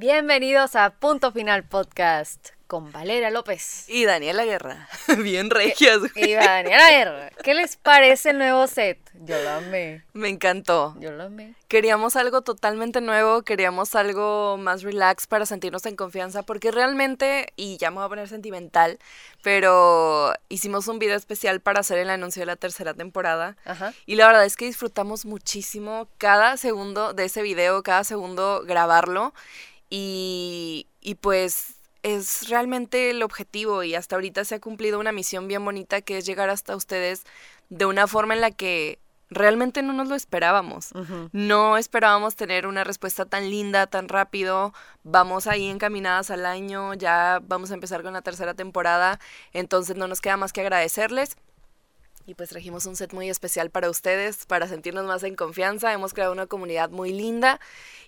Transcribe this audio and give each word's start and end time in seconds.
Bienvenidos 0.00 0.76
a 0.76 0.90
Punto 0.90 1.32
Final 1.32 1.64
Podcast 1.64 2.50
con 2.68 2.92
Valeria 2.92 3.30
López. 3.30 3.86
Y 3.88 4.04
Daniela 4.04 4.44
Guerra. 4.44 4.88
Bien 5.18 5.50
regias, 5.50 6.02
Y 6.14 6.34
Daniela 6.34 6.90
Guerra. 6.90 7.30
¿Qué 7.42 7.52
les 7.54 7.76
parece 7.76 8.30
el 8.30 8.38
nuevo 8.38 8.68
set? 8.68 8.98
Yo 9.14 9.42
lo 9.42 9.50
amé. 9.50 10.04
Me 10.12 10.28
encantó. 10.28 10.94
Yo 11.00 11.10
lo 11.10 11.24
amé. 11.24 11.54
Queríamos 11.66 12.14
algo 12.14 12.42
totalmente 12.42 13.00
nuevo, 13.00 13.42
queríamos 13.42 13.96
algo 13.96 14.56
más 14.56 14.82
relax 14.82 15.26
para 15.26 15.46
sentirnos 15.46 15.84
en 15.86 15.96
confianza, 15.96 16.44
porque 16.44 16.70
realmente, 16.70 17.52
y 17.56 17.76
ya 17.78 17.90
me 17.90 17.96
voy 17.96 18.06
a 18.06 18.08
poner 18.08 18.28
sentimental, 18.28 18.98
pero 19.42 20.32
hicimos 20.48 20.86
un 20.88 20.98
video 20.98 21.16
especial 21.16 21.60
para 21.60 21.80
hacer 21.80 21.98
el 21.98 22.10
anuncio 22.10 22.40
de 22.40 22.46
la 22.46 22.56
tercera 22.56 22.94
temporada. 22.94 23.56
Ajá. 23.64 23.92
Y 24.06 24.14
la 24.14 24.28
verdad 24.28 24.44
es 24.44 24.56
que 24.56 24.66
disfrutamos 24.66 25.26
muchísimo 25.26 26.08
cada 26.18 26.56
segundo 26.56 27.14
de 27.14 27.24
ese 27.24 27.42
video, 27.42 27.82
cada 27.82 28.04
segundo 28.04 28.62
grabarlo. 28.64 29.34
Y, 29.90 30.86
y 31.00 31.14
pues 31.16 31.76
es 32.02 32.48
realmente 32.48 33.10
el 33.10 33.22
objetivo 33.22 33.82
y 33.82 33.94
hasta 33.94 34.16
ahorita 34.16 34.44
se 34.44 34.56
ha 34.56 34.60
cumplido 34.60 35.00
una 35.00 35.12
misión 35.12 35.48
bien 35.48 35.64
bonita 35.64 36.00
que 36.00 36.18
es 36.18 36.26
llegar 36.26 36.50
hasta 36.50 36.76
ustedes 36.76 37.24
de 37.70 37.86
una 37.86 38.06
forma 38.06 38.34
en 38.34 38.40
la 38.40 38.50
que 38.50 39.00
realmente 39.30 39.82
no 39.82 39.92
nos 39.92 40.08
lo 40.08 40.14
esperábamos. 40.14 40.90
No 41.32 41.76
esperábamos 41.76 42.34
tener 42.34 42.66
una 42.66 42.84
respuesta 42.84 43.26
tan 43.26 43.50
linda, 43.50 43.86
tan 43.86 44.08
rápido. 44.08 44.72
Vamos 45.02 45.46
ahí 45.46 45.68
encaminadas 45.68 46.30
al 46.30 46.46
año, 46.46 46.94
ya 46.94 47.40
vamos 47.42 47.70
a 47.70 47.74
empezar 47.74 48.02
con 48.02 48.12
la 48.14 48.22
tercera 48.22 48.54
temporada, 48.54 49.20
entonces 49.52 49.96
no 49.96 50.08
nos 50.08 50.20
queda 50.20 50.36
más 50.36 50.52
que 50.52 50.62
agradecerles. 50.62 51.36
Y 52.28 52.34
pues 52.34 52.50
trajimos 52.50 52.84
un 52.84 52.94
set 52.94 53.14
muy 53.14 53.30
especial 53.30 53.70
para 53.70 53.88
ustedes, 53.88 54.44
para 54.44 54.68
sentirnos 54.68 55.06
más 55.06 55.22
en 55.22 55.34
confianza. 55.34 55.94
Hemos 55.94 56.12
creado 56.12 56.30
una 56.30 56.46
comunidad 56.46 56.90
muy 56.90 57.10
linda 57.10 57.58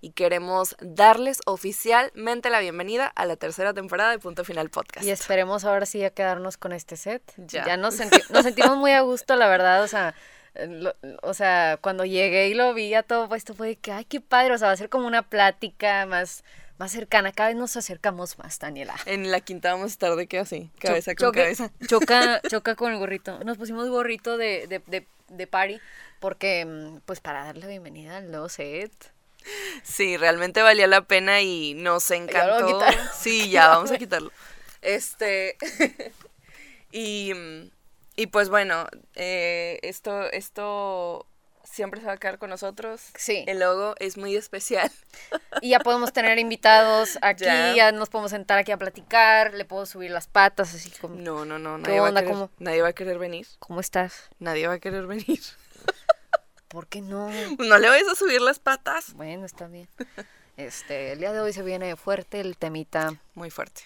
y 0.02 0.10
queremos 0.10 0.76
darles 0.78 1.38
oficialmente 1.46 2.50
la 2.50 2.60
bienvenida 2.60 3.06
a 3.06 3.24
la 3.24 3.36
tercera 3.36 3.72
temporada 3.72 4.10
de 4.10 4.18
Punto 4.18 4.44
Final 4.44 4.68
Podcast. 4.68 5.06
Y 5.06 5.10
esperemos 5.10 5.64
ahora 5.64 5.86
sí 5.86 6.04
a 6.04 6.10
quedarnos 6.10 6.58
con 6.58 6.72
este 6.72 6.98
set. 6.98 7.22
Ya. 7.38 7.78
nos, 7.78 7.94
senti- 7.98 8.22
nos 8.30 8.42
sentimos 8.44 8.76
muy 8.76 8.90
a 8.90 9.00
gusto, 9.00 9.36
la 9.36 9.48
verdad. 9.48 9.82
O 9.82 9.88
sea, 9.88 10.14
eh, 10.54 10.66
lo- 10.66 10.94
o 11.22 11.32
sea, 11.32 11.78
cuando 11.80 12.04
llegué 12.04 12.48
y 12.48 12.52
lo 12.54 12.74
vi 12.74 12.92
a 12.92 13.02
todo 13.02 13.26
puesto 13.26 13.54
fue 13.54 13.68
de 13.68 13.76
que, 13.76 13.90
ay, 13.90 14.04
qué 14.04 14.20
padre. 14.20 14.52
O 14.52 14.58
sea, 14.58 14.66
va 14.68 14.74
a 14.74 14.76
ser 14.76 14.90
como 14.90 15.06
una 15.06 15.22
plática 15.30 16.04
más, 16.04 16.44
más 16.80 16.90
cercana. 16.92 17.30
Cada 17.30 17.50
vez 17.50 17.56
nos 17.58 17.76
acercamos 17.76 18.38
más, 18.38 18.58
Daniela. 18.58 18.96
En 19.06 19.30
la 19.30 19.40
quinta 19.40 19.70
vamos 19.72 19.84
a 19.84 19.92
estar 19.92 20.16
de 20.16 20.26
que 20.26 20.38
así, 20.40 20.70
cabeza 20.80 21.12
Cho- 21.14 21.26
con 21.26 21.26
choque- 21.28 21.42
cabeza. 21.42 21.70
Choca, 21.86 22.40
choca 22.50 22.74
con 22.74 22.90
el 22.92 22.98
gorrito. 22.98 23.38
Nos 23.44 23.58
pusimos 23.58 23.88
gorrito 23.88 24.36
de, 24.38 24.66
de, 24.66 24.80
de, 24.86 25.06
de 25.28 25.46
party 25.46 25.78
porque, 26.18 26.64
mm, 26.64 27.00
pues, 27.06 27.20
para 27.20 27.44
darle 27.44 27.66
bienvenida 27.68 28.16
al 28.16 28.30
nuevo 28.30 28.48
set. 28.48 28.92
Sí, 29.82 30.16
realmente 30.16 30.60
valía 30.62 30.86
la 30.86 31.02
pena 31.02 31.40
y 31.42 31.74
nos 31.74 32.08
Ya 32.08 32.16
encantó. 32.16 32.66
quitar. 32.66 32.94
Sí, 33.14 33.50
ya, 33.50 33.68
vamos 33.68 33.90
a 33.90 33.98
quitarlo. 33.98 34.32
Este. 34.82 35.56
y, 36.92 37.32
mm, 37.34 37.70
y 38.16 38.26
pues 38.28 38.48
bueno, 38.48 38.86
eh, 39.14 39.78
esto, 39.82 40.30
esto 40.30 41.26
siempre 41.70 42.00
se 42.00 42.06
va 42.06 42.12
a 42.14 42.16
quedar 42.16 42.38
con 42.38 42.50
nosotros. 42.50 43.00
Sí. 43.16 43.44
El 43.46 43.60
logo 43.60 43.94
es 43.98 44.16
muy 44.16 44.36
especial. 44.36 44.90
Y 45.60 45.70
ya 45.70 45.80
podemos 45.80 46.12
tener 46.12 46.38
invitados 46.38 47.18
aquí, 47.22 47.44
Ya. 47.44 47.74
ya, 47.74 47.92
nos 47.92 48.08
podemos 48.08 48.30
sentar 48.30 48.58
aquí 48.58 48.72
a 48.72 48.76
platicar, 48.76 49.54
le 49.54 49.64
puedo 49.64 49.86
subir 49.86 50.10
las 50.10 50.26
patas, 50.26 50.74
así 50.74 50.90
como, 51.00 51.14
No, 51.16 51.44
no, 51.44 51.58
no, 51.58 51.76
¿Qué 51.76 51.82
nadie 51.90 52.00
va, 52.00 52.08
a 52.08 52.12
querer, 52.12 52.28
¿Cómo? 52.28 52.50
nadie 52.58 52.82
va 52.82 52.88
a 52.88 52.92
querer 52.92 53.18
venir. 53.18 53.46
¿cómo 53.58 53.80
estás? 53.80 54.28
Nadie 54.38 54.66
va 54.66 54.74
a 54.74 54.78
querer 54.78 55.06
venir. 55.06 55.40
¿Por 56.68 56.86
qué 56.86 57.00
no? 57.00 57.30
No 57.58 57.78
le 57.78 57.88
vayas 57.88 58.08
a 58.08 58.14
subir 58.14 58.40
las 58.40 58.58
patas. 58.60 59.14
Bueno, 59.14 59.44
está 59.44 59.66
bien. 59.66 59.88
Este, 60.56 61.12
el 61.12 61.18
día 61.20 61.32
de 61.32 61.40
hoy 61.40 61.52
se 61.52 61.62
viene 61.62 61.96
fuerte 61.96 62.40
el 62.40 62.56
temita. 62.56 63.14
Muy 63.34 63.50
fuerte. 63.50 63.82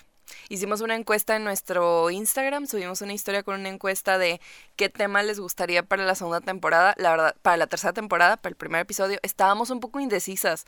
Hicimos 0.49 0.81
una 0.81 0.95
encuesta 0.95 1.37
en 1.37 1.45
nuestro 1.45 2.11
Instagram, 2.11 2.67
subimos 2.67 3.01
una 3.01 3.13
historia 3.13 3.43
con 3.43 3.61
una 3.61 3.69
encuesta 3.69 4.19
de 4.19 4.41
qué 4.77 4.89
tema 4.89 5.23
les 5.23 5.41
gustaría 5.41 5.83
para 5.83 6.05
la 6.05 6.15
segunda 6.15 6.41
temporada, 6.41 6.95
la 6.99 7.11
verdad, 7.11 7.37
para 7.43 7.57
la 7.57 7.67
tercera 7.67 7.93
temporada, 7.93 8.37
para 8.37 8.51
el 8.51 8.57
primer 8.57 8.81
episodio. 8.81 9.19
Estábamos 9.23 9.71
un 9.71 9.81
poco 9.81 10.01
indecisas 10.01 10.65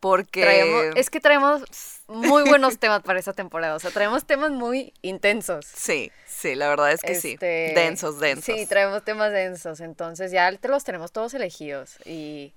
porque 0.00 0.42
Traemos- 0.42 0.92
es 0.96 1.10
que 1.10 1.20
traemos 1.20 1.62
muy 2.08 2.42
buenos 2.44 2.78
temas 2.80 3.02
para 3.02 3.18
esta 3.18 3.32
temporada, 3.34 3.74
o 3.74 3.78
sea, 3.78 3.90
traemos 3.90 4.24
temas 4.24 4.50
muy 4.50 4.92
intensos. 5.02 5.66
sí, 5.66 6.10
sí, 6.26 6.54
la 6.54 6.68
verdad 6.68 6.92
es 6.92 7.02
que 7.02 7.14
sí. 7.14 7.32
Este, 7.34 7.72
Densos, 7.74 8.18
densos. 8.18 8.54
Sí, 8.56 8.66
traemos 8.66 9.04
temas 9.04 9.30
densos, 9.32 9.80
entonces 9.80 10.32
ya 10.32 10.50
los 10.50 10.84
tenemos 10.84 11.12
todos 11.12 11.34
elegidos 11.34 11.96
y 12.06 12.54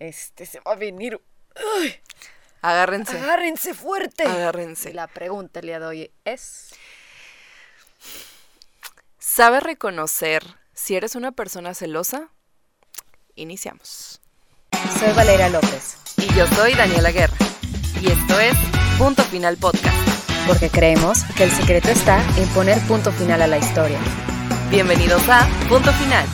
este 0.00 0.44
se 0.46 0.58
va 0.60 0.72
a 0.72 0.76
venir. 0.76 1.20
¡Ay! 1.78 1.94
Agárrense. 2.62 3.18
Agárrense 3.18 3.74
fuerte. 3.74 4.24
Agárrense. 4.24 4.90
Y 4.90 4.92
la 4.92 5.08
pregunta 5.08 5.60
el 5.60 5.66
día 5.66 5.80
de 5.80 5.86
hoy 5.86 6.10
es 6.24 6.70
¿Sabes 9.18 9.62
reconocer 9.62 10.42
si 10.72 10.94
eres 10.96 11.14
una 11.16 11.32
persona 11.32 11.74
celosa? 11.74 12.28
Iniciamos. 13.34 14.20
Soy 14.98 15.12
Valeria 15.14 15.48
López, 15.48 15.96
Y 16.16 16.32
yo 16.34 16.46
soy 16.48 16.74
Daniela 16.74 17.10
Guerra. 17.10 17.36
Y 18.00 18.10
esto 18.10 18.38
es 18.38 18.54
Punto 18.98 19.22
Final 19.24 19.56
Podcast. 19.56 19.96
porque 20.46 20.70
creemos 20.70 21.22
que 21.36 21.44
el 21.44 21.50
secreto 21.50 21.88
está 21.88 22.20
en 22.36 22.48
poner 22.50 22.78
punto 22.88 23.12
final 23.12 23.42
a 23.42 23.46
la 23.46 23.58
historia. 23.58 23.98
Bienvenidos 24.70 25.22
a 25.28 25.46
Punto 25.68 25.92
Final. 25.92 26.26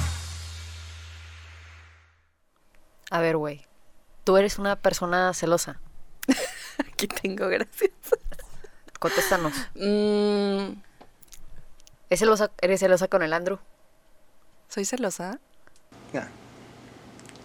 A 3.11 3.21
ver, 3.21 3.37
güey, 3.37 3.67
tú 4.25 4.37
eres 4.39 4.59
una 4.59 4.77
persona 4.77 5.33
celosa. 5.35 5.81
Aquí 6.93 7.07
tengo, 7.09 7.49
gracias. 7.49 7.91
Contéstanos. 8.99 9.53
Mm, 9.75 10.73
¿Es 12.11 12.19
celosa, 12.21 12.51
¿Eres 12.61 12.81
celosa 12.81 13.09
con 13.09 13.23
el 13.23 13.33
Andrew? 13.33 13.59
¿Soy 14.69 14.85
celosa? 14.85 15.39
Nah. 16.13 16.27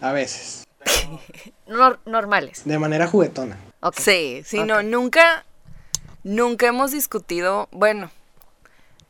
A 0.01 0.11
veces. 0.11 0.63
Nor- 1.67 1.99
normales. 2.05 2.63
De 2.65 2.79
manera 2.79 3.07
juguetona. 3.07 3.57
Sí, 3.97 4.43
sí, 4.45 4.63
no, 4.63 4.81
nunca, 4.81 5.45
nunca 6.23 6.67
hemos 6.67 6.91
discutido, 6.91 7.67
bueno, 7.71 8.09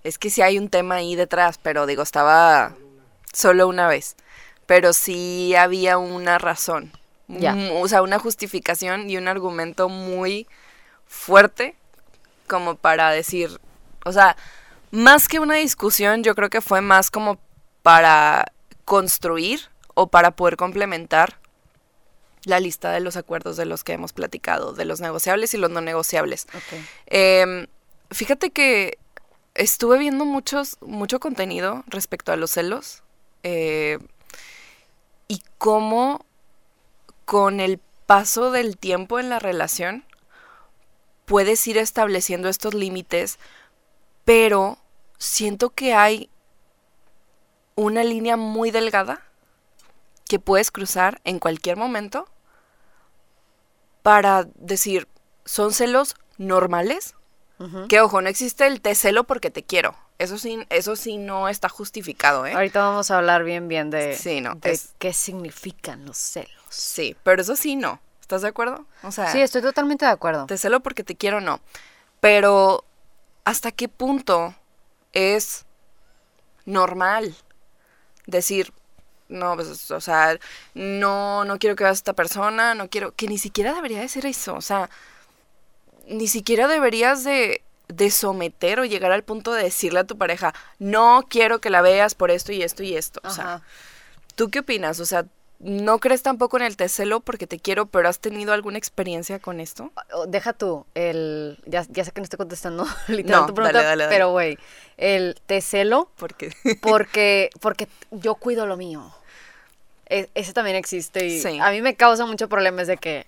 es 0.03 0.17
que 0.17 0.31
sí 0.31 0.41
hay 0.41 0.57
un 0.57 0.69
tema 0.69 0.95
ahí 0.95 1.15
detrás, 1.15 1.59
pero 1.59 1.85
digo, 1.85 2.01
estaba 2.01 2.75
solo 3.31 3.67
una 3.67 3.87
vez, 3.87 4.15
pero 4.65 4.93
sí 4.93 5.53
había 5.55 5.99
una 5.99 6.39
razón, 6.39 6.91
Ya. 7.39 7.53
Mm, 7.53 7.81
o 7.81 7.87
sea, 7.87 8.01
una 8.01 8.19
justificación 8.19 9.09
y 9.09 9.17
un 9.17 9.27
argumento 9.27 9.89
muy 9.89 10.47
fuerte 11.07 11.75
como 12.47 12.75
para 12.75 13.11
decir, 13.11 13.59
o 14.05 14.11
sea, 14.11 14.35
más 14.91 15.27
que 15.27 15.39
una 15.39 15.55
discusión, 15.55 16.23
yo 16.23 16.35
creo 16.35 16.49
que 16.49 16.61
fue 16.61 16.81
más 16.81 17.09
como 17.09 17.39
para 17.81 18.45
construir 18.85 19.61
o 19.93 20.07
para 20.07 20.31
poder 20.31 20.57
complementar 20.57 21.39
la 22.45 22.59
lista 22.59 22.91
de 22.91 22.99
los 22.99 23.15
acuerdos 23.15 23.57
de 23.57 23.65
los 23.65 23.83
que 23.83 23.93
hemos 23.93 24.13
platicado, 24.13 24.73
de 24.73 24.85
los 24.85 24.99
negociables 24.99 25.53
y 25.53 25.57
los 25.57 25.71
no 25.71 25.81
negociables. 25.81 26.47
Ok. 26.53 26.79
Em, 27.07 27.67
fíjate 28.11 28.51
que 28.51 28.97
estuve 29.55 29.97
viendo 29.97 30.25
muchos, 30.25 30.77
mucho 30.81 31.19
contenido 31.19 31.83
respecto 31.87 32.31
a 32.31 32.35
los 32.35 32.51
celos 32.51 33.03
eh, 33.43 33.99
y 35.27 35.41
cómo 35.57 36.25
con 37.25 37.59
el 37.59 37.79
paso 38.05 38.51
del 38.51 38.77
tiempo 38.77 39.19
en 39.19 39.29
la 39.29 39.39
relación 39.39 40.05
puedes 41.25 41.65
ir 41.67 41.77
estableciendo 41.77 42.49
estos 42.49 42.73
límites, 42.73 43.39
pero 44.25 44.77
siento 45.17 45.69
que 45.69 45.93
hay 45.93 46.29
una 47.75 48.03
línea 48.03 48.37
muy 48.37 48.71
delgada 48.71 49.21
que 50.27 50.39
puedes 50.39 50.69
cruzar 50.71 51.21
en 51.23 51.39
cualquier 51.39 51.77
momento 51.77 52.27
para 54.01 54.47
decir, 54.55 55.07
¿son 55.45 55.73
celos 55.73 56.15
normales? 56.37 57.15
Que 57.87 58.01
ojo, 58.01 58.21
no 58.21 58.27
existe 58.27 58.67
el 58.67 58.81
te 58.81 58.93
celo 58.93 59.23
porque 59.23 59.49
te 59.49 59.63
quiero. 59.63 59.95
Eso 60.19 60.37
sí, 60.37 60.65
eso 60.69 60.97
sí 60.97 61.15
no 61.17 61.47
está 61.47 61.69
justificado, 61.69 62.45
¿eh? 62.45 62.51
Ahorita 62.53 62.81
vamos 62.81 63.09
a 63.09 63.17
hablar 63.17 63.45
bien, 63.45 63.69
bien 63.69 63.89
de, 63.89 64.17
Sí, 64.17 64.41
no, 64.41 64.55
de 64.55 64.71
es- 64.71 64.93
qué 64.99 65.13
significan 65.13 66.05
los 66.05 66.17
celos. 66.17 66.62
Sí, 66.73 67.15
pero 67.23 67.41
eso 67.41 67.55
sí 67.55 67.75
no. 67.75 67.99
¿Estás 68.21 68.41
de 68.41 68.47
acuerdo? 68.47 68.85
O 69.03 69.11
sea, 69.11 69.31
Sí, 69.31 69.41
estoy 69.41 69.61
totalmente 69.61 70.05
de 70.05 70.11
acuerdo. 70.11 70.45
te 70.45 70.57
celo 70.57 70.79
porque 70.81 71.03
te 71.03 71.15
quiero, 71.15 71.41
no. 71.41 71.59
Pero, 72.19 72.83
¿hasta 73.45 73.71
qué 73.71 73.89
punto 73.89 74.55
es 75.11 75.65
normal 76.65 77.35
decir, 78.25 78.73
no, 79.27 79.55
pues, 79.55 79.91
o 79.91 80.01
sea, 80.01 80.37
no, 80.73 81.43
no 81.45 81.59
quiero 81.59 81.75
que 81.75 81.83
veas 81.83 81.97
a 81.97 81.99
esta 81.99 82.13
persona, 82.13 82.75
no 82.75 82.89
quiero, 82.89 83.11
que 83.13 83.27
ni 83.27 83.37
siquiera 83.37 83.73
debería 83.73 83.99
de 83.99 84.07
ser 84.07 84.25
eso, 84.25 84.53
o 84.55 84.61
sea, 84.61 84.89
ni 86.07 86.27
siquiera 86.27 86.67
deberías 86.67 87.23
de, 87.23 87.61
de 87.89 88.11
someter 88.11 88.79
o 88.79 88.85
llegar 88.85 89.11
al 89.11 89.23
punto 89.23 89.51
de 89.53 89.63
decirle 89.63 89.99
a 89.99 90.03
tu 90.05 90.17
pareja, 90.17 90.53
no 90.79 91.25
quiero 91.29 91.59
que 91.59 91.69
la 91.69 91.81
veas 91.81 92.15
por 92.15 92.31
esto 92.31 92.51
y 92.53 92.61
esto 92.63 92.83
y 92.83 92.95
esto, 92.95 93.19
o 93.23 93.29
sea, 93.29 93.55
Ajá. 93.55 93.63
¿tú 94.35 94.49
qué 94.49 94.59
opinas? 94.59 94.99
O 94.99 95.05
sea, 95.05 95.25
no 95.59 95.99
crees 95.99 96.21
tampoco 96.23 96.57
en 96.57 96.63
el 96.63 96.75
te 96.77 96.89
celo 96.89 97.19
porque 97.21 97.47
te 97.47 97.59
quiero, 97.59 97.85
pero 97.85 98.09
has 98.09 98.19
tenido 98.19 98.53
alguna 98.53 98.77
experiencia 98.77 99.39
con 99.39 99.59
esto? 99.59 99.91
Deja 100.27 100.53
tú, 100.53 100.85
el. 100.93 101.57
Ya, 101.65 101.85
ya 101.89 102.03
sé 102.03 102.11
que 102.11 102.21
no 102.21 102.23
estoy 102.25 102.37
contestando 102.37 102.85
literal 103.07 103.41
No, 103.41 103.47
tu 103.47 103.53
pregunta, 103.53 103.77
dale, 103.77 103.87
dale, 103.89 104.03
dale. 104.05 104.15
pero 104.15 104.31
güey, 104.31 104.57
el 104.97 105.35
te 105.45 105.61
celo 105.61 106.09
Porque 106.17 106.51
porque, 106.81 107.49
porque 107.61 107.87
yo 108.11 108.35
cuido 108.35 108.65
lo 108.65 108.75
mío. 108.77 109.13
E- 110.07 110.29
ese 110.35 110.53
también 110.53 110.75
existe 110.75 111.25
y 111.25 111.39
Sí. 111.41 111.59
a 111.59 111.71
mí 111.71 111.81
me 111.81 111.95
causa 111.95 112.25
mucho 112.25 112.49
problemas 112.49 112.87
de 112.87 112.97
que. 112.97 113.25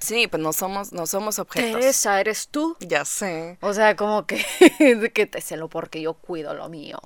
sí, 0.00 0.26
pues 0.28 0.42
no 0.42 0.52
somos, 0.52 0.92
no 0.92 1.06
somos 1.06 1.38
objetos. 1.38 1.78
Teresa, 1.80 2.20
eres 2.20 2.48
tú. 2.48 2.76
Ya 2.80 3.04
sé. 3.04 3.58
O 3.60 3.72
sea, 3.74 3.96
como 3.96 4.26
que, 4.26 4.44
que 5.14 5.26
te 5.26 5.40
celo 5.40 5.68
porque 5.68 6.00
yo 6.00 6.14
cuido 6.14 6.54
lo 6.54 6.68
mío. 6.68 6.98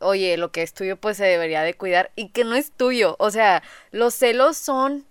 Oye, 0.00 0.36
lo 0.36 0.52
que 0.52 0.62
es 0.62 0.72
tuyo 0.72 0.96
pues 0.96 1.16
se 1.16 1.24
debería 1.24 1.62
de 1.62 1.74
cuidar 1.74 2.10
y 2.16 2.28
que 2.28 2.44
no 2.44 2.54
es 2.54 2.70
tuyo. 2.70 3.16
O 3.18 3.30
sea, 3.30 3.62
los 3.90 4.14
celos 4.14 4.56
son, 4.56 5.06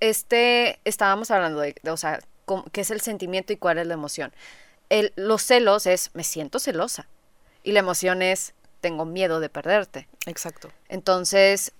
este, 0.00 0.80
estábamos 0.84 1.30
hablando 1.30 1.60
de, 1.60 1.74
de, 1.82 1.90
o 1.90 1.96
sea, 1.96 2.20
qué 2.72 2.80
es 2.80 2.90
el 2.90 3.00
sentimiento 3.00 3.52
y 3.52 3.56
cuál 3.56 3.78
es 3.78 3.86
la 3.86 3.94
emoción. 3.94 4.32
El, 4.88 5.12
los 5.16 5.42
celos 5.42 5.86
es, 5.86 6.10
me 6.14 6.24
siento 6.24 6.58
celosa. 6.58 7.06
Y 7.62 7.72
la 7.72 7.80
emoción 7.80 8.22
es, 8.22 8.54
tengo 8.80 9.04
miedo 9.04 9.40
de 9.40 9.48
perderte. 9.48 10.08
Exacto. 10.26 10.70
Entonces, 10.88 11.72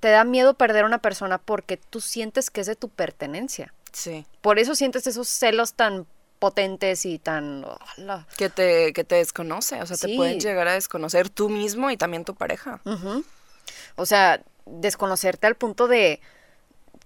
te 0.00 0.08
da 0.08 0.24
miedo 0.24 0.54
perder 0.54 0.84
a 0.84 0.86
una 0.86 1.02
persona 1.02 1.38
porque 1.38 1.76
tú 1.76 2.00
sientes 2.00 2.50
que 2.50 2.60
es 2.60 2.66
de 2.66 2.76
tu 2.76 2.88
pertenencia. 2.88 3.72
Sí. 3.92 4.26
Por 4.40 4.58
eso 4.58 4.74
sientes 4.74 5.06
esos 5.06 5.28
celos 5.28 5.74
tan 5.74 6.06
potentes 6.38 7.04
y 7.06 7.18
tan... 7.18 7.64
Que 8.36 8.48
te, 8.50 8.92
que 8.92 9.04
te 9.04 9.16
desconoce, 9.16 9.80
o 9.82 9.86
sea, 9.86 9.96
te 9.96 10.06
Sí. 10.08 10.16
pueden 10.16 10.40
llegar 10.40 10.68
a 10.68 10.72
desconocer 10.74 11.28
tú 11.30 11.48
mismo 11.48 11.90
y 11.90 11.96
también 11.96 12.24
tu 12.24 12.34
pareja. 12.34 12.80
O 13.96 14.06
sea, 14.06 14.42
desconocerte 14.66 15.46
al 15.46 15.54
punto 15.54 15.88
de 15.88 16.20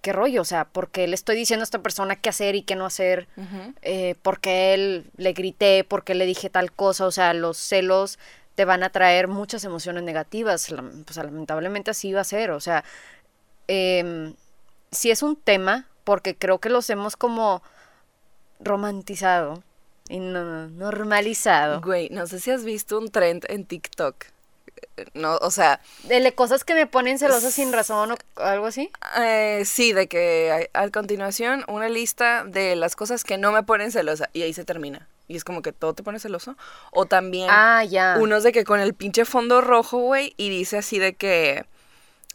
qué 0.03 0.13
rollo, 0.13 0.41
o 0.43 0.45
sea, 0.45 0.65
porque 0.65 1.07
le 1.07 1.15
estoy 1.15 1.37
diciendo 1.37 1.63
a 1.63 1.65
esta 1.65 1.81
persona 1.83 2.17
qué 2.17 2.31
hacer 2.31 2.55
y 2.55 2.63
qué 2.63 2.75
no 2.75 2.87
hacer, 2.87 3.29
Ujú. 3.37 3.75
eh, 3.83 4.15
porque 4.23 4.73
él 4.75 5.11
le 5.17 5.33
grité, 5.35 5.85
porque 5.85 6.15
le 6.15 6.25
dije 6.27 6.49
tal 6.51 6.73
cosa, 6.73 7.07
o 7.07 7.11
sea, 7.11 7.35
los 7.35 7.59
celos 7.59 8.19
te 8.55 8.65
van 8.65 8.83
a 8.83 8.91
traer 8.91 9.29
muchas 9.29 9.63
emociones 9.65 10.03
negativas, 10.03 10.73
pues 11.05 11.17
lamentablemente 11.17 11.91
así 11.91 12.13
va 12.13 12.23
a 12.23 12.25
ser, 12.25 12.51
o 12.51 12.61
sea, 12.61 12.83
em, 13.69 14.35
sí 14.91 15.11
es 15.11 15.23
un 15.23 15.37
tema, 15.37 15.87
porque 16.05 16.35
creo 16.35 16.59
que 16.59 16.69
los 16.71 16.89
hemos 16.91 17.17
como 17.17 17.63
romantizado 18.61 19.63
y 20.09 20.19
no- 20.19 20.69
normalizado. 20.69 21.81
Güey, 21.81 22.09
no 22.11 22.27
sé 22.27 22.41
si 22.41 22.51
has 22.51 22.65
visto 22.65 22.99
un 22.99 23.11
trend 23.11 23.45
en 23.49 23.65
TikTok. 23.65 24.17
No, 25.15 25.37
o 25.37 25.51
sea, 25.51 25.81
De 26.05 26.33
cosas 26.35 26.65
que 26.65 26.75
me 26.75 26.87
ponen 26.87 27.19
celosa 27.19 27.51
sin 27.51 27.73
razón 27.73 28.13
o 28.13 28.17
algo 28.43 28.67
así. 28.67 28.91
eh, 29.19 29.63
sí, 29.65 29.93
de 29.93 30.09
que 30.09 30.69
a, 30.75 30.83
a 30.83 30.91
continuación 30.91 31.65
una 31.69 31.89
lista 31.89 32.45
de 32.45 32.77
las 32.77 32.97
cosas 32.97 33.25
que 33.25 33.39
no 33.39 33.53
me 33.53 33.63
ponen 33.63 33.93
celosa 33.93 34.29
y 34.33 34.43
ahí 34.43 34.53
se 34.53 34.65
termina. 34.65 35.07
Y 35.29 35.37
es 35.37 35.45
como 35.45 35.63
que 35.63 35.73
todo 35.73 35.95
te 35.95 36.03
pone 36.03 36.19
celoso. 36.19 36.57
O 36.93 37.07
también 37.07 37.49
Ah, 37.51 37.85
ya. 37.85 38.17
unos 38.19 38.43
de 38.43 38.53
que 38.53 38.65
con 38.65 38.81
el 38.81 38.95
pinche 38.95 39.25
fondo 39.25 39.61
rojo, 39.61 39.99
güey, 39.99 40.35
y 40.37 40.49
dice 40.51 40.79
así 40.79 40.99
de 40.99 41.15
que 41.15 41.65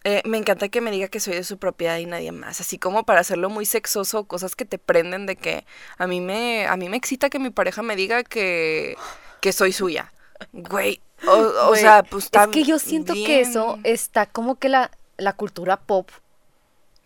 eh, 0.05 0.21
me 0.23 0.37
encanta 0.37 0.69
que 0.69 0.81
me 0.81 0.91
diga 0.91 1.07
que 1.07 1.19
soy 1.19 1.33
de 1.33 1.43
su 1.43 1.57
propiedad 1.57 1.97
y 1.97 2.05
nadie 2.05 2.31
más. 2.31 2.61
Así 2.61 2.77
como 2.77 3.03
para 3.05 3.21
hacerlo 3.21 3.49
muy 3.49 3.65
sexoso, 3.65 4.25
cosas 4.25 4.55
que 4.55 4.63
te 4.63 4.77
prenden 4.77 5.25
de 5.25 5.35
que 5.35 5.65
a 5.97 6.05
mí 6.05 6.21
me, 6.21 6.67
a 6.67 6.77
mí 6.77 6.89
me 6.89 6.97
excita 6.97 7.31
que 7.31 7.39
mi 7.39 7.49
pareja 7.49 7.81
me 7.81 7.95
diga 7.95 8.23
que, 8.23 8.97
que 9.41 9.51
soy 9.51 9.71
suya. 9.73 10.13
Güey, 10.53 11.01
o, 11.27 11.31
o 11.31 11.67
Güey, 11.69 11.81
sea, 11.81 12.03
pues 12.03 12.25
está 12.25 12.43
Es 12.43 12.49
que 12.49 12.63
yo 12.63 12.77
siento 12.77 13.13
que 13.13 13.41
eso 13.41 13.79
está 13.83 14.27
como 14.27 14.55
que 14.55 14.69
la, 14.69 14.91
la 15.17 15.33
cultura 15.33 15.77
pop. 15.77 16.09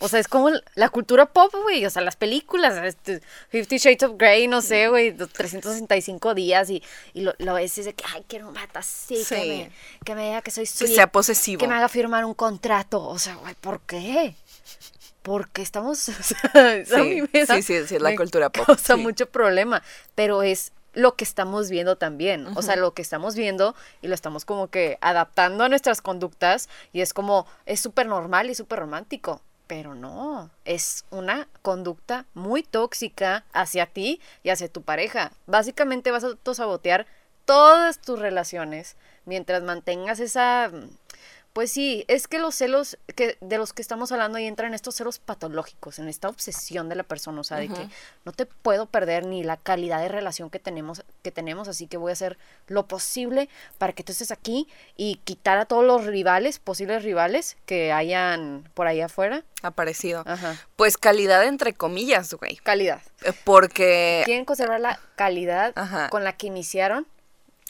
O 0.02 0.08
sea, 0.08 0.20
es 0.20 0.28
como 0.30 0.50
la 0.76 0.90
cultura 0.90 1.26
pop, 1.26 1.54
güey. 1.64 1.86
O 1.86 1.90
sea, 1.90 2.02
las 2.02 2.16
películas, 2.16 2.78
este, 2.86 3.22
Fifty 3.50 3.78
Shades 3.78 4.04
of 4.04 4.14
Grey, 4.18 4.48
no 4.48 4.62
sé, 4.62 4.88
güey, 4.88 5.12
los 5.16 5.30
365 5.34 6.34
días 6.36 6.70
y, 6.70 6.82
y 7.14 7.22
lo, 7.22 7.34
lo 7.38 7.54
ves 7.56 7.78
y 7.78 7.82
dice 7.82 7.94
que, 7.94 8.06
ay, 8.14 8.24
quiero 8.28 8.48
un 8.48 8.54
vato 8.54 8.80
así, 8.80 9.16
que, 9.16 9.24
Sí. 9.26 9.36
me, 9.36 9.72
que 10.06 10.16
me 10.16 10.26
diga 10.28 10.42
que 10.42 10.52
soy 10.52 10.64
Que 10.64 10.70
suya. 10.72 10.96
sea 10.96 11.08
posesivo. 11.12 11.60
que 11.60 11.68
me 11.68 11.76
haga 11.76 11.90
firmar 11.90 12.24
un 12.24 12.34
contrato. 12.34 13.04
O 13.06 13.20
sea, 13.20 13.36
güey, 13.36 13.56
¿por 13.56 13.82
qué? 13.82 14.36
Porque 15.22 15.62
estamos. 15.62 16.08
o 16.10 16.12
sea, 16.24 16.40
a 16.54 16.86
Sí, 16.86 16.96
mí 17.02 17.22
me 17.34 17.46
da- 17.46 17.56
sí, 17.56 17.62
sí, 17.62 17.86
sí, 17.88 17.96
es 17.96 18.02
la 18.02 18.16
cultura 18.16 18.50
pop, 18.50 18.66
Causa 18.68 18.96
sí. 18.96 19.02
mucho 19.02 19.26
problema. 19.30 19.84
Pero 20.16 20.44
es 20.44 20.72
lo 20.94 21.16
que 21.16 21.24
estamos 21.24 21.70
viendo 21.70 21.98
también. 21.98 22.48
O 22.56 22.62
sea, 22.62 22.76
lo 22.78 22.94
que 22.94 23.02
estamos 23.02 23.36
viendo 23.36 23.76
y 24.02 24.08
lo 24.08 24.16
estamos 24.16 24.46
como 24.46 24.70
que 24.70 24.98
adaptando 25.02 25.64
a 25.66 25.70
nuestras 25.70 26.02
conductas. 26.02 26.70
Y 26.94 27.02
es 27.02 27.14
como, 27.14 27.46
es 27.66 27.80
súper 27.82 28.08
normal 28.08 28.50
y 28.50 28.56
súper 28.56 28.80
romántico. 28.80 29.42
Pero 29.70 29.94
no, 29.94 30.50
es 30.66 31.06
una 31.12 31.48
conducta 31.62 32.26
muy 32.34 32.64
tóxica 32.64 33.46
hacia 33.54 33.86
ti 33.86 34.20
y 34.42 34.50
hacia 34.50 34.68
tu 34.68 34.82
pareja. 34.82 35.32
Básicamente 35.46 36.10
vas 36.10 36.24
a 36.24 36.30
autosabotear 36.30 37.06
todas 37.46 38.02
tus 38.02 38.18
relaciones 38.18 38.98
mientras 39.26 39.62
mantengas 39.62 40.20
esa 40.22 40.72
pues 41.54 41.72
sí, 41.72 42.06
es 42.08 42.28
que 42.28 42.40
los 42.40 42.56
celos 42.56 42.98
que 43.16 43.38
de 43.42 43.58
los 43.58 43.74
que 43.74 43.82
estamos 43.82 44.12
hablando 44.12 44.38
ahí 44.38 44.46
entran 44.46 44.74
estos 44.74 44.96
celos 44.96 45.20
patológicos, 45.20 46.00
en 46.00 46.08
esta 46.08 46.30
obsesión 46.30 46.90
de 46.90 46.96
la 46.96 47.04
persona, 47.04 47.42
o 47.42 47.44
sea, 47.44 47.58
de 47.58 47.68
que 47.68 47.90
no 48.24 48.32
te 48.32 48.46
puedo 48.46 48.86
perder 48.86 49.26
ni 49.26 49.44
la 49.44 49.58
calidad 49.58 50.00
de 50.00 50.08
relación 50.10 50.50
que 50.50 50.60
tenemos 50.60 51.04
que 51.22 51.32
tenemos, 51.32 51.68
así 51.68 51.88
que 51.88 51.98
voy 51.98 52.12
a 52.12 52.14
hacer 52.14 52.38
lo 52.68 52.88
posible 52.88 53.50
para 53.78 53.94
que 53.94 54.04
tú 54.04 54.12
estés 54.12 54.32
aquí 54.32 54.68
y 54.96 55.16
quitar 55.24 55.58
a 55.58 55.66
todos 55.66 55.84
los 55.84 56.06
rivales, 56.06 56.60
posibles 56.60 57.04
rivales 57.04 57.58
que 57.66 57.92
hayan 57.92 58.70
por 58.74 58.88
ahí 58.88 59.02
afuera. 59.02 59.44
Aparecido. 59.62 60.24
Ajá. 60.26 60.56
Pues 60.76 60.98
calidad 60.98 61.44
entre 61.46 61.74
comillas, 61.74 62.34
güey. 62.34 62.58
Calidad. 62.58 63.02
Eh, 63.24 63.34
Porque 63.44 64.22
Quieren 64.26 64.46
conservar 64.46 64.80
la 64.80 65.00
calidad 65.16 65.74
Ajá. 65.76 66.10
con 66.10 66.24
la 66.24 66.34
que 66.34 66.48
iniciaron. 66.48 67.08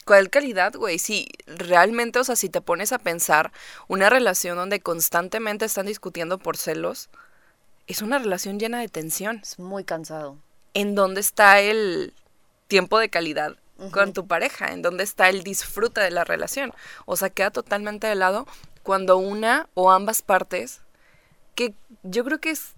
¿Cuál 0.09 0.31
calidad, 0.31 0.73
güey? 0.73 0.97
Sí, 0.97 1.27
realmente, 1.45 2.17
o 2.17 2.23
sea, 2.23 2.35
si 2.35 2.49
te 2.49 2.61
pones 2.61 2.91
a 2.93 2.97
pensar, 2.97 3.51
una 3.87 4.09
relación 4.09 4.57
donde 4.57 4.79
constantemente 4.79 5.65
están 5.65 5.85
discutiendo 5.85 6.39
por 6.39 6.57
celos, 6.57 7.09
es 7.85 8.01
una 8.01 8.17
relación 8.17 8.57
llena 8.57 8.79
de 8.79 8.87
tensión. 8.87 9.39
Es 9.43 9.59
muy 9.59 9.83
cansado. 9.83 10.39
¿En 10.73 10.95
dónde 10.95 11.21
está 11.21 11.59
el 11.59 12.15
tiempo 12.67 12.97
de 12.97 13.09
calidad 13.09 13.55
con 13.91 14.13
tu 14.13 14.25
pareja? 14.25 14.73
¿En 14.73 14.81
dónde 14.81 15.03
está 15.03 15.29
el 15.29 15.43
disfrute 15.43 16.01
de 16.01 16.09
la 16.09 16.23
relación? 16.23 16.73
O 17.05 17.15
sea, 17.15 17.29
queda 17.29 17.51
totalmente 17.51 18.07
de 18.07 18.15
lado 18.15 18.47
cuando 18.81 19.17
una 19.17 19.69
o 19.75 19.91
ambas 19.91 20.23
partes, 20.23 20.81
que 21.53 21.75
yo 22.01 22.25
creo 22.25 22.39
que 22.39 22.49
es, 22.49 22.73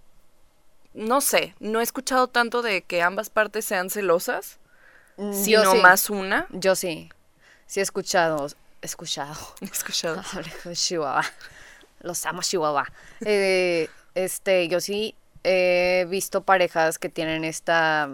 no 0.93 1.21
sé, 1.21 1.55
no 1.61 1.79
he 1.79 1.83
escuchado 1.83 2.27
tanto 2.27 2.61
de 2.61 2.81
que 2.81 3.01
ambas 3.01 3.29
partes 3.29 3.63
sean 3.63 3.89
celosas, 3.89 4.59
Mm, 5.17 5.33
sino 5.33 5.71
sí. 5.71 5.77
más 5.81 6.09
una. 6.09 6.47
Yo 6.49 6.75
sí. 6.75 7.09
Sí 7.71 7.79
he 7.79 7.83
escuchado. 7.83 8.47
Escuchado. 8.81 9.33
He 9.61 9.65
escuchado. 9.71 10.21
Con 10.63 10.73
Chihuahua. 10.73 11.23
Los 12.01 12.25
amo, 12.25 12.41
Chihuahua. 12.41 12.85
Eh, 13.23 13.87
este, 14.13 14.67
yo 14.67 14.81
sí 14.81 15.15
he 15.45 16.05
visto 16.09 16.41
parejas 16.41 16.99
que 16.99 17.07
tienen 17.07 17.45
esta. 17.45 18.09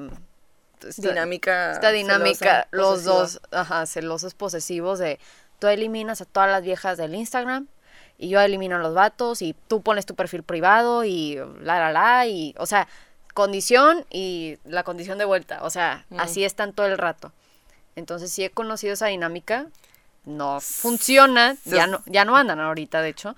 esta- 0.87 1.01
Dinámica. 1.09 1.71
Esta 1.71 1.89
dinámica, 1.91 2.67
celosa, 2.69 2.71
los 2.71 2.87
posesiva. 2.99 3.15
dos, 3.15 3.41
ajá, 3.51 3.85
celosos 3.87 4.33
posesivos 4.35 4.99
de 4.99 5.19
tú 5.57 5.65
eliminas 5.67 6.21
a 6.21 6.25
todas 6.25 6.51
las 6.51 6.61
viejas 6.61 6.99
del 6.99 7.15
Instagram 7.15 7.65
y 8.19 8.29
yo 8.29 8.39
elimino 8.41 8.75
a 8.75 8.79
los 8.79 8.93
vatos 8.93 9.41
y 9.41 9.55
tú 9.67 9.81
pones 9.81 10.05
tu 10.05 10.13
perfil 10.13 10.43
privado 10.43 11.03
y 11.03 11.39
la 11.61 11.79
la 11.79 11.91
la 11.91 12.27
y 12.27 12.53
o 12.59 12.67
sea, 12.67 12.87
condición 13.33 14.05
y 14.11 14.59
la 14.65 14.83
condición 14.83 15.17
de 15.17 15.25
vuelta, 15.25 15.63
o 15.63 15.71
sea, 15.71 16.05
Mm. 16.11 16.19
así 16.19 16.43
están 16.43 16.73
todo 16.73 16.85
el 16.85 16.97
rato. 16.99 17.31
Entonces, 17.97 18.31
sí 18.31 18.43
he 18.43 18.51
conocido 18.51 18.93
esa 18.93 19.07
dinámica, 19.07 19.65
no 20.23 20.61
funciona, 20.61 21.57
ya 21.65 21.87
no 21.87 22.03
ya 22.05 22.25
no 22.25 22.37
andan 22.37 22.59
ahorita, 22.59 23.01
de 23.01 23.09
hecho. 23.09 23.35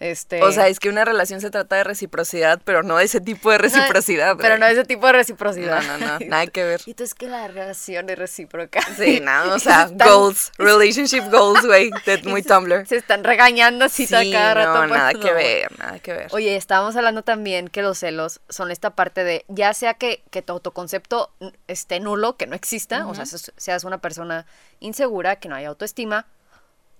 Este 0.00 0.42
O 0.42 0.50
sea, 0.50 0.66
es 0.68 0.80
que 0.80 0.88
una 0.88 1.04
relación 1.04 1.42
se 1.42 1.50
trata 1.50 1.76
de 1.76 1.84
reciprocidad, 1.84 2.58
pero 2.64 2.82
no 2.82 2.96
de 2.96 3.04
ese 3.04 3.20
tipo 3.20 3.50
de 3.50 3.58
no, 3.58 3.62
reciprocidad. 3.64 4.34
pero 4.38 4.56
no 4.56 4.64
ese 4.66 4.84
tipo 4.84 5.06
de 5.06 5.12
reciprocidad. 5.12 5.82
No, 5.82 5.98
no, 5.98 6.18
no, 6.18 6.18
nada 6.26 6.46
que 6.46 6.64
ver. 6.64 6.80
Y 6.86 6.94
tú 6.94 7.04
es 7.04 7.12
que 7.14 7.28
la 7.28 7.46
relación 7.48 8.08
es 8.08 8.18
recíproca. 8.18 8.80
Sí, 8.96 9.20
nada, 9.22 9.54
o 9.54 9.58
sea, 9.58 9.82
están- 9.84 10.08
goals, 10.08 10.52
relationship 10.56 11.30
goals, 11.30 11.66
güey, 11.66 11.90
de 12.06 12.16
muy 12.24 12.42
Tumblr. 12.42 12.86
Se 12.86 12.96
están 12.96 13.24
regañando 13.24 13.84
así 13.84 14.06
Sí, 14.06 14.32
cada 14.32 14.54
rato. 14.54 14.72
no, 14.72 14.88
pues, 14.88 14.90
nada 14.98 15.12
no, 15.12 15.20
que 15.20 15.32
ver, 15.34 15.78
nada 15.78 15.98
que 15.98 16.12
ver. 16.14 16.28
Oye, 16.32 16.56
estábamos 16.56 16.96
hablando 16.96 17.22
también 17.22 17.68
que 17.68 17.82
los 17.82 17.98
celos 17.98 18.40
son 18.48 18.70
esta 18.70 18.96
parte 18.96 19.22
de, 19.22 19.44
ya 19.48 19.74
sea 19.74 19.92
que, 19.92 20.22
que 20.30 20.40
tu 20.40 20.54
autoconcepto 20.54 21.30
esté 21.68 22.00
nulo, 22.00 22.38
que 22.38 22.46
no 22.46 22.56
exista, 22.56 23.06
o 23.06 23.14
sea, 23.14 23.26
se- 23.26 23.52
seas 23.58 23.84
una 23.84 23.98
persona 23.98 24.46
insegura, 24.80 25.36
que 25.36 25.50
no 25.50 25.56
haya 25.56 25.68
autoestima, 25.68 26.26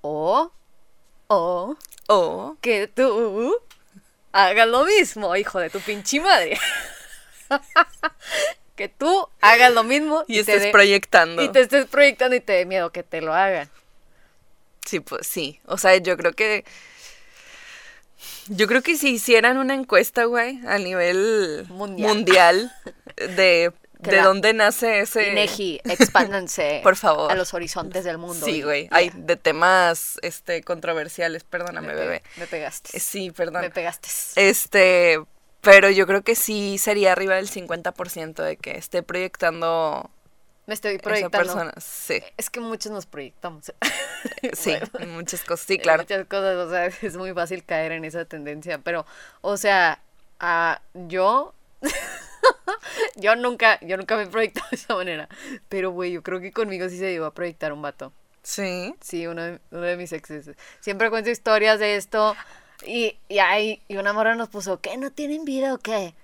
o, 0.02 0.52
o 1.32 1.76
O, 2.08 2.56
que 2.60 2.88
tú 2.88 3.56
hagas 4.32 4.66
lo 4.66 4.84
mismo, 4.84 5.36
hijo 5.36 5.60
de 5.60 5.70
tu 5.70 5.80
pinche 5.80 6.18
madre. 6.20 6.58
que 8.76 8.88
tú 8.88 9.28
hagas 9.40 9.72
lo 9.72 9.84
mismo 9.84 10.24
y 10.26 10.40
estés 10.40 10.72
proyectando. 10.72 11.42
y 11.42 11.48
te 11.50 11.60
estés 11.60 11.86
proyectando 11.86 12.34
y 12.34 12.40
te 12.40 12.54
dé 12.54 12.66
miedo 12.66 12.90
que 12.90 13.04
te 13.04 13.20
lo 13.20 13.32
hagan. 13.32 13.70
Sí, 14.84 14.98
pues 14.98 15.26
sí. 15.26 15.60
O 15.66 15.78
sea, 15.78 15.96
yo 15.98 16.16
creo 16.16 16.32
que. 16.32 16.64
Yo 18.48 18.66
creo 18.66 18.82
que 18.82 18.96
si 18.96 19.10
hicieran 19.10 19.56
una 19.56 19.74
encuesta, 19.74 20.24
güey, 20.24 20.60
a 20.66 20.78
nivel 20.78 21.64
Mundial. 21.68 22.08
mundial, 22.08 22.72
de, 23.16 23.72
de 24.02 24.16
la- 24.16 24.24
dónde 24.24 24.52
nace 24.54 25.00
ese... 25.00 25.30
Inegi, 25.30 25.80
expándanse 25.84 26.80
Por 26.82 26.96
favor. 26.96 27.30
a 27.30 27.34
los 27.34 27.52
horizontes 27.54 28.04
del 28.04 28.18
mundo. 28.18 28.44
Sí, 28.46 28.62
güey. 28.62 28.84
ya. 28.84 28.90
Ay, 28.92 29.10
de 29.14 29.36
temas 29.36 30.18
este 30.22 30.54
me, 30.54 30.62
controversiales, 30.62 31.44
perdóname, 31.44 31.88
pe- 31.88 31.94
bebé. 31.94 32.22
me 32.36 32.46
pegaste. 32.46 32.96
Eh, 32.96 33.00
Sí, 33.00 33.30
perdón. 33.30 33.62
me 33.62 33.70
pegaste. 33.70 34.08
Este, 34.36 35.20
pero 35.60 35.90
yo 35.90 36.06
creo 36.06 36.22
que 36.22 36.34
sí 36.34 36.78
sería 36.78 37.12
arriba 37.12 37.34
del 37.36 37.50
50% 37.50 38.42
de 38.42 38.56
que 38.56 38.72
esté 38.78 39.02
proyectando 39.02 40.10
Me 40.66 40.74
estoy 40.74 40.94
esa 40.94 41.02
proyectando. 41.02 41.38
persona. 41.38 41.72
Sí, 41.80 42.22
Es 42.36 42.48
que 42.50 42.60
muchos 42.60 42.92
nos 42.92 43.06
proyectamos. 43.06 43.72
sí, 44.54 44.70
Bueno, 44.70 44.86
en 45.00 45.10
muchas 45.14 45.42
cosas. 45.44 45.66
Sí, 45.66 45.78
claro. 45.78 46.02
Muchas 46.04 46.26
cosas, 46.26 46.56
o 46.56 46.70
sea, 46.70 46.86
es 46.86 47.16
muy 47.16 47.32
fácil 47.34 47.64
caer 47.64 47.92
en 47.92 48.04
esa 48.04 48.24
tendencia. 48.24 48.78
Pero, 48.78 49.04
o 49.42 49.56
sea, 49.56 50.00
ah, 50.38 50.80
yo. 50.94 51.54
yo 53.16 53.36
nunca, 53.36 53.78
yo 53.80 53.96
nunca 53.96 54.16
me 54.16 54.24
he 54.24 54.26
proyectado 54.26 54.66
de 54.70 54.76
esa 54.76 54.94
manera. 54.94 55.28
Pero, 55.68 55.90
güey, 55.90 56.12
yo 56.12 56.22
creo 56.22 56.40
que 56.40 56.52
conmigo 56.52 56.88
sí 56.88 56.98
se 56.98 57.10
llegó 57.10 57.26
a 57.26 57.34
proyectar 57.34 57.72
un 57.72 57.82
vato. 57.82 58.12
Sí. 58.42 58.94
Sí, 59.00 59.26
uno 59.26 59.42
de, 59.42 59.60
uno 59.70 59.82
de 59.82 59.96
mis 59.96 60.12
exes. 60.12 60.50
Siempre 60.80 61.10
cuento 61.10 61.30
historias 61.30 61.78
de 61.78 61.96
esto. 61.96 62.36
Y, 62.86 63.18
y, 63.28 63.38
ay, 63.38 63.82
y 63.88 63.96
una 63.96 64.12
morra 64.12 64.34
nos 64.34 64.48
puso, 64.48 64.80
¿qué? 64.80 64.96
¿No 64.96 65.10
tienen 65.10 65.44
vida 65.44 65.74
o 65.74 65.78
qué? 65.78 66.14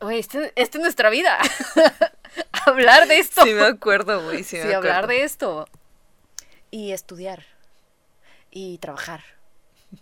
Oye, 0.00 0.18
este, 0.18 0.52
esta 0.56 0.78
es 0.78 0.82
nuestra 0.82 1.10
vida. 1.10 1.38
hablar 2.66 3.08
de 3.08 3.18
esto. 3.18 3.42
Sí 3.42 3.52
me 3.52 3.66
acuerdo, 3.66 4.22
güey, 4.22 4.44
sí, 4.44 4.58
hablar 4.58 5.06
de 5.06 5.24
esto. 5.24 5.68
Y 6.70 6.92
estudiar. 6.92 7.44
Y 8.50 8.78
trabajar. 8.78 9.22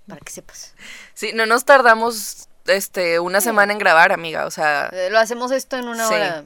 Para 0.07 0.21
que 0.21 0.33
sepas. 0.33 0.75
Sí, 1.15 1.33
no 1.33 1.47
nos 1.47 1.65
tardamos 1.65 2.49
este 2.69 3.19
una 3.21 3.41
semana 3.41 3.73
en 3.73 3.79
grabar, 3.79 4.13
amiga, 4.13 4.47
o 4.47 4.51
sea, 4.51 4.89
Eh, 4.93 5.09
Lo 5.11 5.19
hacemos 5.19 5.51
esto 5.53 5.77
en 5.77 5.89
una 5.89 6.07
Sí. 6.09 6.15
hora. 6.15 6.45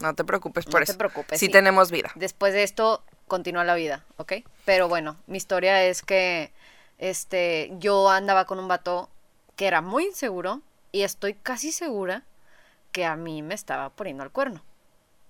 no 0.00 0.14
te 0.14 0.24
preocupes 0.24 0.66
No 0.66 0.70
por 0.72 0.80
te 0.84 0.90
eso. 0.92 0.98
preocupes, 0.98 1.38
Sí, 1.38 1.46
sí. 1.46 1.52
tenemos 1.52 1.90
vida. 1.90 2.10
Después 2.14 2.52
de 2.54 2.62
esto, 2.62 3.02
continúa 3.28 3.64
la 3.64 3.74
vida, 3.74 4.04
¿ok? 4.16 4.32
Pero 4.64 4.88
bueno, 4.88 5.16
mi 5.26 5.36
historia 5.36 5.82
es 5.84 6.02
que 6.02 6.52
este, 6.98 7.70
yo 7.78 8.08
andaba 8.10 8.44
con 8.46 8.58
un 8.58 8.68
vato 8.68 9.08
que 9.56 9.66
era 9.66 9.80
muy 9.82 10.04
inseguro 10.06 10.60
y 10.92 11.02
estoy 11.02 11.34
casi 11.34 11.70
segura 11.72 12.22
que 12.92 13.04
a 13.04 13.14
mí 13.16 13.42
me 13.42 13.54
estaba 13.54 13.90
poniendo 13.90 14.22
al 14.22 14.30
cuerno. 14.30 14.62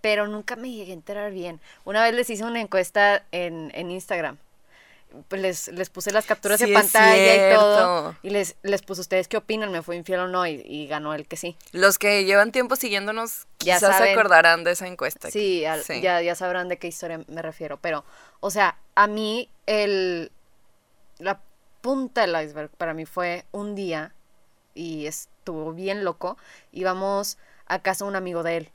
Pero 0.00 0.26
nunca 0.28 0.56
me 0.56 0.70
llegué 0.70 0.92
a 0.92 0.94
enterar 0.94 1.30
bien. 1.32 1.60
Una 1.84 2.02
vez 2.02 2.14
les 2.14 2.30
hice 2.30 2.44
una 2.44 2.60
encuesta 2.60 3.22
en, 3.32 3.70
en 3.74 3.90
Instagram. 3.90 4.38
Pues 5.28 5.42
les, 5.42 5.68
les 5.68 5.90
puse 5.90 6.12
las 6.12 6.24
capturas 6.26 6.60
Sí, 6.60 6.66
de 6.66 6.72
pantalla 6.74 7.50
y 7.52 7.54
todo. 7.54 8.16
Y 8.22 8.30
les, 8.30 8.56
les 8.62 8.82
puse, 8.82 9.00
¿ustedes 9.00 9.26
qué 9.28 9.36
opinan? 9.36 9.72
¿Me 9.72 9.82
fue 9.82 9.96
infiel 9.96 10.20
o 10.20 10.28
no? 10.28 10.46
Y, 10.46 10.62
y 10.64 10.86
ganó 10.86 11.14
el 11.14 11.26
que 11.26 11.36
sí. 11.36 11.56
Los 11.72 11.98
que 11.98 12.24
llevan 12.24 12.52
tiempo 12.52 12.76
siguiéndonos 12.76 13.46
Ya 13.58 13.74
quizás 13.76 13.96
se 13.98 14.12
acordarán 14.12 14.62
de 14.64 14.72
esa 14.72 14.86
encuesta. 14.86 15.30
Sí, 15.30 15.64
al- 15.64 15.82
Sí. 15.82 16.00
Ya, 16.00 16.20
ya 16.22 16.34
sabrán 16.34 16.68
de 16.68 16.78
qué 16.78 16.86
historia 16.86 17.20
me 17.26 17.42
refiero. 17.42 17.78
Pero, 17.80 18.04
o 18.40 18.50
sea, 18.50 18.78
a 18.94 19.06
mí 19.06 19.48
el 19.66 20.30
la 21.18 21.40
punta 21.80 22.20
del 22.26 22.44
iceberg 22.44 22.70
para 22.70 22.94
mí 22.94 23.04
fue 23.06 23.44
un 23.52 23.74
día 23.74 24.14
y 24.74 25.06
estuvo 25.06 25.72
bien 25.72 26.04
loco. 26.04 26.36
Íbamos 26.72 27.36
a 27.66 27.80
casa 27.80 28.04
de 28.04 28.10
un 28.10 28.16
amigo 28.16 28.42
de 28.42 28.56
él. 28.58 28.70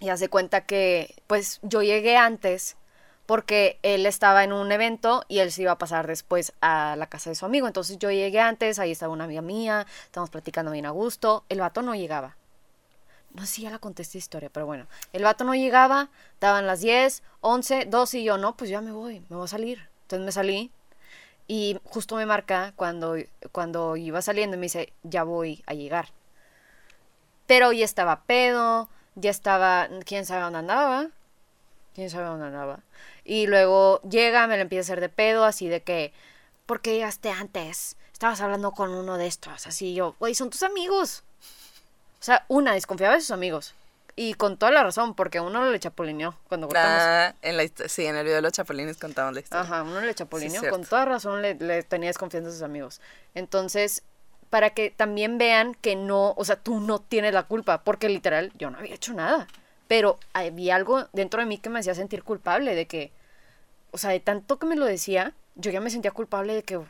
Y 0.00 0.08
hace 0.08 0.28
cuenta 0.28 0.66
que, 0.66 1.14
pues, 1.28 1.60
yo 1.62 1.80
llegué 1.82 2.16
antes 2.16 2.76
porque 3.32 3.78
él 3.82 4.04
estaba 4.04 4.44
en 4.44 4.52
un 4.52 4.72
evento 4.72 5.24
y 5.26 5.38
él 5.38 5.50
se 5.50 5.62
iba 5.62 5.72
a 5.72 5.78
pasar 5.78 6.06
después 6.06 6.52
a 6.60 6.96
la 6.96 7.06
casa 7.06 7.30
de 7.30 7.34
su 7.34 7.46
amigo. 7.46 7.66
Entonces 7.66 7.98
yo 7.98 8.10
llegué 8.10 8.40
antes, 8.40 8.78
ahí 8.78 8.90
estaba 8.90 9.10
una 9.10 9.24
amiga 9.24 9.40
mía, 9.40 9.86
estábamos 10.04 10.28
platicando 10.28 10.70
bien 10.70 10.84
a 10.84 10.90
gusto. 10.90 11.42
El 11.48 11.60
vato 11.60 11.80
no 11.80 11.94
llegaba. 11.94 12.36
No 13.32 13.40
sé 13.40 13.48
si 13.48 13.62
ya 13.62 13.70
la 13.70 13.78
conté 13.78 14.02
esta 14.02 14.18
historia, 14.18 14.50
pero 14.52 14.66
bueno. 14.66 14.86
El 15.14 15.22
vato 15.22 15.44
no 15.44 15.54
llegaba, 15.54 16.10
daban 16.42 16.66
las 16.66 16.82
10, 16.82 17.22
11, 17.40 17.86
12 17.86 18.18
y 18.18 18.24
yo, 18.24 18.36
no, 18.36 18.54
pues 18.54 18.68
ya 18.68 18.82
me 18.82 18.92
voy, 18.92 19.20
me 19.30 19.36
voy 19.36 19.46
a 19.46 19.48
salir. 19.48 19.88
Entonces 20.02 20.26
me 20.26 20.32
salí 20.32 20.70
y 21.48 21.78
justo 21.84 22.16
me 22.16 22.26
marca 22.26 22.74
cuando, 22.76 23.16
cuando 23.50 23.96
iba 23.96 24.20
saliendo 24.20 24.58
y 24.58 24.60
me 24.60 24.66
dice, 24.66 24.92
ya 25.04 25.24
voy 25.24 25.64
a 25.64 25.72
llegar. 25.72 26.08
Pero 27.46 27.72
ya 27.72 27.86
estaba 27.86 28.24
pedo, 28.24 28.90
ya 29.14 29.30
estaba, 29.30 29.88
quién 30.04 30.26
sabe 30.26 30.42
dónde 30.42 30.58
andaba, 30.58 31.08
quién 31.94 32.10
sabe 32.10 32.26
dónde 32.26 32.46
andaba. 32.46 32.80
Y 33.24 33.46
luego 33.46 34.00
llega, 34.02 34.46
me 34.46 34.56
lo 34.56 34.62
empieza 34.62 34.80
a 34.80 34.86
hacer 34.92 35.00
de 35.00 35.08
pedo, 35.08 35.44
así 35.44 35.68
de 35.68 35.82
que, 35.82 36.12
¿por 36.66 36.80
qué 36.80 36.94
llegaste 36.94 37.30
antes? 37.30 37.96
Estabas 38.12 38.40
hablando 38.40 38.72
con 38.72 38.90
uno 38.90 39.16
de 39.18 39.26
estos, 39.26 39.66
así 39.66 39.94
yo, 39.94 40.16
güey, 40.18 40.34
son 40.34 40.50
tus 40.50 40.62
amigos. 40.62 41.24
O 42.20 42.24
sea, 42.24 42.44
una 42.48 42.74
desconfiaba 42.74 43.14
de 43.14 43.20
sus 43.20 43.32
amigos. 43.32 43.74
Y 44.14 44.34
con 44.34 44.58
toda 44.58 44.70
la 44.70 44.82
razón, 44.82 45.14
porque 45.14 45.40
uno 45.40 45.70
le 45.70 45.80
chapulineó 45.80 46.36
cuando 46.48 46.68
cortamos. 46.68 47.02
Ah, 47.02 47.34
en 47.40 47.56
la 47.56 47.64
sí, 47.88 48.04
en 48.04 48.14
el 48.14 48.24
video 48.24 48.36
de 48.36 48.42
los 48.42 48.52
chapulines 48.52 48.98
contamos 48.98 49.32
la 49.32 49.40
historia. 49.40 49.62
Ajá, 49.62 49.82
uno 49.82 50.00
le 50.02 50.14
chapulineó. 50.14 50.68
con 50.68 50.84
toda 50.84 51.06
razón 51.06 51.40
le, 51.40 51.54
le 51.54 51.82
tenía 51.82 52.10
desconfianza 52.10 52.50
a 52.50 52.52
sus 52.52 52.62
amigos. 52.62 53.00
Entonces, 53.34 54.02
para 54.50 54.70
que 54.70 54.90
también 54.90 55.38
vean 55.38 55.74
que 55.74 55.96
no, 55.96 56.34
o 56.36 56.44
sea, 56.44 56.56
tú 56.56 56.78
no 56.78 57.00
tienes 57.00 57.32
la 57.32 57.44
culpa, 57.44 57.84
porque 57.84 58.10
literal 58.10 58.52
yo 58.58 58.70
no 58.70 58.78
había 58.78 58.94
hecho 58.94 59.14
nada. 59.14 59.48
Pero 59.92 60.18
había 60.32 60.74
algo 60.76 61.06
dentro 61.12 61.40
de 61.40 61.46
mí 61.46 61.58
que 61.58 61.68
me 61.68 61.78
hacía 61.80 61.94
sentir 61.94 62.22
culpable 62.22 62.74
de 62.74 62.86
que, 62.86 63.12
o 63.90 63.98
sea, 63.98 64.08
de 64.08 64.20
tanto 64.20 64.58
que 64.58 64.64
me 64.64 64.74
lo 64.74 64.86
decía, 64.86 65.34
yo 65.54 65.70
ya 65.70 65.82
me 65.82 65.90
sentía 65.90 66.12
culpable 66.12 66.54
de 66.54 66.62
que 66.62 66.78
"Uf, 66.78 66.88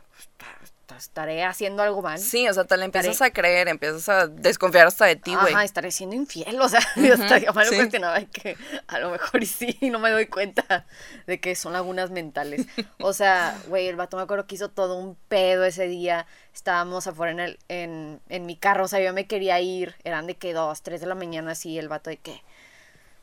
estaré 0.97 1.43
haciendo 1.43 1.83
algo 1.83 2.03
mal. 2.03 2.19
Sí, 2.19 2.49
o 2.49 2.55
sea, 2.55 2.65
te 2.65 2.77
la 2.77 2.85
empiezas 2.85 3.17
Estaré- 3.21 3.31
a 3.31 3.33
creer, 3.33 3.69
empiezas 3.69 4.09
a 4.09 4.27
desconfiar 4.27 4.87
hasta 4.87 5.07
de 5.07 5.17
ti, 5.17 5.35
güey. 5.35 5.53
Ajá, 5.53 5.65
estaré 5.65 5.91
siendo 5.91 6.15
infiel, 6.15 6.61
o 6.61 6.69
sea, 6.69 6.81
yo 6.97 7.15
hasta 7.15 7.39
yo 7.39 7.53
me 7.55 7.65
lo 7.65 7.71
sí. 7.71 7.77
cuestionaba 7.77 8.19
de 8.21 8.27
que 8.27 8.57
a 8.87 8.99
lo 8.99 9.11
mejor 9.11 9.43
y 9.43 9.47
sí, 9.59 9.79
no 9.91 9.99
me 9.99 10.11
doy 10.11 10.27
cuenta 10.27 10.87
de 11.27 11.41
que 11.41 11.55
son 11.57 11.73
lagunas 11.73 12.11
mentales. 12.11 12.67
O 13.01 13.13
sea, 13.13 13.59
güey, 13.69 13.89
el 13.89 13.97
vato 13.97 14.17
me 14.17 14.23
acuerdo 14.23 14.47
que 14.47 14.55
hizo 14.55 14.69
todo 14.69 14.97
un 14.97 15.17
pedo 15.29 15.65
ese 15.65 15.87
día, 15.89 16.27
estábamos 16.55 17.07
afuera 17.07 17.33
en, 17.33 17.41
el, 17.41 17.59
en, 17.69 18.21
en 18.29 18.47
mi 18.47 18.57
carro, 18.57 18.85
o 18.85 18.89
sea, 18.89 19.01
yo 19.01 19.13
me 19.13 19.27
quería 19.27 19.59
ir, 19.61 19.95
eran 20.05 20.27
de 20.27 20.35
que 20.37 20.53
dos, 20.53 20.83
tres 20.83 21.01
de 21.01 21.07
la 21.07 21.15
mañana 21.15 21.53
así, 21.53 21.79
el 21.79 21.89
vato 21.89 22.11
de 22.11 22.19
que, 22.19 22.43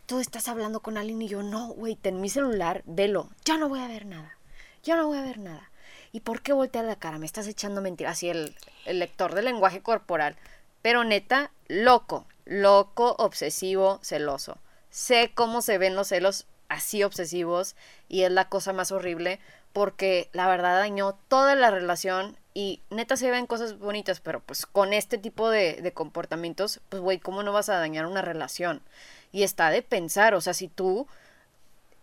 tú 0.10 0.20
estás 0.20 0.48
hablando 0.48 0.80
con 0.80 0.98
alguien 0.98 1.22
y 1.22 1.28
yo, 1.28 1.44
no, 1.44 1.68
güey, 1.68 1.96
ten 1.96 2.20
mi 2.20 2.30
celular, 2.30 2.82
velo, 2.88 3.30
ya 3.46 3.60
no 3.60 3.70
voy 3.70 3.80
a 3.80 3.88
ver 3.88 4.08
nada, 4.08 4.40
ya 4.82 4.96
no 4.96 5.06
voy 5.06 5.20
a 5.20 5.22
ver 5.22 5.38
nada. 5.38 5.70
¿Y 6.12 6.22
por 6.22 6.42
qué 6.42 6.52
voltear 6.52 6.84
la 6.86 6.96
cara? 6.96 7.20
Me 7.20 7.28
estás 7.28 7.46
echando 7.46 7.80
mentiras. 7.80 8.14
Así 8.14 8.28
el, 8.28 8.56
el 8.88 8.98
lector 8.98 9.36
del 9.36 9.46
lenguaje 9.46 9.84
corporal. 9.84 10.36
Pero 10.82 11.04
neta, 11.04 11.52
loco, 11.68 12.26
loco, 12.46 13.16
obsesivo, 13.20 14.00
celoso. 14.02 14.58
Sé 14.90 15.32
cómo 15.36 15.62
se 15.62 15.78
ven 15.78 15.96
los 15.96 16.08
celos 16.08 16.48
así 16.70 17.04
obsesivos 17.04 17.76
y 18.08 18.24
es 18.24 18.32
la 18.32 18.50
cosa 18.50 18.74
más 18.74 18.92
horrible 18.92 19.40
porque 19.74 20.32
la 20.34 20.48
verdad 20.48 20.80
dañó 20.80 21.14
toda 21.28 21.54
la 21.54 21.70
relación 21.70 22.36
y 22.56 22.82
neta 22.90 23.16
se 23.16 23.30
ven 23.30 23.46
cosas 23.46 23.78
bonitas, 23.78 24.22
pero 24.22 24.40
pues 24.40 24.66
con 24.66 24.94
este 24.94 25.20
tipo 25.20 25.52
de, 25.52 25.76
de 25.76 25.94
comportamientos, 25.94 26.82
pues 26.90 27.00
güey, 27.00 27.20
¿cómo 27.20 27.44
no 27.44 27.54
vas 27.54 27.70
a 27.70 27.78
dañar 27.78 28.08
una 28.08 28.24
relación? 28.24 28.82
Y 29.32 29.44
está 29.44 29.70
de 29.70 29.82
pensar, 29.82 30.34
o 30.34 30.42
sea, 30.42 30.54
si 30.54 30.68
tú 30.68 31.08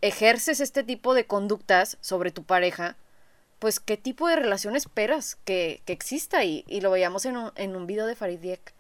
ejerces 0.01 0.61
este 0.61 0.85
tipo 0.85 1.15
de 1.15 1.27
conductas 1.27 1.97
sobre 2.01 2.31
tu 2.31 2.45
pareja, 2.45 2.97
pues 3.59 3.81
qué 3.81 3.97
tipo 3.97 4.29
de 4.29 4.37
relación 4.37 4.77
esperas 4.77 5.37
que, 5.45 5.83
que 5.87 5.93
exista 5.93 6.45
y, 6.45 6.65
y 6.69 6.81
lo 6.81 6.91
veíamos 6.91 7.25
en 7.25 7.37
un, 7.37 7.53
en 7.57 7.75
un 7.75 7.87
video 7.87 8.07
de 8.07 8.15
Farid 8.15 8.39
Diek 8.39 8.75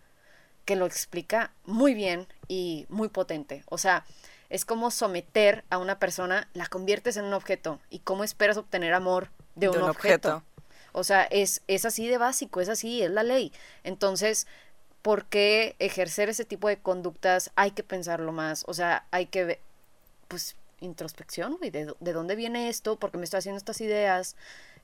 que 0.64 0.76
lo 0.76 0.84
explica 0.84 1.52
muy 1.64 1.94
bien 1.94 2.26
y 2.48 2.86
muy 2.88 3.08
potente. 3.08 3.62
O 3.68 3.78
sea, 3.78 4.04
es 4.50 4.64
como 4.64 4.90
someter 4.90 5.64
a 5.70 5.78
una 5.78 5.98
persona, 5.98 6.48
la 6.54 6.66
conviertes 6.66 7.16
en 7.16 7.24
un 7.24 7.34
objeto 7.34 7.80
y 7.88 8.00
cómo 8.00 8.24
esperas 8.24 8.56
obtener 8.56 8.92
amor 8.92 9.30
de 9.54 9.68
un, 9.68 9.76
De 9.76 9.82
un 9.82 9.88
objeto. 9.90 10.36
objeto. 10.36 10.44
O 10.92 11.04
sea, 11.04 11.24
es, 11.24 11.62
es 11.68 11.84
así 11.84 12.08
de 12.08 12.18
básico, 12.18 12.60
es 12.60 12.68
así, 12.68 13.02
es 13.02 13.10
la 13.10 13.22
ley. 13.22 13.52
Entonces, 13.84 14.46
¿por 15.06 15.26
qué 15.26 15.76
ejercer 15.78 16.28
ese 16.30 16.44
tipo 16.44 16.66
de 16.66 16.78
conductas? 16.78 17.52
Hay 17.54 17.70
que 17.70 17.84
pensarlo 17.84 18.32
más. 18.32 18.64
O 18.66 18.75
sea, 18.75 19.06
hay 19.12 19.26
que, 19.26 19.60
pues, 20.26 20.56
introspección, 20.80 21.58
güey. 21.58 21.70
¿De, 21.70 21.94
de 22.00 22.12
dónde 22.12 22.34
viene 22.34 22.68
esto? 22.68 22.98
¿Por 22.98 23.12
qué 23.12 23.18
me 23.18 23.22
estoy 23.22 23.38
haciendo 23.38 23.56
estas 23.56 23.80
ideas? 23.80 24.34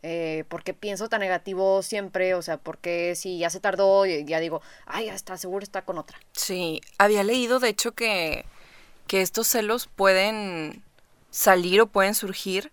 Eh, 0.04 0.44
¿Por 0.48 0.62
qué 0.62 0.74
pienso 0.74 1.08
tan 1.08 1.22
negativo 1.22 1.82
siempre? 1.82 2.34
O 2.34 2.42
sea, 2.42 2.58
¿por 2.58 2.78
qué 2.78 3.16
si 3.16 3.38
ya 3.38 3.50
se 3.50 3.58
tardó 3.58 4.06
ya 4.06 4.38
digo, 4.38 4.62
ay, 4.86 5.06
ya 5.06 5.14
está, 5.14 5.36
seguro 5.36 5.64
está 5.64 5.84
con 5.84 5.98
otra? 5.98 6.20
Sí, 6.34 6.82
había 6.98 7.24
leído 7.24 7.58
de 7.58 7.70
hecho 7.70 7.90
que, 7.90 8.44
que 9.08 9.22
estos 9.22 9.48
celos 9.48 9.88
pueden 9.88 10.84
salir 11.32 11.80
o 11.80 11.88
pueden 11.88 12.14
surgir 12.14 12.70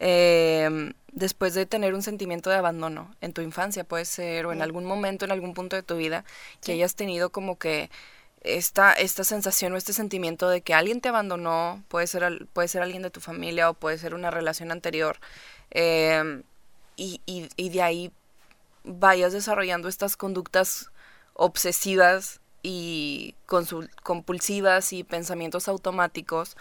eh, 0.00 0.92
después 1.12 1.54
de 1.54 1.66
tener 1.66 1.94
un 1.94 2.02
sentimiento 2.02 2.50
de 2.50 2.56
abandono 2.56 3.14
en 3.20 3.32
tu 3.32 3.40
infancia, 3.42 3.84
puede 3.84 4.04
ser, 4.04 4.46
o 4.46 4.52
en 4.52 4.62
algún 4.62 4.84
momento, 4.84 5.24
en 5.24 5.30
algún 5.30 5.54
punto 5.54 5.76
de 5.76 5.82
tu 5.82 5.96
vida, 5.96 6.24
que 6.60 6.66
Sí. 6.66 6.72
hayas 6.72 6.94
tenido 6.96 7.30
como 7.30 7.58
que 7.58 7.90
esta, 8.42 8.92
esta 8.94 9.22
sensación 9.22 9.72
o 9.72 9.76
este 9.76 9.92
sentimiento 9.92 10.48
de 10.48 10.62
que 10.62 10.72
alguien 10.74 11.00
te 11.00 11.10
abandonó, 11.10 11.84
puede 11.88 12.06
ser, 12.06 12.46
puede 12.52 12.68
ser 12.68 12.82
alguien 12.82 13.02
de 13.02 13.10
tu 13.10 13.20
familia 13.20 13.70
o 13.70 13.74
puede 13.74 13.98
ser 13.98 14.14
una 14.14 14.30
relación 14.30 14.72
anterior, 14.72 15.18
eh, 15.70 16.42
y, 16.96 17.20
y, 17.26 17.48
y 17.56 17.68
de 17.68 17.82
ahí 17.82 18.12
vayas 18.84 19.32
desarrollando 19.32 19.88
estas 19.88 20.16
conductas 20.16 20.90
obsesivas 21.34 22.40
y 22.62 23.34
compulsivas 24.02 24.92
y 24.92 25.04
pensamientos 25.04 25.68
automáticos. 25.68 26.56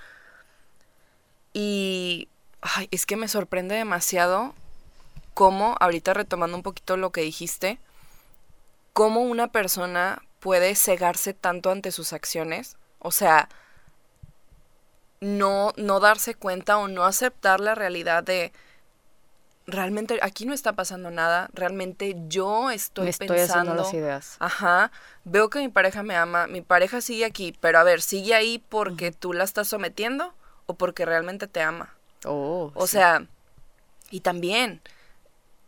Y 1.53 2.27
ay, 2.61 2.87
es 2.91 3.05
que 3.05 3.15
me 3.15 3.27
sorprende 3.27 3.75
demasiado 3.75 4.53
cómo, 5.33 5.75
ahorita 5.79 6.13
retomando 6.13 6.57
un 6.57 6.63
poquito 6.63 6.97
lo 6.97 7.11
que 7.11 7.21
dijiste, 7.21 7.79
cómo 8.93 9.21
una 9.21 9.47
persona 9.47 10.21
puede 10.39 10.75
cegarse 10.75 11.33
tanto 11.33 11.71
ante 11.71 11.91
sus 11.91 12.13
acciones. 12.13 12.75
O 12.99 13.11
sea, 13.11 13.47
no, 15.21 15.73
no 15.77 15.99
darse 15.99 16.35
cuenta 16.35 16.77
o 16.77 16.87
no 16.87 17.05
aceptar 17.05 17.59
la 17.59 17.75
realidad 17.75 18.23
de 18.23 18.51
realmente 19.67 20.17
aquí 20.23 20.45
no 20.45 20.53
está 20.53 20.73
pasando 20.73 21.11
nada, 21.11 21.49
realmente 21.53 22.15
yo 22.27 22.71
estoy, 22.71 23.03
Me 23.05 23.09
estoy 23.11 23.27
haciendo 23.39 23.71
pensando, 23.73 23.75
las 23.75 23.93
ideas. 23.93 24.35
ajá, 24.39 24.91
veo 25.25 25.49
que 25.49 25.59
mi 25.59 25.69
pareja 25.69 26.01
me 26.01 26.15
ama, 26.15 26.47
mi 26.47 26.61
pareja 26.61 27.01
sigue 27.01 27.23
aquí, 27.25 27.55
pero 27.59 27.77
a 27.79 27.83
ver, 27.83 28.01
sigue 28.01 28.33
ahí 28.33 28.63
porque 28.69 29.11
tú 29.11 29.31
la 29.33 29.43
estás 29.43 29.67
sometiendo 29.67 30.33
o 30.65 30.73
porque 30.73 31.05
realmente 31.05 31.47
te 31.47 31.61
ama. 31.61 31.93
Oh, 32.25 32.71
O 32.75 32.85
sí. 32.87 32.93
sea, 32.93 33.27
y 34.11 34.21
también 34.21 34.81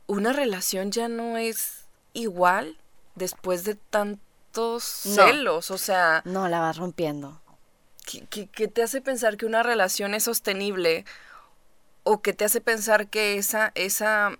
una 0.07 0.33
relación 0.33 0.91
ya 0.91 1.07
no 1.07 1.37
es 1.37 1.85
igual 2.13 2.77
después 3.15 3.63
de 3.63 3.75
tantos 3.75 4.83
No. 5.05 5.25
celos, 5.27 5.71
o 5.71 5.77
sea, 5.77 6.21
No, 6.25 6.47
la 6.49 6.59
vas 6.59 6.77
rompiendo. 6.77 7.41
¿qué, 8.05 8.25
qué- 8.29 8.47
qué 8.47 8.67
te 8.67 8.83
hace 8.83 8.99
pensar 9.01 9.37
que 9.37 9.45
una 9.45 9.63
relación 9.63 10.13
es 10.13 10.23
sostenible 10.23 11.05
o 12.03 12.21
que 12.21 12.33
te 12.33 12.45
hace 12.45 12.59
pensar 12.61 13.07
que 13.09 13.37
esa, 13.37 13.71
esa, 13.75 14.37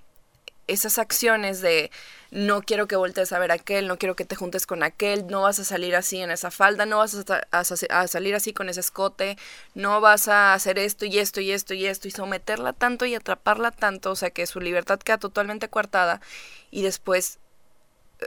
esas 0.71 0.97
acciones 0.97 1.61
de 1.61 1.91
no 2.31 2.61
quiero 2.61 2.87
que 2.87 2.95
voltees 2.95 3.31
a 3.33 3.39
ver 3.39 3.51
a 3.51 3.55
aquel, 3.55 3.87
no 3.87 3.97
quiero 3.97 4.15
que 4.15 4.23
te 4.25 4.35
juntes 4.35 4.65
con 4.65 4.83
aquel, 4.83 5.27
no 5.27 5.41
vas 5.41 5.59
a 5.59 5.65
salir 5.65 5.95
así 5.95 6.19
en 6.21 6.31
esa 6.31 6.49
falda, 6.51 6.85
no 6.85 6.99
vas 6.99 7.13
a, 7.13 7.23
sa- 7.23 7.47
a 7.51 7.63
sa- 7.63 7.75
a 7.89 8.07
salir 8.07 8.35
así 8.35 8.53
con 8.53 8.69
ese 8.69 8.79
escote, 8.79 9.37
no 9.75 9.99
vas 10.01 10.27
a 10.29 10.53
hacer 10.53 10.79
esto 10.79 11.05
y 11.05 11.19
esto 11.19 11.41
y 11.41 11.51
esto 11.51 11.73
y 11.73 11.85
esto 11.85 12.07
y 12.07 12.11
someterla 12.11 12.73
tanto 12.73 13.05
y 13.05 13.15
atraparla 13.15 13.71
tanto, 13.71 14.11
o 14.11 14.15
sea 14.15 14.29
que 14.29 14.47
su 14.47 14.61
libertad 14.61 14.99
queda 14.99 15.17
totalmente 15.17 15.67
coartada 15.69 16.21
y 16.71 16.83
después 16.83 17.39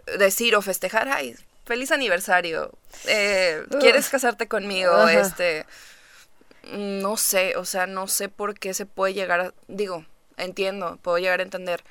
eh, 0.06 0.18
decir 0.18 0.56
o 0.56 0.62
festejar, 0.62 1.08
ay, 1.08 1.36
feliz 1.64 1.90
aniversario, 1.92 2.72
eh, 3.06 3.64
¿quieres 3.80 4.08
casarte 4.10 4.48
conmigo? 4.48 5.08
Este, 5.08 5.66
no 6.72 7.16
sé, 7.16 7.56
o 7.56 7.64
sea, 7.64 7.86
no 7.86 8.08
sé 8.08 8.28
por 8.28 8.58
qué 8.58 8.72
se 8.74 8.86
puede 8.86 9.12
llegar 9.14 9.40
a, 9.40 9.54
digo, 9.68 10.04
entiendo, 10.36 10.98
puedo 11.02 11.18
llegar 11.18 11.40
a 11.40 11.42
entender, 11.42 11.84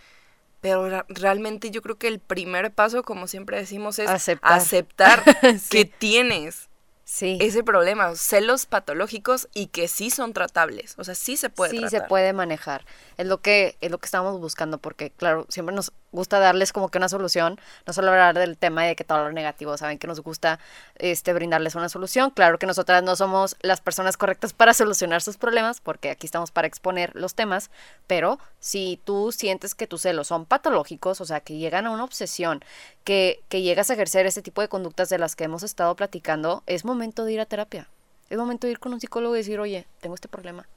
pero 0.63 1.03
realmente 1.09 1.69
yo 1.71 1.81
creo 1.81 1.97
que 1.97 2.07
el 2.07 2.19
primer 2.19 2.71
paso, 2.73 3.03
como 3.03 3.27
siempre 3.27 3.57
decimos, 3.57 3.99
es 3.99 4.09
Aceptar. 4.09 4.53
aceptar 4.53 5.23
Sí. 5.59 5.69
que 5.69 5.85
tienes 5.85 6.69
Sí. 7.03 7.37
ese 7.41 7.63
problema, 7.65 8.15
celos 8.15 8.65
patológicos 8.65 9.49
y 9.53 9.67
que 9.67 9.87
sí 9.89 10.09
son 10.09 10.31
tratables, 10.33 10.95
o 10.97 11.03
sea, 11.03 11.13
sí 11.15 11.35
se 11.35 11.49
puede 11.49 11.71
sí 11.71 11.79
tratar. 11.79 12.01
se 12.01 12.07
puede 12.07 12.31
manejar. 12.33 12.85
Es 13.17 13.27
lo 13.27 13.39
que 13.41 13.75
es 13.81 13.91
lo 13.91 13.97
que 13.99 14.05
estamos 14.05 14.39
buscando 14.39 14.77
porque 14.77 15.11
claro, 15.11 15.45
siempre 15.49 15.75
nos 15.75 15.91
gusta 16.13 16.39
darles 16.39 16.71
como 16.71 16.87
que 16.87 16.97
una 16.97 17.09
solución, 17.09 17.59
no 17.85 17.91
solo 17.91 18.11
hablar 18.11 18.37
del 18.37 18.57
tema 18.57 18.83
de 18.83 18.95
que 18.95 19.03
todo 19.03 19.25
lo 19.25 19.31
negativo, 19.33 19.75
saben 19.75 19.97
que 19.97 20.07
nos 20.07 20.21
gusta 20.21 20.59
este 20.95 21.33
brindarles 21.33 21.75
una 21.75 21.89
solución. 21.89 22.29
Claro 22.29 22.57
que 22.59 22.67
nosotras 22.67 23.03
no 23.03 23.17
somos 23.17 23.57
las 23.61 23.81
personas 23.81 24.15
correctas 24.15 24.53
para 24.53 24.73
solucionar 24.73 25.21
sus 25.21 25.35
problemas 25.37 25.81
porque 25.81 26.09
aquí 26.09 26.25
estamos 26.25 26.51
para 26.51 26.67
exponer 26.67 27.11
los 27.15 27.35
temas, 27.35 27.69
pero 28.07 28.39
si 28.59 29.01
tú 29.03 29.33
sientes 29.33 29.75
que 29.75 29.87
tus 29.87 30.01
celos 30.01 30.27
son 30.27 30.45
patológicos, 30.45 31.19
o 31.19 31.25
sea, 31.25 31.41
que 31.41 31.57
llegan 31.57 31.87
a 31.87 31.91
una 31.91 32.05
obsesión, 32.05 32.63
que 33.03 33.41
que 33.49 33.61
llegas 33.61 33.89
a 33.89 33.93
ejercer 33.93 34.25
ese 34.25 34.41
tipo 34.41 34.61
de 34.61 34.69
conductas 34.69 35.09
de 35.09 35.17
las 35.17 35.35
que 35.35 35.45
hemos 35.45 35.63
estado 35.63 35.95
platicando, 35.95 36.63
es 36.67 36.85
momento 36.85 37.25
de 37.25 37.33
ir 37.33 37.39
a 37.41 37.45
terapia. 37.45 37.87
Es 38.29 38.37
momento 38.37 38.67
de 38.67 38.71
ir 38.71 38.79
con 38.79 38.93
un 38.93 39.01
psicólogo 39.01 39.35
y 39.35 39.39
decir, 39.39 39.59
"Oye, 39.59 39.85
tengo 40.01 40.15
este 40.15 40.27
problema." 40.27 40.67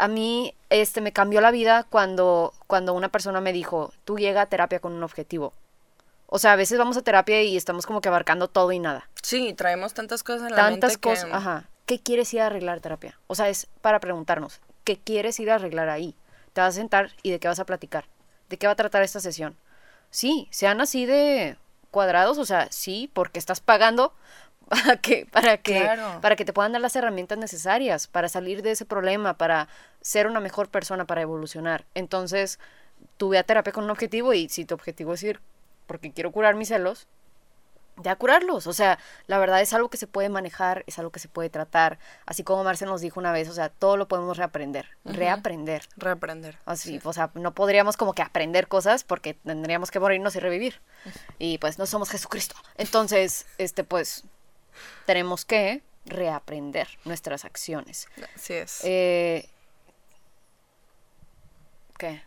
A 0.00 0.08
mí 0.08 0.54
este 0.70 1.00
me 1.00 1.12
cambió 1.12 1.40
la 1.40 1.50
vida 1.50 1.84
cuando 1.90 2.52
cuando 2.66 2.94
una 2.94 3.08
persona 3.10 3.40
me 3.40 3.52
dijo, 3.52 3.92
"Tú 4.04 4.18
llega 4.18 4.42
a 4.42 4.46
terapia 4.46 4.80
con 4.80 4.92
un 4.92 5.02
objetivo." 5.02 5.52
O 6.26 6.38
sea, 6.38 6.52
a 6.52 6.56
veces 6.56 6.78
vamos 6.78 6.96
a 6.96 7.02
terapia 7.02 7.42
y 7.42 7.56
estamos 7.56 7.86
como 7.86 8.00
que 8.00 8.08
abarcando 8.08 8.48
todo 8.48 8.70
y 8.72 8.78
nada. 8.78 9.08
Sí, 9.22 9.52
traemos 9.54 9.94
tantas 9.94 10.22
cosas 10.22 10.42
en 10.42 10.50
la 10.50 10.56
Tantas 10.56 10.90
mente 10.92 10.94
que- 10.96 11.10
cosas, 11.10 11.28
ajá. 11.32 11.68
¿Qué 11.86 11.98
quieres 12.00 12.32
ir 12.34 12.40
a 12.40 12.46
arreglar 12.46 12.80
terapia? 12.80 13.18
O 13.26 13.34
sea, 13.34 13.48
es 13.48 13.66
para 13.80 13.98
preguntarnos, 13.98 14.60
¿qué 14.84 14.96
quieres 14.96 15.40
ir 15.40 15.50
a 15.50 15.56
arreglar 15.56 15.88
ahí? 15.88 16.14
Te 16.52 16.60
vas 16.60 16.74
a 16.74 16.78
sentar 16.78 17.10
y 17.22 17.30
de 17.32 17.40
qué 17.40 17.48
vas 17.48 17.58
a 17.58 17.64
platicar? 17.66 18.04
¿De 18.48 18.58
qué 18.58 18.66
va 18.68 18.74
a 18.74 18.76
tratar 18.76 19.02
esta 19.02 19.18
sesión? 19.20 19.56
Sí, 20.10 20.46
sean 20.50 20.80
así 20.80 21.04
de 21.06 21.56
cuadrados, 21.90 22.38
o 22.38 22.44
sea, 22.44 22.68
sí, 22.70 23.10
porque 23.12 23.40
estás 23.40 23.58
pagando 23.60 24.12
para 24.70 24.96
que 24.96 25.26
para 25.26 25.56
que 25.58 25.80
Claro. 25.80 26.20
para 26.22 26.36
que 26.36 26.44
te 26.44 26.52
puedan 26.52 26.72
dar 26.72 26.80
las 26.80 26.94
herramientas 26.96 27.36
necesarias 27.38 28.06
para 28.06 28.28
salir 28.28 28.62
de 28.62 28.70
ese 28.70 28.84
problema, 28.86 29.34
para 29.34 29.68
ser 30.00 30.26
una 30.26 30.40
mejor 30.40 30.68
persona, 30.68 31.04
para 31.04 31.20
evolucionar. 31.22 31.84
Entonces, 31.94 32.58
tú 33.16 33.28
ve 33.30 33.38
a 33.38 33.42
terapia 33.42 33.72
con 33.72 33.84
un 33.84 33.90
objetivo 33.90 34.32
y 34.32 34.48
si 34.48 34.64
tu 34.64 34.74
objetivo 34.74 35.12
es 35.14 35.22
ir 35.24 35.40
porque 35.86 36.12
quiero 36.12 36.30
curar 36.30 36.54
mis 36.54 36.68
celos, 36.68 37.08
ya 37.96 38.14
curarlos. 38.16 38.66
O 38.68 38.72
sea, 38.72 38.98
la 39.26 39.38
verdad 39.38 39.60
es 39.60 39.72
algo 39.74 39.90
que 39.90 39.96
se 39.96 40.06
puede 40.06 40.28
manejar, 40.28 40.84
es 40.86 40.98
algo 40.98 41.10
que 41.10 41.18
se 41.18 41.28
puede 41.28 41.50
tratar. 41.50 41.98
Así 42.24 42.44
como 42.44 42.62
Marce 42.64 42.86
nos 42.86 43.00
dijo 43.00 43.18
una 43.18 43.32
vez, 43.32 43.48
o 43.48 43.52
sea, 43.52 43.68
todo 43.70 43.96
lo 43.96 44.06
podemos 44.08 44.36
reaprender, 44.36 44.86
reaprender. 45.04 45.82
reaprender. 45.96 46.58
Así, 46.64 47.00
o 47.02 47.12
sea, 47.12 47.30
no 47.34 47.52
podríamos 47.54 47.96
como 47.96 48.12
que 48.14 48.22
aprender 48.22 48.68
cosas 48.68 49.02
porque 49.04 49.34
tendríamos 49.34 49.90
que 49.90 50.00
morirnos 50.00 50.36
y 50.36 50.40
revivir. 50.40 50.80
Y 51.38 51.58
pues 51.58 51.78
no 51.78 51.86
somos 51.86 52.08
Jesucristo. 52.10 52.54
Entonces, 52.76 53.46
este, 53.58 53.84
pues, 53.84 54.24
tenemos 55.06 55.44
que 55.44 55.82
reaprender 56.06 56.88
nuestras 57.04 57.44
acciones. 57.44 58.08
Así 58.34 58.54
es. 58.54 58.80
Eh, 58.84 59.48
¿Qué? 61.98 62.22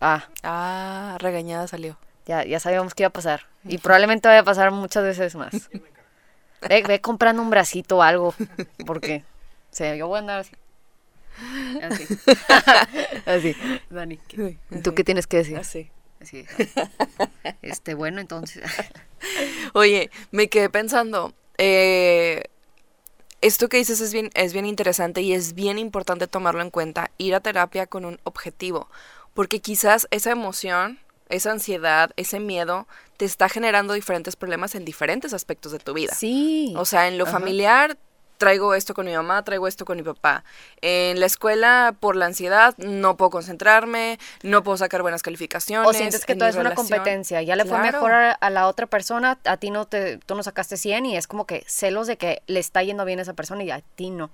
Ah, 0.00 0.28
ah, 0.42 1.16
regañada 1.20 1.66
salió. 1.66 1.98
ya, 2.26 2.44
ya 2.44 2.60
sabíamos 2.60 2.94
que 2.94 3.02
iba 3.02 3.08
a 3.08 3.12
pasar. 3.12 3.46
Y 3.64 3.78
probablemente 3.78 4.28
vaya 4.28 4.40
a 4.40 4.44
pasar 4.44 4.70
muchas 4.70 5.02
veces 5.04 5.34
más. 5.34 5.68
Ve, 6.68 6.82
ve 6.86 7.00
comprando 7.00 7.42
un 7.42 7.50
bracito 7.50 7.98
o 7.98 8.02
algo. 8.02 8.34
Porque, 8.86 9.24
o 9.72 9.74
sea, 9.74 9.94
yo 9.96 10.08
voy 10.08 10.16
a 10.16 10.20
andar 10.20 10.38
así. 10.40 10.52
Así. 11.82 12.06
así. 13.26 13.56
Dani, 13.90 14.16
¿qué- 14.18 14.58
¿tú 14.82 14.94
qué 14.94 15.04
tienes 15.04 15.26
que 15.26 15.38
decir? 15.38 15.56
Así. 15.58 15.90
Así. 16.20 16.44
Este, 17.62 17.94
bueno, 17.94 18.20
entonces. 18.20 18.62
Oye, 19.74 20.10
me 20.30 20.48
quedé 20.48 20.70
pensando, 20.70 21.34
eh, 21.58 22.44
esto 23.40 23.68
que 23.68 23.78
dices 23.78 24.00
es 24.00 24.12
bien, 24.12 24.30
es 24.34 24.52
bien 24.52 24.66
interesante 24.66 25.22
y 25.22 25.32
es 25.32 25.54
bien 25.54 25.78
importante 25.78 26.26
tomarlo 26.26 26.62
en 26.62 26.70
cuenta, 26.70 27.10
ir 27.18 27.34
a 27.34 27.40
terapia 27.40 27.86
con 27.86 28.04
un 28.04 28.18
objetivo, 28.24 28.88
porque 29.34 29.60
quizás 29.60 30.08
esa 30.10 30.30
emoción, 30.30 30.98
esa 31.28 31.52
ansiedad, 31.52 32.12
ese 32.16 32.40
miedo 32.40 32.86
te 33.16 33.24
está 33.24 33.48
generando 33.48 33.94
diferentes 33.94 34.36
problemas 34.36 34.74
en 34.74 34.84
diferentes 34.84 35.32
aspectos 35.32 35.72
de 35.72 35.78
tu 35.78 35.94
vida. 35.94 36.14
Sí. 36.14 36.74
O 36.76 36.84
sea, 36.84 37.08
en 37.08 37.18
lo 37.18 37.24
Ajá. 37.24 37.32
familiar 37.32 37.98
traigo 38.40 38.74
esto 38.74 38.94
con 38.94 39.04
mi 39.04 39.12
mamá, 39.12 39.44
traigo 39.44 39.68
esto 39.68 39.84
con 39.84 39.98
mi 39.98 40.02
papá. 40.02 40.44
En 40.80 41.20
la 41.20 41.26
escuela, 41.26 41.94
por 42.00 42.16
la 42.16 42.24
ansiedad, 42.24 42.74
no 42.78 43.18
puedo 43.18 43.28
concentrarme, 43.28 44.18
no 44.42 44.62
puedo 44.62 44.78
sacar 44.78 45.02
buenas 45.02 45.22
calificaciones. 45.22 45.86
O 45.86 45.92
sientes 45.92 46.24
que 46.24 46.34
todo 46.34 46.48
es 46.48 46.56
una 46.56 46.74
competencia. 46.74 47.42
Ya 47.42 47.54
le 47.54 47.66
fue 47.66 47.78
mejor 47.80 48.12
a, 48.12 48.32
a 48.32 48.48
la 48.48 48.66
otra 48.66 48.86
persona, 48.86 49.38
a 49.44 49.58
ti 49.58 49.70
no 49.70 49.84
te, 49.84 50.16
tú 50.16 50.34
no 50.36 50.42
sacaste 50.42 50.78
100 50.78 51.04
y 51.04 51.16
es 51.18 51.26
como 51.26 51.46
que 51.46 51.64
celos 51.66 52.06
de 52.06 52.16
que 52.16 52.42
le 52.46 52.60
está 52.60 52.82
yendo 52.82 53.04
bien 53.04 53.18
a 53.18 53.22
esa 53.22 53.34
persona 53.34 53.62
y 53.62 53.70
a 53.70 53.82
ti 53.94 54.08
no. 54.08 54.30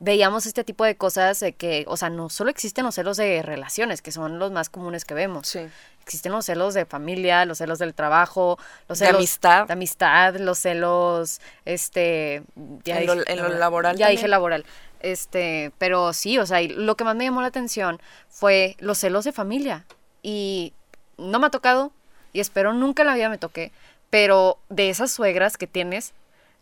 Veíamos 0.00 0.46
este 0.46 0.64
tipo 0.64 0.84
de 0.84 0.96
cosas 0.96 1.38
de 1.38 1.52
que, 1.52 1.84
o 1.86 1.96
sea, 1.96 2.10
no 2.10 2.30
solo 2.30 2.50
existen 2.50 2.84
los 2.84 2.96
celos 2.96 3.16
de 3.16 3.42
relaciones, 3.42 4.02
que 4.02 4.10
son 4.10 4.40
los 4.40 4.50
más 4.50 4.70
comunes 4.70 5.04
que 5.04 5.14
vemos. 5.14 5.46
Sí. 5.46 5.68
Existen 6.10 6.32
los 6.32 6.44
celos 6.46 6.74
de 6.74 6.86
familia, 6.86 7.44
los 7.44 7.58
celos 7.58 7.78
del 7.78 7.94
trabajo, 7.94 8.58
los 8.88 8.98
De 8.98 9.06
celos 9.06 9.20
amistad. 9.20 9.66
de 9.68 9.72
amistad, 9.74 10.34
los 10.40 10.58
celos, 10.58 11.40
este, 11.64 12.42
En 12.84 13.06
lo- 13.06 13.24
en 13.28 13.38
lo 13.40 13.48
laboral 13.50 13.96
Ya 13.96 14.08
dije 14.08 14.22
también. 14.22 14.30
laboral. 14.32 14.66
Este, 14.98 15.70
pero 15.78 16.12
sí, 16.12 16.36
o 16.40 16.46
sea, 16.46 16.62
y 16.62 16.68
lo 16.68 16.96
que 16.96 17.04
más 17.04 17.14
me 17.14 17.22
llamó 17.22 17.42
la 17.42 17.46
atención 17.46 18.00
fue 18.28 18.74
los 18.80 18.98
celos 18.98 19.24
de 19.24 19.30
familia. 19.30 19.84
Y 20.20 20.72
no 21.16 21.38
me 21.38 21.46
ha 21.46 21.50
tocado, 21.50 21.92
y 22.32 22.40
espero 22.40 22.72
nunca 22.72 23.04
en 23.04 23.06
la 23.06 23.14
vida 23.14 23.28
me 23.28 23.38
toque, 23.38 23.70
pero 24.10 24.58
de 24.68 24.90
esas 24.90 25.12
suegras 25.12 25.56
que 25.56 25.68
tienes, 25.68 26.12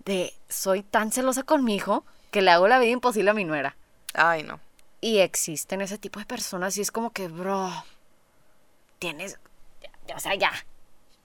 de 0.04 0.34
soy 0.50 0.82
tan 0.82 1.11
celosa 1.11 1.42
con 1.42 1.64
mi 1.64 1.74
hijo 1.74 2.04
que 2.30 2.42
le 2.42 2.50
hago 2.50 2.68
la 2.68 2.78
vida 2.78 2.90
imposible 2.90 3.30
a 3.30 3.34
mi 3.34 3.44
nuera. 3.44 3.76
Ay, 4.12 4.42
no. 4.42 4.61
Y 5.00 5.20
existen 5.20 5.80
ese 5.80 5.96
tipo 5.96 6.18
de 6.20 6.26
personas 6.26 6.76
y 6.76 6.82
es 6.82 6.90
como 6.90 7.12
que, 7.14 7.28
bro, 7.28 7.72
tienes, 8.98 9.38
o 10.14 10.20
sea, 10.20 10.34
ya, 10.34 10.52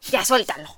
ya 0.01 0.23
suéltalo. 0.25 0.69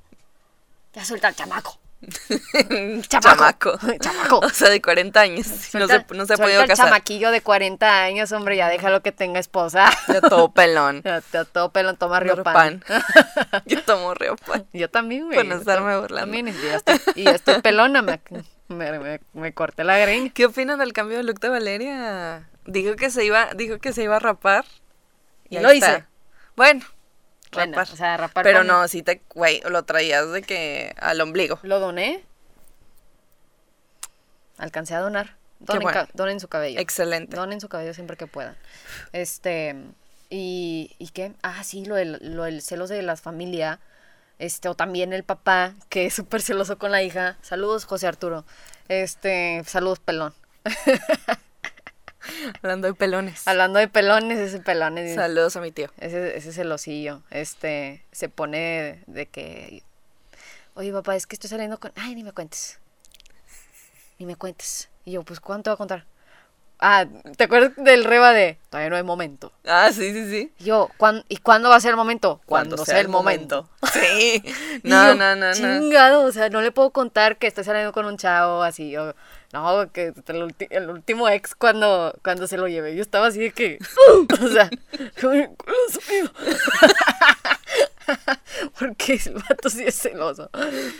Ya 0.93 1.03
suelta 1.03 1.27
al 1.27 1.35
chamaco. 1.35 1.79
Chamaco. 3.09 3.77
Chamaco. 3.99 4.39
O 4.39 4.49
sea, 4.49 4.69
de 4.69 4.81
40 4.81 5.19
años. 5.19 5.47
No 5.73 5.87
se, 5.87 6.05
no 6.13 6.25
se 6.25 6.33
ha 6.33 6.37
Suelta 6.37 6.43
podido 6.43 6.61
el 6.61 6.67
casar. 6.67 6.85
chamaquillo 6.87 7.31
de 7.31 7.41
40 7.41 8.03
años, 8.03 8.31
hombre, 8.31 8.57
ya 8.57 8.69
déjalo 8.69 9.01
que 9.01 9.11
tenga 9.11 9.39
esposa. 9.39 9.89
Ya 10.07 10.21
todo 10.21 10.51
pelón. 10.51 11.01
Ya, 11.05 11.21
ya 11.33 11.45
todo 11.45 11.69
pelón 11.71 11.97
toma 11.97 12.19
río 12.19 12.41
Pan. 12.43 12.81
pan. 12.81 13.63
Yo 13.65 13.83
tomo 13.83 14.13
río 14.13 14.35
pan. 14.35 14.65
Yo 14.73 14.89
también, 14.89 15.25
güey. 15.25 15.47
Yo 15.47 15.55
estarme 15.55 15.97
burlando. 15.99 16.31
También, 16.31 16.47
y 16.49 16.51
ya 16.65 16.75
estoy, 16.75 17.01
y 17.15 17.23
ya 17.23 17.31
estoy 17.31 17.61
pelona, 17.61 18.01
me, 18.01 18.19
me, 18.67 18.99
me- 18.99 19.21
me 19.33 19.53
corté 19.53 19.83
la 19.83 19.97
greña. 19.97 20.31
¿Qué 20.33 20.45
opinan 20.45 20.79
del 20.79 20.93
cambio 20.93 21.17
de 21.17 21.23
look 21.23 21.39
de 21.39 21.49
Valeria? 21.49 22.49
Dijo 22.65 22.95
que 22.95 23.09
se 23.09 23.25
iba, 23.25 23.49
dijo 23.55 23.79
que 23.79 23.93
se 23.93 24.03
iba 24.03 24.15
a 24.17 24.19
rapar. 24.19 24.65
Y 25.49 25.59
lo 25.59 25.71
hice. 25.73 26.05
Bueno, 26.55 26.85
Bueno, 27.51 27.73
rapar. 27.77 27.93
o 27.93 27.97
sea, 27.97 28.17
rapar 28.17 28.43
Pero 28.43 28.59
con- 28.59 28.67
no, 28.67 28.87
sí 28.87 29.03
te, 29.03 29.21
güey, 29.33 29.61
lo 29.69 29.83
traías 29.83 30.31
de 30.31 30.41
que 30.41 30.93
al 30.99 31.19
ombligo. 31.21 31.59
Lo 31.63 31.79
doné. 31.79 32.23
Alcancé 34.57 34.95
a 34.95 34.99
donar. 34.99 35.35
Donen, 35.59 35.83
bueno. 35.83 36.07
donen 36.13 36.39
su 36.39 36.47
cabello. 36.47 36.79
Excelente. 36.79 37.35
Donen 37.35 37.59
su 37.61 37.69
cabello 37.69 37.93
siempre 37.93 38.17
que 38.17 38.27
puedan. 38.27 38.55
Este, 39.13 39.75
y, 40.29 40.95
¿y 40.97 41.09
qué? 41.09 41.33
Ah, 41.43 41.63
sí, 41.63 41.85
lo 41.85 41.95
del, 41.95 42.19
lo 42.21 42.43
del 42.43 42.61
celos 42.61 42.89
de 42.89 43.01
la 43.01 43.15
familia. 43.15 43.79
Este, 44.37 44.67
o 44.67 44.75
también 44.75 45.13
el 45.13 45.23
papá, 45.23 45.73
que 45.89 46.05
es 46.07 46.13
súper 46.13 46.41
celoso 46.41 46.77
con 46.77 46.91
la 46.91 47.01
hija. 47.03 47.37
Saludos, 47.41 47.85
José 47.85 48.07
Arturo. 48.07 48.45
Este, 48.89 49.63
saludos, 49.65 49.99
pelón. 49.99 50.33
Hablando 52.61 52.87
de 52.87 52.93
pelones. 52.93 53.47
Hablando 53.47 53.79
de 53.79 53.87
pelones, 53.87 54.39
ese 54.39 54.59
pelón 54.59 54.97
es, 54.97 55.15
Saludos 55.15 55.55
a 55.55 55.61
mi 55.61 55.71
tío. 55.71 55.89
ese, 55.97 56.37
ese 56.37 56.51
celosillo. 56.51 57.21
Este, 57.29 58.03
se 58.11 58.29
pone 58.29 59.03
de 59.07 59.25
que, 59.27 59.83
oye, 60.73 60.91
papá, 60.91 61.15
es 61.15 61.27
que 61.27 61.35
estoy 61.35 61.49
saliendo 61.49 61.79
con, 61.79 61.91
ay, 61.95 62.15
ni 62.15 62.23
me 62.23 62.31
cuentes. 62.31 62.79
Ni 64.19 64.25
me 64.25 64.35
cuentes. 64.35 64.89
Y 65.03 65.11
yo, 65.13 65.23
pues, 65.23 65.39
¿cuánto 65.39 65.69
va 65.69 65.75
a 65.75 65.77
contar? 65.77 66.05
Ah, 66.79 67.05
¿te 67.37 67.45
acuerdas 67.45 67.71
del 67.77 68.03
reba 68.03 68.33
de, 68.33 68.57
todavía 68.69 68.89
no 68.89 68.95
hay 68.97 69.03
momento? 69.03 69.53
Ah, 69.65 69.89
sí, 69.93 70.11
sí, 70.11 70.29
sí. 70.29 70.53
Yo, 70.59 70.89
¿cuán- 70.97 71.23
¿y 71.29 71.37
cuándo 71.37 71.69
va 71.69 71.77
a 71.77 71.79
ser 71.79 71.91
el 71.91 71.95
momento? 71.95 72.41
Cuando, 72.45 72.77
sea 72.77 72.99
el 72.99 73.07
momento. 73.07 73.69
Sí. 73.93 74.43
No, 74.83 75.07
yo, 75.11 75.15
no, 75.15 75.35
no, 75.35 75.47
no. 75.47 75.53
Chingado, 75.53 76.23
o 76.23 76.31
sea, 76.31 76.49
no 76.49 76.61
le 76.61 76.71
puedo 76.71 76.89
contar 76.91 77.37
que 77.37 77.47
estoy 77.47 77.63
saliendo 77.63 77.93
con 77.93 78.05
un 78.05 78.17
chavo 78.17 78.61
así. 78.61 78.95
o- 78.97 79.15
no, 79.53 79.89
que 79.93 80.13
el, 80.69 80.89
último 80.89 81.29
ex 81.29 81.55
cuando, 81.55 82.13
cuando 82.23 82.45
se 82.45 82.57
lo 82.57 82.67
llevé, 82.67 82.93
yo 82.93 83.01
estaba 83.01 83.27
así 83.27 83.39
de 83.39 83.51
que. 83.51 83.79
o 84.43 84.47
sea. 84.49 84.69
Porque 88.77 89.13
el 89.25 89.33
vato 89.33 89.69
sí 89.69 89.83
es 89.85 89.95
celoso. 89.95 90.49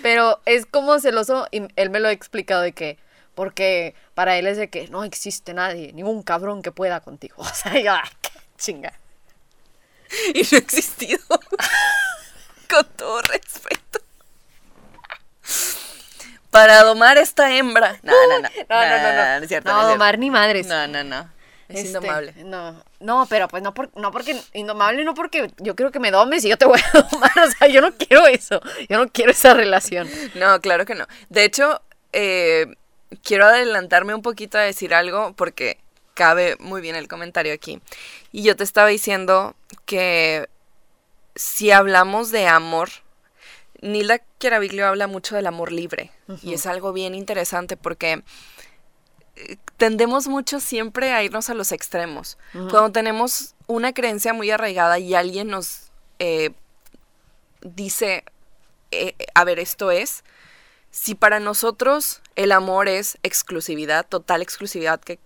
Pero 0.02 0.40
es 0.46 0.66
como 0.66 1.00
celoso, 1.00 1.48
y 1.52 1.64
él 1.76 1.90
me 1.90 2.00
lo 2.00 2.08
ha 2.08 2.12
explicado 2.12 2.62
de 2.62 2.72
que. 2.72 2.98
Porque 3.36 3.94
para 4.14 4.38
él 4.38 4.48
es 4.48 4.58
de 4.58 4.70
que 4.70 4.88
no 4.88 5.04
existe 5.04 5.54
nadie, 5.54 5.94
ningún 5.94 6.24
cabrón 6.24 6.62
que 6.62 6.72
pueda 6.72 7.02
contigo. 7.02 7.36
O 7.40 7.46
sea, 7.46 7.80
yo, 7.80 7.94
ay, 7.94 8.10
qué 8.22 8.32
chinga. 8.58 8.94
Y 10.34 10.42
no 10.42 10.48
ha 10.54 10.58
existido. 10.58 11.20
Con 12.70 12.86
todo 12.96 13.22
respeto. 13.22 14.00
Para 16.50 16.84
domar 16.84 17.18
esta 17.18 17.52
hembra. 17.54 18.00
No, 18.02 18.14
no, 18.30 18.40
no. 18.40 18.50
No, 18.70 18.82
no, 18.82 18.98
no, 18.98 19.14
no. 19.14 19.40
No, 19.40 19.44
es 19.44 19.48
cierto, 19.50 19.70
No, 19.70 19.76
es 19.76 19.82
cierto. 19.82 19.88
domar 19.90 20.18
ni 20.18 20.32
madres. 20.32 20.68
No, 20.68 20.88
no, 20.88 21.04
no. 21.04 21.30
Es 21.68 21.78
Este, 21.78 21.88
indomable. 21.90 22.34
No, 22.46 22.84
no, 23.00 23.26
pero 23.28 23.48
pues 23.48 23.62
no, 23.64 23.74
por, 23.74 23.90
no 23.98 24.12
porque, 24.12 24.40
indomable 24.54 25.04
no 25.04 25.16
porque 25.16 25.52
yo 25.58 25.76
quiero 25.76 25.92
que 25.92 26.00
me 26.00 26.12
domes 26.12 26.46
y 26.46 26.50
yo 26.50 26.58
te 26.58 26.66
voy 26.66 26.80
a 26.94 27.02
domar, 27.02 27.32
o 27.40 27.52
sea, 27.52 27.68
yo 27.68 27.82
no 27.82 27.92
quiero 27.98 28.28
eso, 28.28 28.62
yo 28.88 29.00
no 29.00 29.08
quiero 29.12 29.32
esa 29.32 29.56
relación. 29.56 30.08
No, 30.36 30.62
claro 30.62 30.86
que 30.86 30.94
no. 30.94 31.08
De 31.30 31.44
hecho, 31.44 31.82
eh, 32.14 32.68
quiero 33.24 33.46
adelantarme 33.46 34.16
un 34.16 34.22
poquito 34.22 34.58
a 34.58 34.62
decir 34.62 34.94
algo 34.94 35.34
porque 35.34 35.78
cabe 36.14 36.56
muy 36.60 36.82
bien 36.82 36.96
el 36.96 37.08
comentario 37.08 37.54
aquí. 37.54 37.82
Y 38.32 38.44
yo 38.44 38.56
te 38.56 38.64
estaba 38.64 38.88
diciendo 38.88 39.56
que 39.86 40.50
si 41.36 41.72
hablamos 41.72 42.32
de 42.32 42.48
amor, 42.48 42.90
Nilda 43.82 44.22
Chiaraviglio 44.40 44.88
habla 44.88 45.08
mucho 45.08 45.36
del 45.36 45.48
amor 45.48 45.72
libre. 45.72 46.12
Y 46.42 46.54
es 46.54 46.66
algo 46.66 46.94
bien 46.94 47.14
interesante 47.14 47.78
porque 47.78 48.24
eh, 49.36 49.58
tendemos 49.78 50.28
mucho 50.28 50.60
siempre 50.60 51.12
a 51.12 51.24
irnos 51.24 51.50
a 51.50 51.54
los 51.54 51.72
extremos. 51.72 52.38
Cuando 52.54 52.92
tenemos 52.92 53.54
una 53.68 53.94
creencia 53.94 54.34
muy 54.34 54.50
arraigada 54.50 54.98
y 54.98 55.14
alguien 55.14 55.48
nos 55.48 55.92
eh, 56.20 56.52
dice, 57.62 58.24
eh, 58.92 59.16
a 59.34 59.44
ver, 59.44 59.60
esto 59.60 59.92
es, 59.92 60.24
si 60.98 61.14
para 61.14 61.42
nosotros 61.42 62.22
el 62.38 62.54
amor 62.54 62.88
es 62.88 63.18
exclusividad, 63.22 64.06
total 64.08 64.42
exclusividad, 64.42 65.02
que 65.02 65.20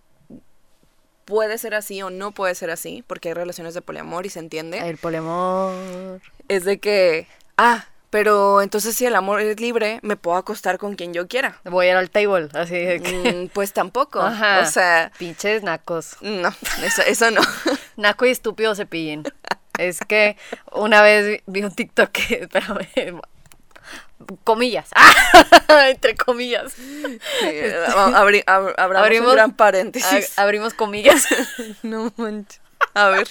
puede 1.25 1.60
ser 1.60 1.75
así 1.75 2.01
o 2.01 2.10
no 2.10 2.32
puede 2.32 2.55
ser 2.55 2.71
así, 2.71 3.03
porque 3.05 3.29
hay 3.29 3.34
relaciones 3.36 3.75
de 3.75 3.82
poliamor 3.82 4.25
y 4.25 4.29
se 4.29 4.39
entiende, 4.39 4.79
El 4.79 4.97
polemor. 4.97 6.21
es 6.47 6.65
de 6.65 6.79
que, 6.79 7.27
ah, 7.58 7.86
pero 8.10 8.63
entonces 8.63 8.95
si 8.95 9.05
el 9.05 9.15
amor 9.15 9.41
es 9.41 9.60
libre, 9.60 9.99
me 10.01 10.15
puedo 10.17 10.38
acostar 10.38 10.79
con 10.79 10.95
quien 10.95 11.13
yo 11.13 11.27
quiera. 11.27 11.62
Voy 11.65 11.86
a 11.86 11.91
ir 11.91 11.95
al 11.97 12.10
table, 12.10 12.49
así 12.53 12.73
de 12.79 12.99
que... 12.99 13.34
Mm, 13.45 13.49
pues 13.49 13.71
tampoco. 13.73 14.19
Ajá. 14.21 14.62
O 14.62 14.65
sea, 14.65 15.12
Pinches 15.19 15.62
nacos. 15.62 16.17
no, 16.21 16.49
eso, 16.84 17.03
eso 17.03 17.29
no. 17.29 17.41
Naco 17.95 18.25
y 18.25 18.32
estúpido 18.32 18.73
cepillín. 18.73 19.23
Es 19.77 19.99
que 19.99 20.36
una 20.71 21.03
vez 21.03 21.27
vi- 21.27 21.43
vi 21.45 21.63
un 21.63 21.71
TikTok 21.75 22.10
que, 22.10 22.34
espérame, 22.41 23.21
comillas, 24.43 24.89
entre 25.89 26.15
comillas. 26.15 26.73
Sí, 26.73 27.45
abri- 27.45 28.43
ab- 28.45 28.73
abramos 28.77 29.08
Abrimos- 29.08 29.29
un 29.29 29.36
gran 29.36 29.55
paréntesis. 29.55 30.38
Abrimos 30.38 30.73
comillas. 30.73 31.25
no 31.84 32.13
manches. 32.17 32.62
A 32.93 33.10
ver. 33.10 33.27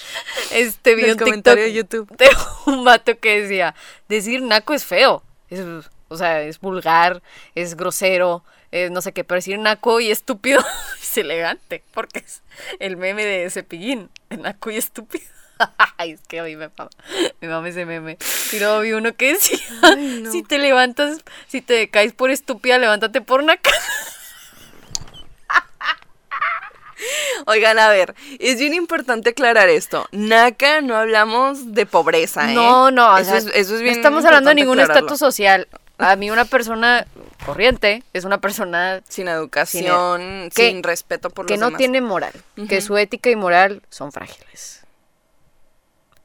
Este 0.51 0.95
vi 0.95 1.01
Del 1.01 1.11
un 1.11 1.17
TikTok 1.17 1.27
comentario 1.29 1.63
de 1.63 1.73
YouTube. 1.73 2.15
de 2.17 2.29
un 2.67 2.83
vato 2.85 3.17
que 3.19 3.41
decía, 3.41 3.75
decir 4.07 4.41
naco 4.41 4.73
es 4.73 4.85
feo. 4.85 5.23
Es, 5.49 5.61
o 6.07 6.17
sea, 6.17 6.41
es 6.43 6.59
vulgar, 6.59 7.21
es 7.55 7.75
grosero, 7.75 8.43
es 8.71 8.91
no 8.91 9.01
sé 9.01 9.11
qué, 9.13 9.23
pero 9.23 9.37
decir 9.37 9.57
naco 9.59 9.99
y 9.99 10.11
estúpido 10.11 10.63
es 11.01 11.17
elegante, 11.17 11.83
porque 11.93 12.19
es 12.19 12.41
el 12.79 12.97
meme 12.97 13.25
de 13.25 13.49
cepillín, 13.49 14.09
naco 14.29 14.69
y 14.71 14.77
estúpido. 14.77 15.25
Es 15.99 16.21
que 16.27 16.39
a 16.39 16.43
mí 16.43 16.55
me 16.55 16.69
mama, 16.77 16.89
me 17.41 17.47
mama 17.49 17.67
ese 17.69 17.85
meme. 17.85 18.17
Y 18.53 18.59
luego 18.59 18.79
vi 18.81 18.93
uno 18.93 19.13
que 19.15 19.33
decía, 19.33 19.59
no. 19.97 20.31
si 20.31 20.43
te 20.43 20.57
levantas, 20.57 21.19
si 21.47 21.61
te 21.61 21.89
caes 21.89 22.13
por 22.13 22.31
estúpida, 22.31 22.77
levántate 22.77 23.21
por 23.21 23.43
naca. 23.43 23.69
Oigan, 27.45 27.79
a 27.79 27.89
ver, 27.89 28.13
es 28.39 28.59
bien 28.59 28.73
importante 28.73 29.29
aclarar 29.29 29.69
esto. 29.69 30.05
Naca 30.11 30.81
no 30.81 30.95
hablamos 30.97 31.73
de 31.73 31.85
pobreza, 31.85 32.51
¿eh? 32.51 32.53
No, 32.55 32.91
no, 32.91 33.13
o 33.13 33.17
eso, 33.17 33.29
sea, 33.31 33.37
es, 33.39 33.45
eso 33.55 33.75
es 33.75 33.81
bien 33.81 33.93
no 33.93 33.99
estamos 33.99 34.25
hablando 34.25 34.49
de 34.49 34.55
ningún 34.55 34.79
estatus 34.79 35.17
social. 35.19 35.67
A 35.97 36.15
mí 36.17 36.29
una 36.29 36.45
persona 36.45 37.07
corriente 37.45 38.03
es 38.13 38.25
una 38.25 38.39
persona 38.39 39.01
Sin 39.07 39.27
educación, 39.29 40.49
que- 40.53 40.69
sin 40.69 40.83
respeto 40.83 41.29
por 41.29 41.45
que 41.45 41.53
los 41.53 41.59
no 41.61 41.65
demás. 41.67 41.77
tiene 41.77 42.01
moral, 42.01 42.33
que 42.67 42.81
su 42.81 42.97
ética 42.97 43.29
y 43.29 43.35
moral 43.37 43.81
son 43.89 44.11
frágiles. 44.11 44.81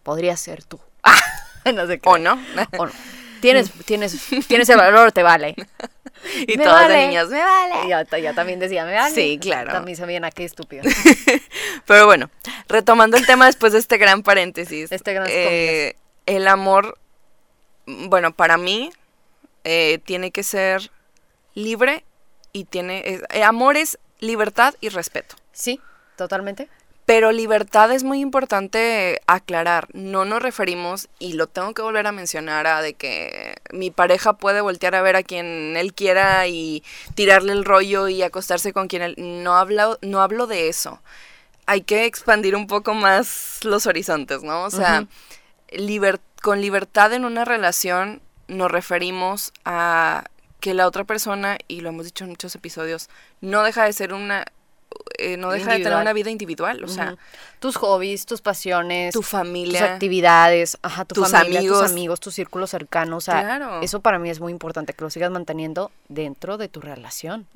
Podría 0.04 0.36
ser 0.36 0.62
tú. 0.62 0.78
no 1.74 1.86
sé 1.88 1.98
qué. 1.98 2.08
¿O 2.08 2.18
no? 2.18 2.40
O 2.78 2.86
no. 2.86 2.92
Tienes, 3.40 3.70
tienes, 3.84 4.16
tienes 4.46 4.68
el 4.70 4.78
valor, 4.78 5.12
te 5.12 5.22
vale. 5.22 5.54
y 6.46 6.56
Me 6.56 6.64
todas 6.64 6.88
vale. 6.88 7.08
niñas, 7.08 7.28
me 7.28 7.40
vale. 7.42 7.74
Y 7.84 7.88
ya, 7.88 8.18
ya 8.18 8.32
también 8.32 8.58
decía, 8.58 8.86
me 8.86 8.94
vale. 8.94 9.14
Sí, 9.14 9.38
claro. 9.38 9.70
También 9.70 9.98
sabían 9.98 10.24
a 10.24 10.30
qué 10.30 10.44
estúpido. 10.44 10.82
Pero 11.86 12.06
bueno, 12.06 12.30
retomando 12.68 13.18
el 13.18 13.26
tema 13.26 13.44
después 13.44 13.74
de 13.74 13.80
este 13.80 13.98
gran 13.98 14.22
paréntesis. 14.22 14.90
Este 14.90 15.12
gran 15.12 15.26
eh, 15.28 15.96
el 16.24 16.48
amor, 16.48 16.96
bueno, 17.86 18.32
para 18.32 18.56
mí, 18.56 18.90
eh, 19.64 19.98
tiene 20.06 20.30
que 20.30 20.42
ser 20.42 20.90
libre 21.52 22.04
y 22.52 22.64
tiene... 22.64 23.20
eh, 23.30 23.42
amor 23.44 23.76
es 23.76 23.98
libertad 24.20 24.74
y 24.80 24.88
respeto. 24.88 25.36
Sí, 25.52 25.80
totalmente. 26.16 26.70
Pero 27.06 27.32
libertad 27.32 27.92
es 27.92 28.02
muy 28.02 28.20
importante 28.20 29.20
aclarar. 29.26 29.88
No 29.92 30.24
nos 30.24 30.42
referimos, 30.42 31.08
y 31.18 31.34
lo 31.34 31.46
tengo 31.46 31.74
que 31.74 31.82
volver 31.82 32.06
a 32.06 32.12
mencionar, 32.12 32.66
a 32.66 32.80
de 32.80 32.94
que 32.94 33.56
mi 33.72 33.90
pareja 33.90 34.32
puede 34.32 34.62
voltear 34.62 34.94
a 34.94 35.02
ver 35.02 35.16
a 35.16 35.22
quien 35.22 35.76
él 35.76 35.92
quiera 35.92 36.46
y 36.46 36.82
tirarle 37.14 37.52
el 37.52 37.66
rollo 37.66 38.08
y 38.08 38.22
acostarse 38.22 38.72
con 38.72 38.88
quien 38.88 39.02
él. 39.02 39.14
No 39.18 39.56
hablo, 39.56 39.98
no 40.00 40.22
hablo 40.22 40.46
de 40.46 40.68
eso. 40.68 41.02
Hay 41.66 41.82
que 41.82 42.06
expandir 42.06 42.56
un 42.56 42.66
poco 42.66 42.94
más 42.94 43.60
los 43.64 43.86
horizontes, 43.86 44.42
¿no? 44.42 44.64
O 44.64 44.70
sea, 44.70 45.06
liber- 45.70 46.20
con 46.40 46.60
libertad 46.60 47.12
en 47.12 47.24
una 47.24 47.44
relación 47.44 48.22
nos 48.48 48.70
referimos 48.70 49.52
a 49.66 50.24
que 50.60 50.72
la 50.72 50.86
otra 50.86 51.04
persona, 51.04 51.58
y 51.68 51.82
lo 51.82 51.90
hemos 51.90 52.06
dicho 52.06 52.24
en 52.24 52.30
muchos 52.30 52.54
episodios, 52.54 53.10
no 53.42 53.62
deja 53.62 53.84
de 53.84 53.92
ser 53.92 54.14
una 54.14 54.46
eh, 55.18 55.36
no 55.36 55.50
deja 55.50 55.72
de 55.72 55.78
tener 55.80 55.98
una 55.98 56.12
vida 56.12 56.30
individual, 56.30 56.82
o 56.84 56.88
sea, 56.88 57.16
tus 57.60 57.76
hobbies, 57.76 58.26
tus 58.26 58.40
pasiones, 58.40 59.12
tu 59.14 59.20
tus 59.20 59.28
familia. 59.28 59.84
actividades, 59.94 60.78
ajá, 60.82 61.04
tu 61.04 61.14
tus 61.14 61.30
familia, 61.30 61.60
amigos. 61.60 61.80
tus 61.82 61.90
amigos, 61.90 62.20
tu 62.20 62.30
círculo 62.30 62.66
cercano, 62.66 63.16
o 63.16 63.20
sea, 63.20 63.42
Claro. 63.42 63.80
eso 63.82 64.00
para 64.00 64.18
mí 64.18 64.30
es 64.30 64.40
muy 64.40 64.52
importante 64.52 64.92
que 64.92 65.02
lo 65.04 65.10
sigas 65.10 65.30
manteniendo 65.30 65.90
dentro 66.08 66.56
de 66.58 66.68
tu 66.68 66.80
relación. 66.80 67.46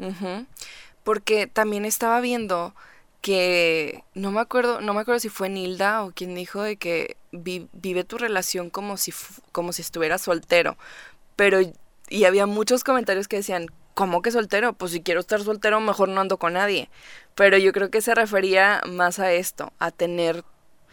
Porque 1.04 1.46
también 1.46 1.84
estaba 1.84 2.20
viendo 2.20 2.74
que 3.20 4.04
no 4.14 4.30
me 4.30 4.40
acuerdo, 4.40 4.80
no 4.80 4.94
me 4.94 5.00
acuerdo 5.00 5.18
si 5.20 5.28
fue 5.28 5.48
Nilda 5.48 6.04
o 6.04 6.12
quien 6.12 6.34
dijo 6.34 6.62
de 6.62 6.76
que 6.76 7.16
vi- 7.32 7.66
vive 7.72 8.04
tu 8.04 8.16
relación 8.18 8.70
como 8.70 8.96
si 8.96 9.12
como 9.52 9.72
si 9.72 9.82
estuvieras 9.82 10.22
soltero. 10.22 10.76
Pero 11.34 11.58
y 12.10 12.24
había 12.24 12.46
muchos 12.46 12.84
comentarios 12.84 13.26
que 13.28 13.36
decían, 13.36 13.66
¿cómo 13.98 14.22
que 14.22 14.30
soltero? 14.30 14.74
Pues 14.74 14.92
si 14.92 15.02
quiero 15.02 15.18
estar 15.18 15.42
soltero, 15.42 15.80
mejor 15.80 16.08
no 16.08 16.20
ando 16.20 16.36
con 16.36 16.52
nadie. 16.52 16.88
Pero 17.34 17.58
yo 17.58 17.72
creo 17.72 17.90
que 17.90 18.00
se 18.00 18.14
refería 18.14 18.80
más 18.86 19.18
a 19.18 19.32
esto, 19.32 19.72
a 19.80 19.90
tener 19.90 20.44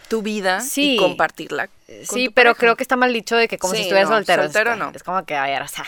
tu 0.07 0.23
vida 0.23 0.59
Sí. 0.61 0.95
y 0.95 0.97
compartirla. 0.97 1.67
con 1.67 1.75
Sí, 2.03 2.25
tu 2.29 2.33
pero 2.33 2.49
pareja. 2.49 2.59
creo 2.59 2.75
que 2.77 2.81
está 2.83 2.95
mal 2.95 3.13
dicho 3.13 3.35
de 3.35 3.47
que 3.47 3.59
como 3.59 3.75
si 3.75 3.81
estuvieras 3.81 4.09
no, 4.09 4.15
soltero. 4.15 4.41
soltero 4.43 4.71
es, 4.73 4.77
no. 4.79 4.91
Es 4.95 5.03
como 5.03 5.23
que, 5.23 5.35
a 5.35 5.43
ver, 5.43 5.61
o 5.61 5.67
sea, 5.67 5.85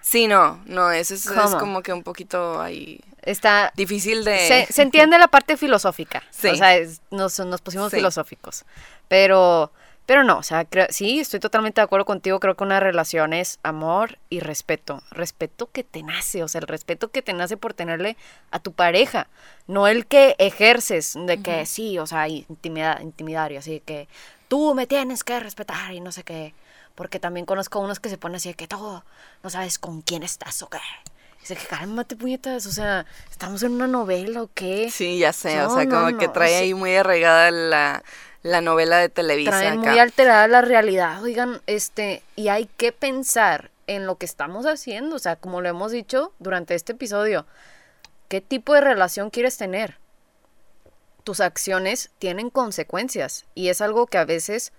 Sí, 0.00 0.28
no, 0.28 0.62
no, 0.66 0.90
eso 0.92 1.12
es, 1.14 1.28
como 1.58 1.82
que 1.82 1.92
un 1.92 2.02
poquito 2.04 2.60
ahí 2.62 3.00
está... 3.22 3.72
difícil 3.76 4.24
de... 4.24 4.38
Se, 4.66 4.72
se 4.72 4.82
entiende 4.82 5.18
la 5.18 5.26
parte 5.28 5.56
filosófica. 5.58 6.22
Sí. 6.30 6.48
O 6.48 6.54
sea, 6.56 6.74
es- 6.76 7.00
nos, 7.10 7.38
nos 7.40 7.60
pusimos 7.60 7.90
filosóficos. 7.92 8.64
Pero, 9.08 9.72
pero 10.06 10.24
no, 10.24 10.38
o 10.38 10.42
sea, 10.42 10.64
creo- 10.64 10.86
sí, 10.90 11.18
estoy 11.20 11.40
totalmente 11.40 11.80
de 11.80 11.84
acuerdo 11.84 12.04
contigo. 12.06 12.40
Creo 12.40 12.54
que 12.56 12.64
una 12.64 12.80
relación 12.80 13.32
es 13.32 13.58
amor 13.62 14.18
y 14.30 14.40
respeto. 14.40 15.02
Respeto 15.10 15.68
que 15.70 15.82
te 15.84 16.02
nace, 16.02 16.42
o 16.42 16.48
sea, 16.48 16.60
el 16.60 16.66
respeto 16.68 17.08
que 17.10 17.22
te 17.22 17.32
nace 17.32 17.56
por 17.56 17.74
tenerle 17.74 18.16
a 18.52 18.58
tu 18.60 18.72
pareja. 18.72 19.26
No 19.66 19.86
el 19.88 20.06
que 20.06 20.36
ejerces, 20.38 21.14
de 21.16 21.42
que 21.42 21.66
sí, 21.66 21.98
o 21.98 22.06
sea, 22.06 22.28
intimida, 22.28 22.98
intimidar 23.02 23.50
y 23.52 23.56
así, 23.56 23.80
que 23.84 24.08
tú 24.48 24.74
me 24.74 24.86
tienes 24.86 25.24
que 25.24 25.38
respetar 25.40 25.92
y 25.92 26.00
no 26.00 26.12
sé 26.12 26.22
qué. 26.22 26.54
Porque 26.94 27.18
también 27.20 27.44
conozco 27.44 27.80
unos 27.80 28.00
que 28.00 28.08
se 28.08 28.16
ponen 28.16 28.36
así 28.36 28.48
de 28.50 28.54
que 28.54 28.68
todo, 28.68 29.04
no 29.42 29.50
sabes 29.50 29.78
con 29.78 30.00
quién 30.02 30.22
estás 30.22 30.62
o 30.62 30.68
qué. 30.68 30.78
Dice 31.40 31.56
que 31.56 31.66
cálmate, 31.66 32.16
puñetas, 32.16 32.66
o 32.66 32.72
sea, 32.72 33.06
estamos 33.30 33.62
en 33.62 33.72
una 33.72 33.86
novela 33.86 34.42
o 34.42 34.50
qué. 34.52 34.90
Sí, 34.90 35.18
ya 35.18 35.32
sé, 35.32 35.60
o 35.60 35.68
No, 35.68 35.74
sea, 35.74 35.84
no, 35.84 35.90
como 36.06 36.18
que 36.18 36.28
trae 36.28 36.56
ahí 36.56 36.74
muy 36.74 36.96
arraigada 36.96 37.50
la, 37.50 38.02
la 38.42 38.60
novela 38.60 38.98
de 38.98 39.08
Televisa 39.08 39.50
Traen 39.50 39.80
acá. 39.80 39.90
muy 39.90 39.98
alterada 39.98 40.48
la 40.48 40.62
realidad, 40.62 41.22
oigan, 41.22 41.60
este, 41.66 42.22
y 42.36 42.48
hay 42.48 42.66
que 42.76 42.92
pensar 42.92 43.70
en 43.86 44.06
lo 44.06 44.16
que 44.16 44.26
estamos 44.26 44.66
haciendo, 44.66 45.16
o 45.16 45.18
sea, 45.18 45.36
como 45.36 45.60
lo 45.60 45.68
hemos 45.68 45.92
dicho 45.92 46.32
durante 46.38 46.74
este 46.74 46.92
episodio, 46.92 47.46
¿qué 48.28 48.40
tipo 48.40 48.74
de 48.74 48.80
relación 48.80 49.30
quieres 49.30 49.56
tener? 49.56 49.98
Tus 51.24 51.40
acciones 51.40 52.10
tienen 52.18 52.50
consecuencias 52.50 53.46
y 53.54 53.68
es 53.68 53.80
algo 53.80 54.06
que 54.06 54.18
a 54.18 54.24
veces 54.24 54.72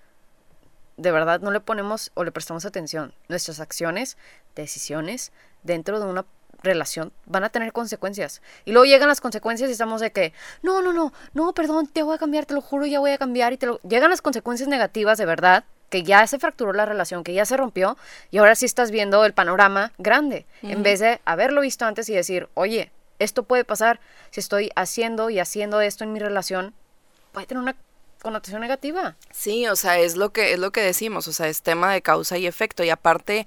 de 0.96 1.12
verdad 1.12 1.40
no 1.40 1.50
le 1.50 1.60
ponemos 1.60 2.10
o 2.14 2.24
le 2.24 2.32
prestamos 2.32 2.64
atención. 2.64 3.14
Nuestras 3.28 3.60
acciones, 3.60 4.16
decisiones 4.54 5.32
dentro 5.62 6.00
de 6.00 6.06
una 6.06 6.26
relación 6.62 7.12
van 7.26 7.44
a 7.44 7.50
tener 7.50 7.72
consecuencias. 7.72 8.42
Y 8.64 8.72
luego 8.72 8.84
llegan 8.84 9.08
las 9.08 9.20
consecuencias 9.20 9.68
y 9.68 9.72
estamos 9.72 10.00
de 10.00 10.12
que, 10.12 10.32
no, 10.62 10.82
no, 10.82 10.92
no, 10.92 11.12
no, 11.34 11.52
perdón, 11.52 11.86
te 11.86 12.02
voy 12.02 12.14
a 12.14 12.18
cambiar, 12.18 12.46
te 12.46 12.54
lo 12.54 12.60
juro, 12.60 12.86
ya 12.86 13.00
voy 13.00 13.12
a 13.12 13.18
cambiar. 13.18 13.52
Y 13.52 13.56
te 13.56 13.66
lo... 13.66 13.80
Llegan 13.80 14.10
las 14.10 14.22
consecuencias 14.22 14.68
negativas 14.68 15.18
de 15.18 15.26
verdad, 15.26 15.64
que 15.90 16.02
ya 16.02 16.26
se 16.26 16.38
fracturó 16.38 16.72
la 16.72 16.86
relación, 16.86 17.24
que 17.24 17.34
ya 17.34 17.44
se 17.44 17.56
rompió, 17.56 17.96
y 18.30 18.38
ahora 18.38 18.54
sí 18.54 18.66
estás 18.66 18.90
viendo 18.90 19.24
el 19.24 19.32
panorama 19.32 19.92
grande, 19.98 20.46
en 20.62 20.82
vez 20.82 21.00
de 21.00 21.20
haberlo 21.24 21.62
visto 21.62 21.86
antes 21.86 22.08
y 22.08 22.14
decir, 22.14 22.48
oye, 22.54 22.90
esto 23.18 23.42
puede 23.42 23.64
pasar, 23.64 24.00
si 24.30 24.40
estoy 24.40 24.70
haciendo 24.76 25.30
y 25.30 25.38
haciendo 25.38 25.80
esto 25.80 26.04
en 26.04 26.12
mi 26.12 26.18
relación, 26.18 26.74
puede 27.32 27.46
tener 27.46 27.62
una 27.62 27.76
connotación 28.20 28.60
negativa. 28.60 29.16
Sí, 29.30 29.66
o 29.66 29.76
sea, 29.76 29.98
es 29.98 30.16
lo 30.16 30.30
que 30.30 30.52
es 30.52 30.58
lo 30.58 30.70
que 30.70 30.80
decimos, 30.80 31.28
o 31.28 31.32
sea, 31.32 31.48
es 31.48 31.62
tema 31.62 31.92
de 31.92 32.02
causa 32.02 32.38
y 32.38 32.46
efecto 32.46 32.84
y 32.84 32.90
aparte 32.90 33.46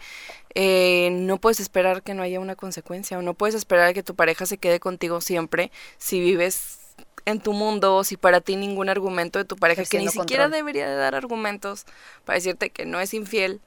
eh, 0.55 1.09
no 1.11 1.37
puedes 1.37 1.59
esperar 1.59 2.03
que 2.03 2.13
no 2.13 2.23
haya 2.23 2.39
una 2.39 2.55
consecuencia 2.55 3.17
o 3.17 3.21
no 3.21 3.33
puedes 3.33 3.55
esperar 3.55 3.93
que 3.93 4.03
tu 4.03 4.15
pareja 4.15 4.45
se 4.45 4.57
quede 4.57 4.79
contigo 4.79 5.21
siempre 5.21 5.71
si 5.97 6.19
vives 6.19 6.79
en 7.25 7.39
tu 7.39 7.53
mundo 7.53 7.95
o 7.97 8.03
si 8.03 8.17
para 8.17 8.41
ti 8.41 8.55
ningún 8.55 8.89
argumento 8.89 9.39
de 9.39 9.45
tu 9.45 9.55
pareja 9.55 9.85
que 9.85 9.99
ni 9.99 10.07
siquiera 10.07 10.49
debería 10.49 10.89
de 10.89 10.95
dar 10.95 11.15
argumentos 11.15 11.85
para 12.25 12.37
decirte 12.37 12.69
que 12.69 12.85
no 12.85 12.99
es 12.99 13.13
infiel. 13.13 13.61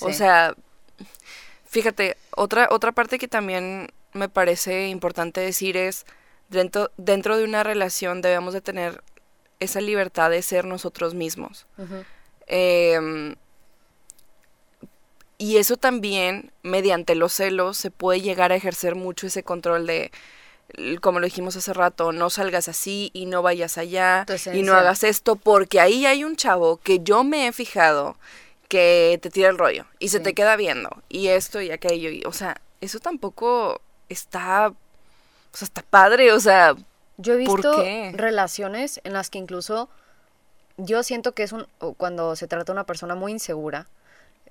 O 0.00 0.12
sea, 0.12 0.54
fíjate, 1.64 2.16
otra 2.32 2.68
otra 2.70 2.92
parte 2.92 3.18
que 3.18 3.28
también 3.28 3.88
me 4.12 4.28
parece 4.28 4.88
importante 4.88 5.40
decir 5.40 5.76
es 5.76 6.04
dentro 6.48 6.90
dentro 6.96 7.36
de 7.36 7.44
una 7.44 7.62
relación 7.62 8.22
debemos 8.22 8.52
de 8.52 8.60
tener 8.60 9.02
esa 9.60 9.80
libertad 9.80 10.30
de 10.30 10.42
ser 10.42 10.64
nosotros 10.64 11.14
mismos. 11.14 11.66
Em, 12.46 13.34
y 15.38 15.56
eso 15.58 15.76
también, 15.76 16.50
mediante 16.62 17.14
los 17.14 17.32
celos, 17.32 17.76
se 17.76 17.90
puede 17.90 18.20
llegar 18.20 18.52
a 18.52 18.56
ejercer 18.56 18.94
mucho 18.94 19.26
ese 19.26 19.42
control 19.42 19.86
de, 19.86 20.10
como 21.02 21.20
lo 21.20 21.26
dijimos 21.26 21.56
hace 21.56 21.72
rato, 21.72 22.12
no 22.12 22.30
salgas 22.30 22.68
así 22.68 23.10
y 23.12 23.26
no 23.26 23.42
vayas 23.42 23.76
allá 23.78 24.24
y 24.58 24.62
no 24.62 24.72
hagas 24.78 25.04
esto, 25.04 25.36
porque 25.36 25.80
ahí 25.80 26.06
hay 26.06 26.24
un 26.24 26.36
chavo 26.36 26.78
que 26.78 27.00
yo 27.00 27.22
me 27.24 27.46
he 27.48 27.52
fijado 27.52 28.16
que 28.68 29.18
te 29.22 29.30
tira 29.30 29.48
el 29.48 29.58
rollo 29.58 29.84
y 29.98 30.08
se 30.08 30.18
Sí. 30.18 30.24
te 30.24 30.34
queda 30.34 30.56
viendo 30.56 30.90
y 31.08 31.28
esto 31.28 31.60
y 31.60 31.70
aquello. 31.70 32.10
Y, 32.10 32.22
o 32.24 32.32
sea, 32.32 32.60
eso 32.80 32.98
tampoco 32.98 33.80
está, 34.08 34.68
o 34.68 35.56
sea, 35.56 35.66
está 35.66 35.82
padre, 35.82 36.32
o 36.32 36.40
sea, 36.40 36.74
Yo 37.18 37.34
he 37.34 37.44
¿Por 37.44 37.56
visto 37.62 37.82
relaciones 38.12 39.00
en 39.04 39.12
las 39.12 39.30
que 39.30 39.38
incluso 39.38 39.88
yo 40.76 41.02
siento 41.02 41.32
que 41.32 41.42
es 41.42 41.52
un 41.52 41.66
cuando 41.96 42.36
se 42.36 42.46
trata 42.46 42.66
de 42.66 42.72
una 42.72 42.84
persona 42.84 43.14
muy 43.14 43.32
insegura 43.32 43.86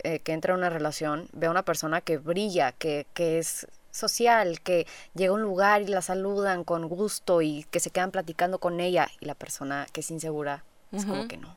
eh, 0.04 0.20
que 0.20 0.34
entra 0.34 0.54
en 0.54 0.60
una 0.60 0.70
relación, 0.70 1.28
ve 1.34 1.48
a 1.48 1.52
una 1.52 1.64
persona 1.64 2.02
que 2.02 2.18
brilla, 2.18 2.72
que, 2.72 3.06
que 3.14 3.40
es 3.40 3.68
social, 3.92 4.60
que 4.62 4.86
llega 5.14 5.32
a 5.32 5.36
un 5.36 5.42
lugar 5.42 5.82
y 5.82 5.88
la 5.88 6.02
saludan 6.02 6.64
con 6.64 6.90
gusto 6.90 7.42
y 7.42 7.66
que 7.72 7.80
se 7.80 7.92
quedan 7.92 8.12
platicando 8.12 8.60
con 8.60 8.80
ella 8.80 9.08
y 9.20 9.26
la 9.26 9.36
persona 9.36 9.88
que 9.94 10.02
es 10.02 10.12
insegura 10.12 10.64
es 10.92 11.06
como 11.06 11.28
que 11.28 11.38
no. 11.38 11.56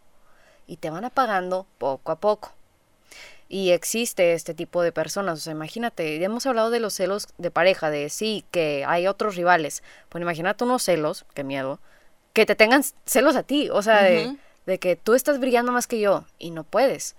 Y 0.67 0.77
te 0.77 0.91
van 0.91 1.05
apagando 1.05 1.67
poco 1.79 2.13
a 2.13 2.17
poco. 2.17 2.53
Y 3.49 3.71
existe 3.71 4.35
este 4.35 4.53
tipo 4.53 4.83
de 4.83 4.93
personas, 4.93 5.39
o 5.39 5.43
sea, 5.43 5.53
imagínate, 5.53 6.19
ya 6.19 6.27
hemos 6.27 6.45
hablado 6.45 6.71
de 6.71 6.81
los 6.81 6.93
celos 6.93 7.29
de 7.39 7.51
pareja, 7.51 7.89
de 7.89 8.11
sí, 8.11 8.45
que 8.51 8.85
hay 8.87 9.07
otros 9.07 9.37
rivales. 9.37 9.83
Pues 10.11 10.21
imagínate 10.21 10.65
unos 10.65 10.83
celos, 10.83 11.25
qué 11.33 11.45
miedo, 11.45 11.81
que 12.35 12.45
te 12.45 12.55
tengan 12.55 12.83
celos 13.07 13.37
a 13.37 13.43
ti, 13.43 13.71
o 13.71 13.81
sea, 13.83 14.03
de, 14.03 14.37
de 14.67 14.79
que 14.79 14.97
tú 14.97 15.15
estás 15.15 15.41
brillando 15.41 15.73
más 15.73 15.87
que 15.87 15.99
yo 15.99 16.25
y 16.39 16.51
no 16.51 16.63
puedes, 16.63 17.17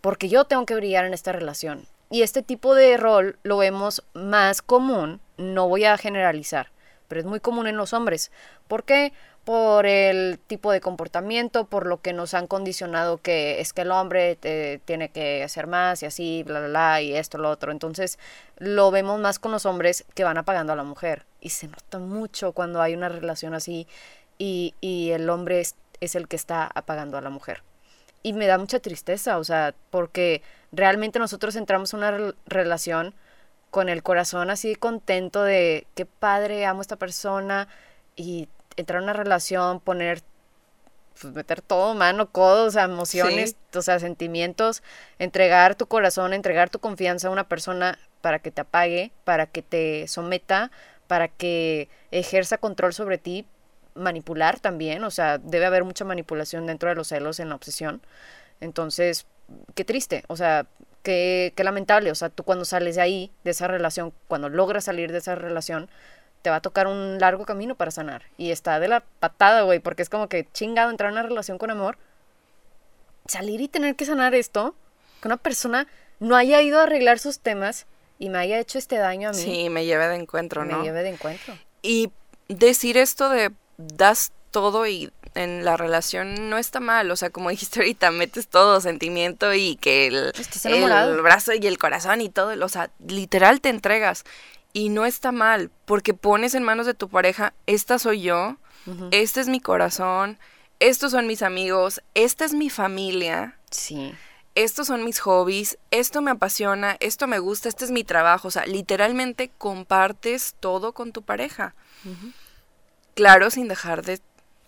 porque 0.00 0.28
yo 0.28 0.44
tengo 0.44 0.66
que 0.66 0.74
brillar 0.74 1.04
en 1.04 1.14
esta 1.14 1.30
relación. 1.32 1.86
Y 2.10 2.22
este 2.22 2.42
tipo 2.42 2.74
de 2.74 2.96
rol 2.96 3.38
lo 3.42 3.56
vemos 3.58 4.04
más 4.14 4.62
común, 4.62 5.20
no 5.36 5.68
voy 5.68 5.84
a 5.84 5.96
generalizar, 5.96 6.70
pero 7.08 7.20
es 7.20 7.26
muy 7.26 7.40
común 7.40 7.66
en 7.66 7.76
los 7.76 7.92
hombres. 7.92 8.30
¿Por 8.68 8.84
qué? 8.84 9.12
Por 9.46 9.86
el 9.86 10.40
tipo 10.44 10.72
de 10.72 10.80
comportamiento, 10.80 11.66
por 11.66 11.86
lo 11.86 12.00
que 12.02 12.12
nos 12.12 12.34
han 12.34 12.48
condicionado 12.48 13.18
que 13.18 13.60
es 13.60 13.72
que 13.72 13.82
el 13.82 13.92
hombre 13.92 14.38
eh, 14.42 14.80
tiene 14.84 15.10
que 15.10 15.44
hacer 15.44 15.68
más 15.68 16.02
y 16.02 16.06
así, 16.06 16.42
bla, 16.42 16.58
bla, 16.58 16.68
bla, 16.68 17.00
y 17.00 17.14
esto, 17.14 17.38
lo 17.38 17.48
otro. 17.48 17.70
Entonces 17.70 18.18
lo 18.58 18.90
vemos 18.90 19.20
más 19.20 19.38
con 19.38 19.52
los 19.52 19.64
hombres 19.64 20.04
que 20.14 20.24
van 20.24 20.36
apagando 20.36 20.72
a 20.72 20.76
la 20.76 20.82
mujer. 20.82 21.26
Y 21.40 21.50
se 21.50 21.68
nota 21.68 22.00
mucho 22.00 22.50
cuando 22.50 22.82
hay 22.82 22.94
una 22.94 23.08
relación 23.08 23.54
así 23.54 23.86
y, 24.36 24.74
y 24.80 25.12
el 25.12 25.30
hombre 25.30 25.60
es, 25.60 25.76
es 26.00 26.16
el 26.16 26.26
que 26.26 26.34
está 26.34 26.68
apagando 26.74 27.16
a 27.16 27.20
la 27.20 27.30
mujer. 27.30 27.62
Y 28.24 28.32
me 28.32 28.48
da 28.48 28.58
mucha 28.58 28.80
tristeza, 28.80 29.38
o 29.38 29.44
sea, 29.44 29.76
porque 29.90 30.42
realmente 30.72 31.20
nosotros 31.20 31.54
entramos 31.54 31.92
en 31.92 31.98
una 32.00 32.10
rel- 32.10 32.34
relación 32.46 33.14
con 33.70 33.88
el 33.88 34.02
corazón 34.02 34.50
así 34.50 34.74
contento 34.74 35.44
de 35.44 35.86
qué 35.94 36.04
padre, 36.04 36.66
amo 36.66 36.80
a 36.80 36.82
esta 36.82 36.96
persona 36.96 37.68
y 38.16 38.48
entrar 38.76 38.98
en 38.98 39.04
una 39.04 39.12
relación, 39.12 39.80
poner, 39.80 40.22
pues 41.20 41.34
meter 41.34 41.62
todo, 41.62 41.94
mano, 41.94 42.30
codo, 42.30 42.66
o 42.66 42.70
sea, 42.70 42.84
emociones, 42.84 43.56
o 43.74 43.82
sea, 43.82 43.98
sentimientos, 43.98 44.82
entregar 45.18 45.74
tu 45.74 45.86
corazón, 45.86 46.32
entregar 46.32 46.70
tu 46.70 46.78
confianza 46.78 47.28
a 47.28 47.30
una 47.30 47.48
persona 47.48 47.98
para 48.20 48.38
que 48.38 48.50
te 48.50 48.60
apague, 48.60 49.12
para 49.24 49.46
que 49.46 49.62
te 49.62 50.08
someta, 50.08 50.70
para 51.06 51.28
que 51.28 51.88
ejerza 52.10 52.58
control 52.58 52.92
sobre 52.92 53.18
ti, 53.18 53.46
manipular 53.94 54.60
también, 54.60 55.04
o 55.04 55.10
sea, 55.10 55.38
debe 55.38 55.66
haber 55.66 55.84
mucha 55.84 56.04
manipulación 56.04 56.66
dentro 56.66 56.88
de 56.88 56.94
los 56.94 57.08
celos 57.08 57.40
en 57.40 57.48
la 57.48 57.54
obsesión. 57.54 58.02
Entonces, 58.60 59.26
qué 59.74 59.84
triste, 59.84 60.24
o 60.28 60.36
sea, 60.36 60.66
qué, 61.02 61.52
qué 61.56 61.64
lamentable, 61.64 62.10
o 62.10 62.14
sea, 62.14 62.28
tú 62.28 62.42
cuando 62.42 62.64
sales 62.64 62.96
de 62.96 63.02
ahí, 63.02 63.30
de 63.44 63.52
esa 63.52 63.68
relación, 63.68 64.12
cuando 64.28 64.48
logras 64.48 64.84
salir 64.84 65.12
de 65.12 65.18
esa 65.18 65.34
relación, 65.34 65.88
te 66.46 66.50
va 66.50 66.56
a 66.58 66.60
tocar 66.60 66.86
un 66.86 67.18
largo 67.18 67.44
camino 67.44 67.74
para 67.74 67.90
sanar. 67.90 68.22
Y 68.38 68.52
está 68.52 68.78
de 68.78 68.86
la 68.86 69.00
patada, 69.00 69.62
güey, 69.62 69.80
porque 69.80 70.02
es 70.02 70.08
como 70.08 70.28
que 70.28 70.46
chingado 70.52 70.92
entrar 70.92 71.08
en 71.08 71.14
una 71.14 71.24
relación 71.24 71.58
con 71.58 71.72
amor, 71.72 71.98
salir 73.26 73.60
y 73.60 73.66
tener 73.66 73.96
que 73.96 74.04
sanar 74.04 74.32
esto, 74.32 74.76
que 75.20 75.26
una 75.26 75.38
persona 75.38 75.88
no 76.20 76.36
haya 76.36 76.62
ido 76.62 76.78
a 76.78 76.84
arreglar 76.84 77.18
sus 77.18 77.40
temas 77.40 77.86
y 78.20 78.28
me 78.28 78.38
haya 78.38 78.60
hecho 78.60 78.78
este 78.78 78.96
daño 78.96 79.30
a 79.30 79.32
mí, 79.32 79.42
sí, 79.42 79.70
me 79.70 79.86
lleve 79.86 80.06
de 80.06 80.14
encuentro, 80.14 80.64
me 80.64 80.72
¿no? 80.72 80.84
lleve 80.84 81.02
de 81.02 81.08
encuentro. 81.08 81.58
Y 81.82 82.12
decir 82.46 82.96
esto 82.96 83.28
de 83.28 83.50
das 83.76 84.30
todo 84.52 84.86
y 84.86 85.10
en 85.34 85.64
la 85.64 85.76
relación 85.76 86.48
no 86.48 86.58
está 86.58 86.78
mal, 86.78 87.10
o 87.10 87.16
sea, 87.16 87.30
como 87.30 87.50
dijiste 87.50 87.80
ahorita, 87.80 88.12
metes 88.12 88.46
todo, 88.46 88.80
sentimiento 88.80 89.52
y 89.52 89.74
que 89.74 90.06
el, 90.06 90.32
el 90.62 91.22
brazo 91.22 91.54
y 91.54 91.66
el 91.66 91.76
corazón 91.76 92.20
y 92.20 92.28
todo, 92.28 92.64
o 92.64 92.68
sea, 92.68 92.90
literal 93.04 93.60
te 93.60 93.68
entregas 93.68 94.22
y 94.76 94.90
no 94.90 95.06
está 95.06 95.32
mal, 95.32 95.70
porque 95.86 96.12
pones 96.12 96.54
en 96.54 96.62
manos 96.62 96.84
de 96.84 96.92
tu 96.92 97.08
pareja, 97.08 97.54
esta 97.66 97.98
soy 97.98 98.20
yo, 98.20 98.56
este 99.10 99.40
es 99.40 99.48
mi 99.48 99.58
corazón, 99.58 100.38
estos 100.80 101.12
son 101.12 101.26
mis 101.26 101.40
amigos, 101.42 102.02
esta 102.12 102.44
es 102.44 102.52
mi 102.52 102.68
familia, 102.68 103.56
Sí. 103.70 104.12
estos 104.54 104.88
son 104.88 105.02
mis 105.02 105.18
hobbies, 105.20 105.78
esto 105.90 106.20
me 106.20 106.30
apasiona, 106.30 106.98
esto 107.00 107.26
me 107.26 107.38
gusta, 107.38 107.70
este 107.70 107.86
es 107.86 107.90
mi 107.90 108.04
trabajo, 108.04 108.48
o 108.48 108.50
sea, 108.50 108.66
literalmente 108.66 109.50
compartes 109.56 110.54
todo 110.60 110.92
con 110.92 111.12
tu 111.12 111.22
pareja. 111.22 111.74
Claro, 113.14 113.50
sin 113.50 113.68
dejar 113.68 114.02
de, 114.04 114.20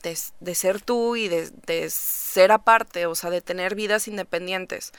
de- 0.02 0.18
de 0.40 0.54
ser 0.54 0.80
tú 0.80 1.16
y 1.16 1.28
de, 1.28 1.50
de 1.66 1.90
ser 1.90 2.50
aparte, 2.50 3.04
o 3.06 3.14
sea, 3.14 3.28
de 3.30 3.42
tener 3.42 3.74
vidas 3.74 4.08
independientes. 4.08 4.92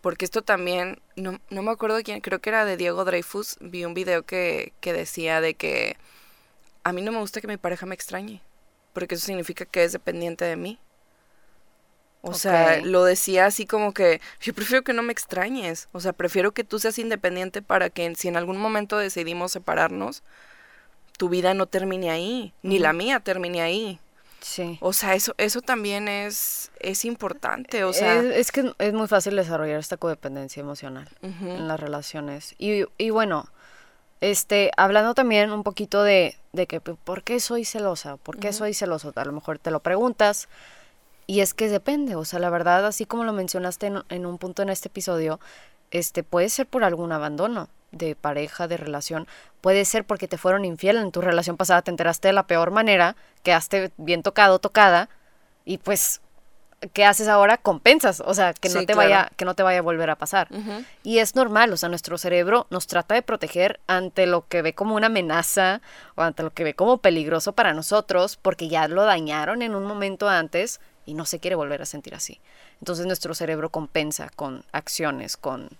Porque 0.00 0.24
esto 0.24 0.42
también, 0.42 1.00
no, 1.16 1.40
no 1.50 1.62
me 1.62 1.70
acuerdo 1.70 2.00
quién, 2.02 2.20
creo 2.20 2.40
que 2.40 2.50
era 2.50 2.64
de 2.64 2.76
Diego 2.76 3.04
Dreyfus, 3.04 3.58
vi 3.60 3.84
un 3.84 3.94
video 3.94 4.24
que, 4.24 4.72
que 4.80 4.92
decía 4.92 5.40
de 5.40 5.54
que 5.54 5.96
a 6.84 6.92
mí 6.92 7.02
no 7.02 7.12
me 7.12 7.18
gusta 7.18 7.40
que 7.40 7.46
mi 7.46 7.58
pareja 7.58 7.86
me 7.86 7.94
extrañe, 7.94 8.40
porque 8.94 9.14
eso 9.14 9.26
significa 9.26 9.66
que 9.66 9.84
es 9.84 9.92
dependiente 9.92 10.44
de 10.44 10.56
mí. 10.56 10.78
O 12.22 12.34
sea, 12.34 12.80
lo 12.82 13.04
decía 13.04 13.46
así 13.46 13.64
como 13.64 13.94
que 13.94 14.20
yo 14.40 14.52
prefiero 14.52 14.84
que 14.84 14.92
no 14.92 15.02
me 15.02 15.12
extrañes, 15.12 15.88
o 15.92 16.00
sea, 16.00 16.12
prefiero 16.12 16.52
que 16.52 16.64
tú 16.64 16.78
seas 16.78 16.98
independiente 16.98 17.62
para 17.62 17.88
que 17.88 18.14
si 18.14 18.28
en 18.28 18.36
algún 18.36 18.58
momento 18.58 18.98
decidimos 18.98 19.52
separarnos, 19.52 20.22
tu 21.16 21.30
vida 21.30 21.54
no 21.54 21.66
termine 21.66 22.10
ahí, 22.10 22.52
ni 22.62 22.78
la 22.78 22.92
mía 22.92 23.20
termine 23.20 23.62
ahí. 23.62 24.00
Sí. 24.40 24.78
O 24.80 24.92
sea, 24.92 25.14
eso, 25.14 25.34
eso 25.38 25.60
también 25.60 26.08
es, 26.08 26.70
es 26.80 27.04
importante, 27.04 27.84
o 27.84 27.92
sea, 27.92 28.16
es, 28.16 28.24
es 28.24 28.52
que 28.52 28.72
es 28.78 28.92
muy 28.92 29.06
fácil 29.06 29.36
desarrollar 29.36 29.78
esta 29.78 29.96
codependencia 29.96 30.60
emocional 30.60 31.08
en 31.22 31.68
las 31.68 31.78
relaciones. 31.78 32.54
Y, 32.58 32.84
y 32.96 33.10
bueno, 33.10 33.48
este, 34.20 34.70
hablando 34.76 35.14
también 35.14 35.50
un 35.50 35.62
poquito 35.62 36.02
de, 36.02 36.36
de 36.52 36.66
que, 36.66 36.80
pues, 36.80 36.96
¿por 37.02 37.22
qué 37.22 37.40
soy 37.40 37.64
celosa? 37.64 38.16
¿Por 38.16 38.38
qué 38.38 38.52
soy 38.52 38.74
celoso? 38.74 39.12
A 39.14 39.24
lo 39.24 39.32
mejor 39.32 39.58
te 39.58 39.70
lo 39.70 39.80
preguntas. 39.80 40.48
Y 41.26 41.40
es 41.40 41.54
que 41.54 41.68
depende, 41.68 42.16
o 42.16 42.24
sea, 42.24 42.40
la 42.40 42.50
verdad, 42.50 42.84
así 42.84 43.06
como 43.06 43.22
lo 43.22 43.32
mencionaste 43.32 43.86
en, 43.86 44.02
en 44.08 44.26
un 44.26 44.38
punto 44.38 44.62
en 44.62 44.68
este 44.68 44.88
episodio, 44.88 45.38
este, 45.90 46.22
puede 46.22 46.48
ser 46.48 46.66
por 46.66 46.84
algún 46.84 47.12
abandono 47.12 47.68
de 47.92 48.14
pareja, 48.14 48.68
de 48.68 48.76
relación, 48.76 49.26
puede 49.60 49.84
ser 49.84 50.04
porque 50.04 50.28
te 50.28 50.38
fueron 50.38 50.64
infiel 50.64 50.96
en 50.96 51.10
tu 51.10 51.20
relación 51.20 51.56
pasada, 51.56 51.82
te 51.82 51.90
enteraste 51.90 52.28
de 52.28 52.34
la 52.34 52.46
peor 52.46 52.70
manera, 52.70 53.16
quedaste 53.42 53.90
bien 53.96 54.22
tocado, 54.22 54.60
tocada, 54.60 55.08
y 55.64 55.78
pues, 55.78 56.20
¿qué 56.92 57.04
haces 57.04 57.26
ahora? 57.26 57.58
Compensas, 57.58 58.22
o 58.24 58.32
sea, 58.32 58.54
que 58.54 58.68
no 58.68 58.80
Sí, 58.80 58.86
te 58.86 58.92
claro. 58.92 59.08
vaya, 59.10 59.30
que 59.36 59.44
no 59.44 59.54
te 59.54 59.62
vaya 59.64 59.80
a 59.80 59.82
volver 59.82 60.08
a 60.08 60.16
pasar. 60.16 60.48
Y 61.02 61.18
es 61.18 61.34
normal, 61.34 61.72
o 61.72 61.76
sea, 61.76 61.88
nuestro 61.88 62.16
cerebro 62.16 62.66
nos 62.70 62.86
trata 62.86 63.14
de 63.16 63.22
proteger 63.22 63.80
ante 63.88 64.26
lo 64.26 64.46
que 64.46 64.62
ve 64.62 64.72
como 64.72 64.94
una 64.94 65.08
amenaza 65.08 65.82
o 66.14 66.22
ante 66.22 66.42
lo 66.44 66.50
que 66.52 66.62
ve 66.64 66.74
como 66.74 66.98
peligroso 66.98 67.52
para 67.54 67.74
nosotros, 67.74 68.36
porque 68.40 68.68
ya 68.68 68.86
lo 68.88 69.04
dañaron 69.04 69.62
en 69.62 69.74
un 69.74 69.84
momento 69.84 70.28
antes 70.28 70.80
y 71.06 71.14
no 71.14 71.26
se 71.26 71.40
quiere 71.40 71.56
volver 71.56 71.82
a 71.82 71.86
sentir 71.86 72.14
así. 72.14 72.40
Entonces 72.80 73.06
nuestro 73.06 73.34
cerebro 73.34 73.70
compensa 73.70 74.30
con 74.30 74.64
acciones, 74.72 75.36
con 75.36 75.70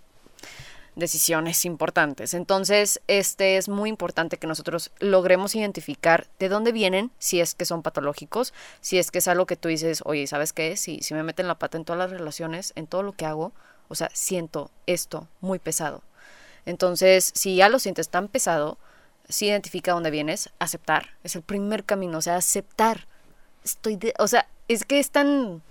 decisiones 0.95 1.65
importantes. 1.65 2.33
Entonces, 2.33 3.01
este 3.07 3.57
es 3.57 3.69
muy 3.69 3.89
importante 3.89 4.37
que 4.37 4.47
nosotros 4.47 4.91
logremos 4.99 5.55
identificar 5.55 6.27
de 6.37 6.49
dónde 6.49 6.71
vienen, 6.71 7.11
si 7.17 7.39
es 7.39 7.55
que 7.55 7.65
son 7.65 7.81
patológicos, 7.81 8.53
si 8.81 8.97
es 8.97 9.09
que 9.09 9.19
es 9.19 9.27
algo 9.27 9.45
que 9.45 9.55
tú 9.55 9.69
dices, 9.69 10.01
oye, 10.05 10.27
¿sabes 10.27 10.53
qué? 10.53 10.75
Si, 10.77 11.01
si 11.01 11.13
me 11.13 11.23
meten 11.23 11.47
la 11.47 11.55
pata 11.55 11.77
en 11.77 11.85
todas 11.85 11.99
las 11.99 12.11
relaciones, 12.11 12.73
en 12.75 12.87
todo 12.87 13.03
lo 13.03 13.13
que 13.13 13.25
hago, 13.25 13.53
o 13.87 13.95
sea, 13.95 14.09
siento 14.13 14.69
esto 14.85 15.27
muy 15.39 15.59
pesado. 15.59 16.03
Entonces, 16.65 17.31
si 17.33 17.55
ya 17.55 17.69
lo 17.69 17.79
sientes 17.79 18.09
tan 18.09 18.27
pesado, 18.27 18.77
si 19.27 19.47
identifica 19.47 19.93
dónde 19.93 20.11
vienes, 20.11 20.49
aceptar. 20.59 21.11
Es 21.23 21.35
el 21.35 21.41
primer 21.41 21.85
camino, 21.85 22.17
o 22.17 22.21
sea, 22.21 22.35
aceptar. 22.35 23.07
Estoy 23.63 23.95
de, 23.95 24.13
o 24.19 24.27
sea, 24.27 24.47
es 24.67 24.85
que 24.85 24.99
es 24.99 25.11
tan 25.11 25.61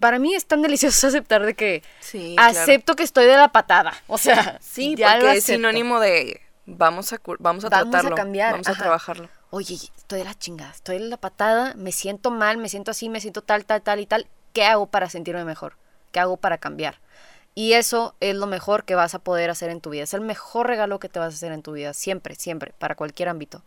para 0.00 0.18
mí 0.18 0.34
es 0.34 0.46
tan 0.46 0.62
delicioso 0.62 1.06
aceptar 1.08 1.44
de 1.44 1.54
que 1.54 1.82
Sí, 2.00 2.34
claro. 2.36 2.50
acepto 2.50 2.96
que 2.96 3.02
estoy 3.02 3.26
de 3.26 3.36
la 3.36 3.48
patada. 3.48 3.94
O 4.06 4.18
sea, 4.18 4.58
Sí, 4.60 4.94
ya 4.96 5.12
porque 5.12 5.38
es 5.38 5.44
sinónimo 5.44 6.00
de 6.00 6.40
vamos 6.66 7.12
a 7.12 7.20
vamos 7.38 7.38
a 7.38 7.42
Vamos 7.42 7.64
a 7.64 7.70
tratarlo, 7.70 8.16
cambiar, 8.16 8.52
vamos 8.52 8.68
a 8.68 8.74
trabajarlo. 8.74 9.28
Oye, 9.50 9.74
estoy 9.96 10.18
de 10.20 10.24
la 10.24 10.34
chingada, 10.34 10.72
estoy 10.72 10.98
de 10.98 11.04
la 11.04 11.16
patada, 11.16 11.74
me 11.76 11.92
siento 11.92 12.30
mal, 12.30 12.56
me 12.58 12.68
siento 12.68 12.90
así, 12.90 13.08
me 13.08 13.20
siento 13.20 13.42
tal, 13.42 13.64
tal, 13.64 13.82
tal 13.82 14.00
y 14.00 14.06
tal. 14.06 14.26
¿Qué 14.52 14.64
hago 14.64 14.86
para 14.86 15.08
sentirme 15.08 15.44
mejor? 15.44 15.76
¿Qué 16.12 16.20
hago 16.20 16.36
para 16.36 16.58
cambiar? 16.58 16.98
Y 17.56 17.74
eso 17.74 18.16
es 18.18 18.34
lo 18.34 18.46
mejor 18.48 18.84
que 18.84 18.96
vas 18.96 19.14
a 19.14 19.20
poder 19.20 19.48
hacer 19.50 19.70
en 19.70 19.80
tu 19.80 19.90
vida. 19.90 20.02
Es 20.02 20.14
el 20.14 20.22
mejor 20.22 20.66
regalo 20.66 20.98
que 20.98 21.08
te 21.08 21.20
vas 21.20 21.34
a 21.34 21.36
hacer 21.36 21.52
en 21.52 21.62
tu 21.62 21.72
vida, 21.72 21.94
siempre, 21.94 22.34
siempre, 22.34 22.72
para 22.78 22.96
cualquier 22.96 23.28
ámbito. 23.28 23.62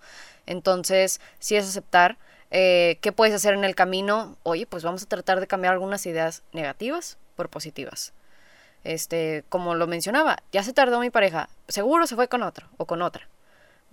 Entonces, 0.45 1.21
si 1.39 1.55
es 1.55 1.65
aceptar, 1.67 2.17
eh, 2.51 2.97
¿qué 3.01 3.11
puedes 3.11 3.35
hacer 3.35 3.53
en 3.53 3.63
el 3.63 3.75
camino? 3.75 4.37
Oye, 4.43 4.65
pues 4.65 4.83
vamos 4.83 5.03
a 5.03 5.07
tratar 5.07 5.39
de 5.39 5.47
cambiar 5.47 5.73
algunas 5.73 6.05
ideas 6.05 6.43
negativas 6.53 7.17
por 7.35 7.49
positivas. 7.49 8.13
Este, 8.83 9.43
como 9.49 9.75
lo 9.75 9.87
mencionaba, 9.87 10.37
ya 10.51 10.63
se 10.63 10.73
tardó 10.73 10.99
mi 10.99 11.09
pareja, 11.09 11.49
seguro 11.67 12.07
se 12.07 12.15
fue 12.15 12.27
con 12.27 12.43
otro 12.43 12.67
o 12.77 12.85
con 12.85 13.01
otra. 13.01 13.27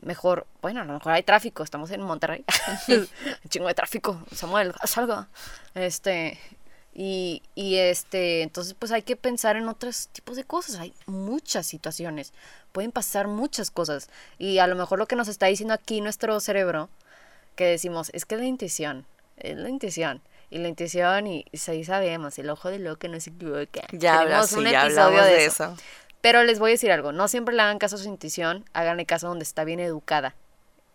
Mejor, 0.03 0.47
bueno, 0.61 0.83
a 0.83 0.85
lo 0.85 0.95
mejor 0.95 1.13
hay 1.13 1.23
tráfico, 1.23 1.63
estamos 1.63 1.91
en 1.91 2.03
Monterrey. 2.03 2.45
Un 2.89 3.09
chingo 3.49 3.69
de 3.69 3.75
tráfico, 3.75 4.23
Samuel, 4.33 4.73
algo. 4.97 5.27
Este, 5.75 6.39
y, 6.93 7.43
y 7.57 7.77
este, 7.77 8.43
entonces 8.43 8.75
pues 8.79 8.93
hay 8.93 9.03
que 9.03 9.17
pensar 9.17 9.57
en 9.57 9.69
otros 9.69 10.09
tipos 10.09 10.37
de 10.37 10.45
cosas. 10.45 10.77
Hay 10.77 10.95
muchas 11.07 11.67
situaciones, 11.67 12.33
pueden 12.73 12.93
pasar 12.93 13.27
muchas 13.27 13.71
cosas. 13.71 14.09
Y 14.39 14.59
a 14.59 14.67
lo 14.67 14.77
mejor 14.77 14.99
lo 14.99 15.07
que 15.07 15.17
nos 15.17 15.29
está 15.29 15.47
diciendo 15.47 15.75
aquí 15.75 16.01
nuestro 16.01 16.39
cerebro, 16.39 16.89
que 17.55 17.65
decimos, 17.67 18.11
es 18.13 18.25
que 18.25 18.37
la 18.37 18.45
intuición, 18.45 19.07
es 19.37 19.57
la 19.57 19.69
intuición. 19.69 20.23
Y 20.51 20.59
la 20.59 20.69
intuición, 20.69 21.27
y, 21.27 21.45
y 21.51 21.71
ahí 21.71 21.85
sabemos, 21.85 22.39
el 22.39 22.49
ojo 22.51 22.71
de 22.71 22.79
loco 22.79 23.09
no 23.09 23.19
se 23.19 23.31
equivoca. 23.31 23.83
Ya, 23.93 24.21
hablas, 24.21 24.51
Tenemos 24.51 24.51
sí, 24.51 24.57
un 24.57 24.65
ya 24.65 24.83
episodio 24.85 25.03
hablamos 25.03 25.27
de 25.27 25.33
de 25.33 25.45
eso. 25.47 25.65
eso. 25.65 25.77
Pero 26.21 26.45
les 26.45 26.59
voy 26.59 26.71
a 26.71 26.73
decir 26.73 26.93
algo, 26.93 27.13
no 27.13 27.29
siempre 27.29 27.55
le 27.55 27.63
hagan 27.63 27.79
caso 27.79 27.97
a 27.97 27.99
su 27.99 28.09
intuición, 28.09 28.65
háganle 28.73 29.05
caso 29.05 29.29
donde 29.29 29.43
está 29.43 29.65
bien 29.65 29.81
educada. 29.81 30.35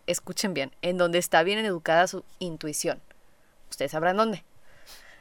Escuchen 0.06 0.54
bien, 0.54 0.72
en 0.82 0.98
donde 0.98 1.18
está 1.18 1.42
bien 1.42 1.58
educada 1.64 2.06
su 2.06 2.24
intuición. 2.38 3.00
Ustedes 3.70 3.92
sabrán 3.92 4.16
dónde. 4.16 4.44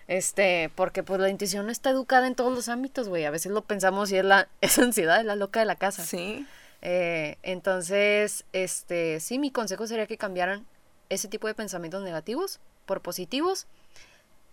Este, 0.07 0.71
porque 0.73 1.03
pues 1.03 1.19
la 1.19 1.29
intuición 1.29 1.67
no 1.67 1.71
está 1.71 1.91
educada 1.91 2.25
en 2.25 2.33
todos 2.33 2.51
los 2.51 2.69
ámbitos, 2.69 3.07
güey. 3.09 3.25
A 3.25 3.29
veces 3.31 3.51
lo 3.51 3.61
pensamos 3.61 4.11
y 4.11 4.17
es 4.17 4.25
la 4.25 4.47
es 4.61 4.79
ansiedad, 4.79 5.19
es 5.19 5.25
la 5.25 5.35
loca 5.35 5.59
de 5.59 5.67
la 5.67 5.75
casa. 5.75 6.03
Sí. 6.03 6.47
Eh, 6.81 7.37
entonces, 7.43 8.45
este, 8.53 9.19
sí, 9.19 9.37
mi 9.37 9.51
consejo 9.51 9.85
sería 9.85 10.07
que 10.07 10.17
cambiaran 10.17 10.65
ese 11.09 11.27
tipo 11.27 11.47
de 11.47 11.53
pensamientos 11.53 12.03
negativos 12.03 12.59
por 12.85 13.01
positivos 13.01 13.67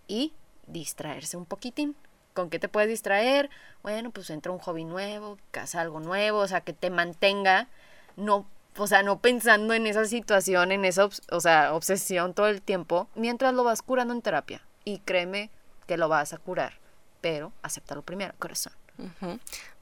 y 0.07 0.33
distraerse 0.67 1.37
un 1.37 1.45
poquitín. 1.45 1.95
¿Con 2.33 2.49
qué 2.49 2.59
te 2.59 2.69
puedes 2.69 2.89
distraer? 2.89 3.49
Bueno, 3.81 4.11
pues 4.11 4.29
entra 4.29 4.51
un 4.51 4.59
hobby 4.59 4.83
nuevo, 4.83 5.37
casa 5.51 5.81
algo 5.81 5.99
nuevo, 5.99 6.39
o 6.39 6.47
sea, 6.47 6.61
que 6.61 6.73
te 6.73 6.91
mantenga, 6.91 7.67
no, 8.15 8.45
o 8.77 8.85
sea, 8.85 9.01
no 9.01 9.19
pensando 9.19 9.73
en 9.73 9.87
esa 9.87 10.05
situación, 10.05 10.71
en 10.71 10.85
esa, 10.85 11.09
o 11.31 11.39
sea, 11.39 11.73
obsesión 11.73 12.35
todo 12.35 12.47
el 12.47 12.61
tiempo, 12.61 13.07
mientras 13.15 13.53
lo 13.55 13.63
vas 13.63 13.81
curando 13.81 14.13
en 14.13 14.21
terapia. 14.21 14.61
Y 14.85 14.99
créeme 14.99 15.49
que 15.87 15.97
lo 15.97 16.09
vas 16.09 16.33
a 16.33 16.37
curar, 16.37 16.73
pero 17.21 17.51
acéptalo 17.63 18.03
primero, 18.03 18.35
corazón. 18.37 18.73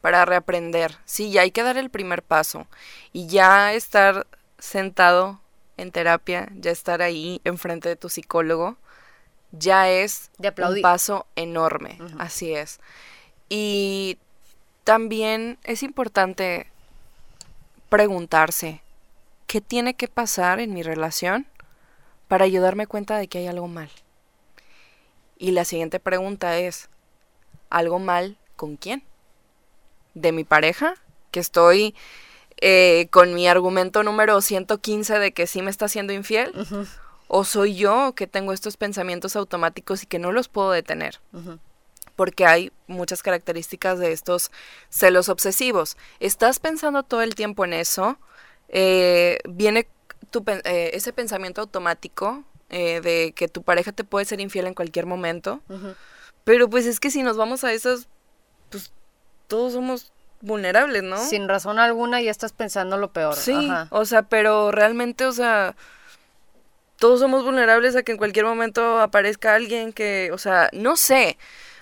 Para 0.01 0.25
reaprender. 0.25 0.95
Sí, 1.05 1.31
ya 1.31 1.41
hay 1.41 1.51
que 1.51 1.63
dar 1.63 1.77
el 1.77 1.89
primer 1.89 2.23
paso. 2.23 2.67
Y 3.11 3.27
ya 3.27 3.73
estar 3.73 4.27
sentado 4.59 5.39
en 5.77 5.91
terapia, 5.91 6.49
ya 6.55 6.71
estar 6.71 7.01
ahí 7.01 7.41
enfrente 7.43 7.89
de 7.89 7.95
tu 7.95 8.09
psicólogo, 8.09 8.77
ya 9.51 9.89
es 9.89 10.31
De 10.37 10.53
un 10.57 10.81
paso 10.81 11.25
enorme. 11.35 11.97
Así 12.17 12.53
es. 12.53 12.79
Y 13.49 14.17
también 14.83 15.57
es 15.63 15.83
importante 15.83 16.67
preguntarse, 17.89 18.81
¿qué 19.47 19.61
tiene 19.61 19.93
que 19.93 20.07
pasar 20.07 20.59
en 20.59 20.73
mi 20.73 20.83
relación 20.83 21.47
para 22.27 22.47
yo 22.47 22.61
darme 22.61 22.87
cuenta 22.87 23.17
de 23.17 23.27
que 23.27 23.39
hay 23.39 23.47
algo 23.47 23.67
mal? 23.67 23.89
Y 25.37 25.51
la 25.51 25.65
siguiente 25.65 25.99
pregunta 25.99 26.57
es, 26.57 26.89
¿algo 27.69 27.99
mal 27.99 28.37
con 28.55 28.77
quién? 28.77 29.03
¿De 30.13 30.31
mi 30.31 30.43
pareja? 30.43 30.95
Que 31.31 31.39
estoy 31.39 31.93
eh, 32.61 33.07
con 33.11 33.33
mi 33.33 33.47
argumento 33.47 34.03
número 34.03 34.39
115 34.41 35.19
de 35.19 35.33
que 35.33 35.47
sí 35.47 35.61
me 35.61 35.71
está 35.71 35.85
haciendo 35.85 36.13
infiel. 36.13 36.53
¿O 37.27 37.43
soy 37.43 37.75
yo 37.75 38.13
que 38.15 38.27
tengo 38.27 38.53
estos 38.53 38.77
pensamientos 38.77 39.35
automáticos 39.35 40.03
y 40.03 40.05
que 40.05 40.19
no 40.19 40.31
los 40.31 40.47
puedo 40.47 40.71
detener? 40.71 41.19
porque 42.15 42.45
hay 42.45 42.71
muchas 42.87 43.21
características 43.21 43.99
de 43.99 44.13
estos 44.13 44.49
celos 44.87 45.27
obsesivos. 45.27 45.97
Estás 46.21 46.59
pensando 46.59 47.03
todo 47.03 47.21
el 47.21 47.35
tiempo 47.35 47.65
en 47.65 47.73
eso, 47.73 48.17
eh, 48.69 49.39
viene 49.43 49.85
tu 50.31 50.41
eh, 50.47 50.91
ese 50.93 51.11
pensamiento 51.11 51.59
automático 51.59 52.45
de 52.69 53.33
que 53.35 53.49
tu 53.49 53.63
pareja 53.63 53.91
te 53.91 54.05
puede 54.05 54.25
ser 54.25 54.39
infiel 54.39 54.67
en 54.67 54.73
cualquier 54.73 55.05
momento. 55.05 55.61
Pero 56.45 56.69
pues 56.69 56.85
es 56.85 57.01
que 57.01 57.11
si 57.11 57.21
nos 57.21 57.35
vamos 57.35 57.65
a 57.65 57.73
esas, 57.73 58.07
pues 58.69 58.93
todos 59.47 59.73
somos 59.73 60.13
vulnerables, 60.41 61.03
¿no? 61.03 61.17
Sin 61.17 61.47
razón 61.47 61.79
alguna 61.79 62.21
ya 62.21 62.31
estás 62.31 62.53
pensando 62.53 62.97
lo 62.97 63.11
peor. 63.11 63.35
Sí, 63.35 63.53
Ajá. 63.69 63.87
o 63.89 64.05
sea, 64.05 64.23
pero 64.23 64.71
realmente, 64.71 65.25
o 65.25 65.31
sea, 65.31 65.75
todos 66.97 67.19
somos 67.19 67.43
vulnerables 67.43 67.95
a 67.95 68.03
que 68.03 68.11
en 68.13 68.17
cualquier 68.17 68.45
momento 68.45 68.99
aparezca 68.99 69.53
alguien 69.55 69.91
que, 69.93 70.31
o 70.31 70.37
sea, 70.37 70.69
no 70.71 70.95
sé, 70.95 71.37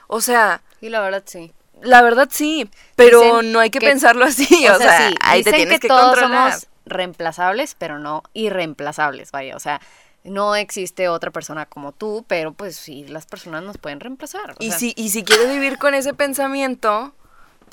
o 0.07 0.21
sea, 0.21 0.61
Y 0.81 0.89
la 0.89 1.01
verdad 1.01 1.23
sí. 1.25 1.53
la 1.81 2.01
verdad 2.01 2.27
sí, 2.31 2.69
pero 2.95 3.21
Dicen 3.21 3.51
no 3.51 3.59
hay 3.59 3.69
que, 3.69 3.79
que- 3.79 3.87
pensarlo 3.87 4.25
así, 4.25 4.67
o, 4.67 4.77
sea, 4.77 5.09
sí, 5.09 5.15
ahí 5.21 5.43
te 5.43 5.53
tienes 5.53 5.75
que, 5.75 5.81
que, 5.81 5.87
todos 5.87 6.15
controlar. 6.17 6.51
somos 6.53 6.67
reemplazables, 6.85 7.75
pero 7.77 7.99
no 7.99 8.23
irreemplazables, 8.33 9.31
vaya, 9.31 9.55
o 9.55 9.59
sea, 9.59 9.79
no 10.23 10.55
existe 10.55 11.09
otra 11.09 11.31
persona 11.31 11.65
como 11.65 11.91
tú, 11.91 12.23
pero 12.27 12.53
pues 12.53 12.75
sí, 12.77 13.05
las 13.07 13.25
personas 13.25 13.61
nos 13.63 13.77
pueden 13.77 13.99
reemplazar. 13.99 14.51
o 14.51 14.55
Y 14.59 14.69
sea, 14.69 14.79
si, 14.79 14.93
y 14.95 15.09
si 15.09 15.23
quieres 15.23 15.49
vivir 15.49 15.77
con 15.77 15.93
ese 15.93 16.13
pensamiento, 16.13 17.13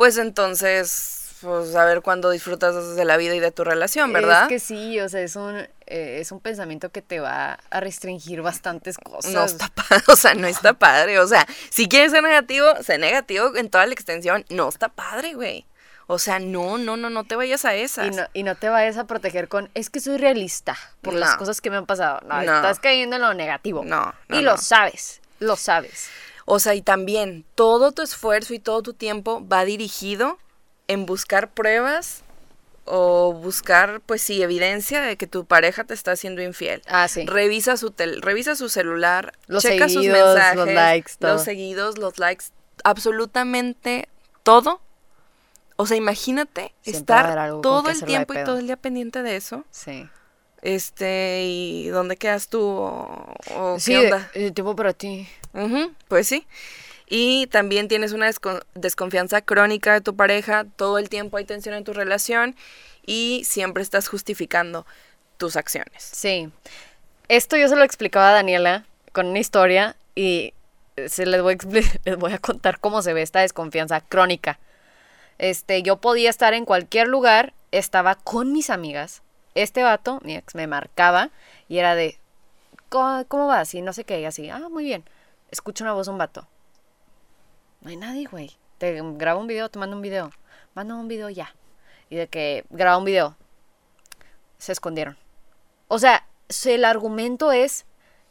pues 0.00 0.16
entonces, 0.16 1.28
pues 1.42 1.76
a 1.76 1.84
ver 1.84 2.00
cuándo 2.00 2.30
disfrutas 2.30 2.96
de 2.96 3.04
la 3.04 3.18
vida 3.18 3.34
y 3.34 3.38
de 3.38 3.50
tu 3.50 3.64
relación, 3.64 4.10
¿verdad? 4.14 4.44
Es 4.44 4.48
que 4.48 4.58
sí, 4.58 4.98
o 4.98 5.10
sea, 5.10 5.20
es 5.20 5.36
un, 5.36 5.56
eh, 5.58 6.16
es 6.22 6.32
un 6.32 6.40
pensamiento 6.40 6.88
que 6.88 7.02
te 7.02 7.20
va 7.20 7.58
a 7.68 7.80
restringir 7.80 8.40
bastantes 8.40 8.96
cosas. 8.96 9.30
No 9.30 9.44
está 9.44 9.68
padre, 9.68 10.02
o 10.08 10.16
sea, 10.16 10.32
no 10.34 10.46
está 10.46 10.72
padre. 10.72 11.18
O 11.18 11.26
sea, 11.26 11.46
si 11.68 11.86
quieres 11.86 12.12
ser 12.12 12.22
negativo, 12.22 12.66
sé 12.82 12.96
negativo 12.96 13.54
en 13.56 13.68
toda 13.68 13.84
la 13.84 13.92
extensión. 13.92 14.46
No 14.48 14.70
está 14.70 14.88
padre, 14.88 15.34
güey. 15.34 15.66
O 16.06 16.18
sea, 16.18 16.38
no, 16.38 16.78
no, 16.78 16.96
no, 16.96 17.10
no 17.10 17.24
te 17.24 17.36
vayas 17.36 17.66
a 17.66 17.74
esas. 17.74 18.06
Y 18.06 18.10
no, 18.12 18.22
y 18.32 18.42
no 18.42 18.54
te 18.54 18.70
vayas 18.70 18.96
a 18.96 19.04
proteger 19.04 19.48
con, 19.48 19.68
es 19.74 19.90
que 19.90 20.00
soy 20.00 20.16
realista 20.16 20.78
por 21.02 21.12
las 21.12 21.36
cosas 21.36 21.60
que 21.60 21.68
me 21.68 21.76
han 21.76 21.84
pasado. 21.84 22.20
No, 22.26 22.40
No. 22.42 22.56
estás 22.56 22.80
cayendo 22.80 23.16
en 23.16 23.22
lo 23.22 23.34
negativo. 23.34 23.84
No, 23.84 24.14
no, 24.28 24.38
y 24.38 24.40
lo 24.40 24.56
sabes, 24.56 25.20
lo 25.40 25.56
sabes. 25.56 26.08
O 26.52 26.58
sea, 26.58 26.74
y 26.74 26.82
también 26.82 27.44
todo 27.54 27.92
tu 27.92 28.02
esfuerzo 28.02 28.54
y 28.54 28.58
todo 28.58 28.82
tu 28.82 28.92
tiempo 28.92 29.46
va 29.46 29.64
dirigido 29.64 30.36
en 30.88 31.06
buscar 31.06 31.52
pruebas 31.52 32.24
o 32.84 33.32
buscar, 33.32 34.00
pues 34.00 34.20
sí, 34.20 34.42
evidencia 34.42 35.00
de 35.00 35.16
que 35.16 35.28
tu 35.28 35.44
pareja 35.44 35.84
te 35.84 35.94
está 35.94 36.10
haciendo 36.10 36.42
infiel. 36.42 36.82
Ah, 36.88 37.06
sí. 37.06 37.24
Revisa 37.24 37.76
su 37.76 37.92
tel- 37.92 38.20
revisa 38.20 38.56
su 38.56 38.68
celular, 38.68 39.32
Los 39.46 39.62
checa 39.62 39.84
sus 39.88 40.02
seguidos, 40.02 40.16
los 40.56 40.66
mensajes, 40.66 40.74
likes, 40.74 41.12
todo. 41.20 41.32
los 41.34 41.42
seguidos, 41.44 41.98
los 41.98 42.18
likes, 42.18 42.46
absolutamente 42.82 44.08
todo. 44.42 44.80
O 45.76 45.86
sea, 45.86 45.96
imagínate 45.96 46.74
Siempre 46.82 46.98
estar 46.98 47.60
todo 47.62 47.90
el 47.90 48.04
tiempo 48.04 48.34
y 48.34 48.42
todo 48.44 48.58
el 48.58 48.66
día 48.66 48.76
pendiente 48.76 49.22
de 49.22 49.36
eso. 49.36 49.64
Sí. 49.70 50.08
Este, 50.62 51.42
y 51.44 51.88
¿dónde 51.88 52.16
quedas 52.16 52.48
tú? 52.48 52.60
¿O, 52.60 53.34
o 53.54 53.78
Sí, 53.80 53.92
qué 53.92 53.98
onda? 53.98 54.30
eh, 54.34 54.50
tiempo 54.50 54.76
para 54.76 54.92
ti. 54.92 55.28
Ujú, 55.54 55.92
pues 56.08 56.26
sí. 56.28 56.46
Y 57.08 57.46
también 57.48 57.88
tienes 57.88 58.12
una 58.12 58.28
descon- 58.30 58.62
desconfianza 58.74 59.40
crónica 59.42 59.94
de 59.94 60.00
tu 60.00 60.14
pareja, 60.14 60.64
todo 60.76 60.98
el 60.98 61.08
tiempo 61.08 61.38
hay 61.38 61.44
tensión 61.44 61.74
en 61.74 61.84
tu 61.84 61.92
relación 61.92 62.54
y 63.04 63.42
siempre 63.44 63.82
estás 63.82 64.06
justificando 64.08 64.86
tus 65.38 65.56
acciones. 65.56 66.02
Sí. 66.02 66.50
Esto 67.28 67.56
yo 67.56 67.68
se 67.68 67.76
lo 67.76 67.82
explicaba 67.84 68.30
a 68.30 68.34
Daniela 68.34 68.84
con 69.12 69.26
una 69.26 69.38
historia 69.38 69.96
y 70.14 70.52
se 71.08 71.24
les 71.26 71.40
voy 71.42 71.54
a, 71.54 71.56
les 72.04 72.16
voy 72.16 72.32
a 72.32 72.38
contar 72.38 72.78
cómo 72.78 73.02
se 73.02 73.12
ve 73.14 73.22
esta 73.22 73.40
desconfianza 73.40 74.02
crónica. 74.02 74.58
Este, 75.38 75.82
yo 75.82 75.96
podía 75.96 76.28
estar 76.30 76.52
en 76.54 76.66
cualquier 76.66 77.08
lugar, 77.08 77.54
estaba 77.72 78.14
con 78.14 78.52
mis 78.52 78.68
amigas. 78.70 79.22
Este 79.54 79.82
vato, 79.82 80.20
mi 80.22 80.36
ex, 80.36 80.54
me 80.54 80.66
marcaba 80.66 81.30
y 81.68 81.78
era 81.78 81.94
de, 81.94 82.18
¿cómo, 82.88 83.24
cómo 83.26 83.46
vas? 83.46 83.74
Y 83.74 83.82
no 83.82 83.92
sé 83.92 84.04
qué, 84.04 84.20
y 84.20 84.24
así, 84.24 84.48
ah, 84.50 84.68
muy 84.70 84.84
bien. 84.84 85.04
Escucho 85.50 85.84
una 85.84 85.92
voz 85.92 86.06
de 86.06 86.12
un 86.12 86.18
vato. 86.18 86.46
No 87.80 87.90
hay 87.90 87.96
nadie, 87.96 88.26
güey. 88.26 88.56
Te 88.78 89.00
grabo 89.02 89.40
un 89.40 89.46
video, 89.46 89.68
te 89.68 89.78
mando 89.78 89.96
un 89.96 90.02
video. 90.02 90.30
Manda 90.74 90.94
un 90.94 91.08
video 91.08 91.28
ya. 91.28 91.54
Y 92.08 92.16
de 92.16 92.28
que 92.28 92.64
graba 92.70 92.98
un 92.98 93.04
video. 93.04 93.36
Se 94.58 94.72
escondieron. 94.72 95.16
O 95.88 95.98
sea, 95.98 96.26
el 96.64 96.84
argumento 96.84 97.52
es, 97.52 97.86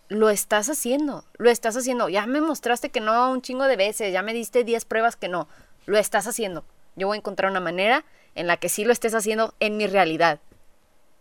lo 0.07 0.30
estás 0.30 0.70
haciendo, 0.70 1.26
lo 1.38 1.49
estás 1.49 1.76
haciendo. 1.76 2.09
Ya 2.09 2.26
me 2.26 2.41
mostraste 2.41 2.89
que 2.89 2.99
no 2.99 3.32
un 3.32 3.41
chingo 3.41 3.65
de 3.65 3.76
veces, 3.76 4.13
ya 4.13 4.22
me 4.22 4.34
diste 4.34 4.63
10 4.63 4.86
pruebas 4.86 5.15
que 5.15 5.28
no, 5.28 5.47
lo 5.86 5.97
estás 5.97 6.28
haciendo. 6.28 6.63
Yo 6.95 7.07
voy 7.07 7.15
a 7.15 7.20
encontrar 7.20 7.51
una 7.51 7.59
manera 7.59 8.05
en 8.36 8.47
la 8.47 8.57
que 8.57 8.70
sí 8.70 8.86
lo 8.86 8.93
estés 8.93 9.13
haciendo 9.13 9.53
en 9.59 9.78
mi 9.78 9.88
realidad. 9.88 10.39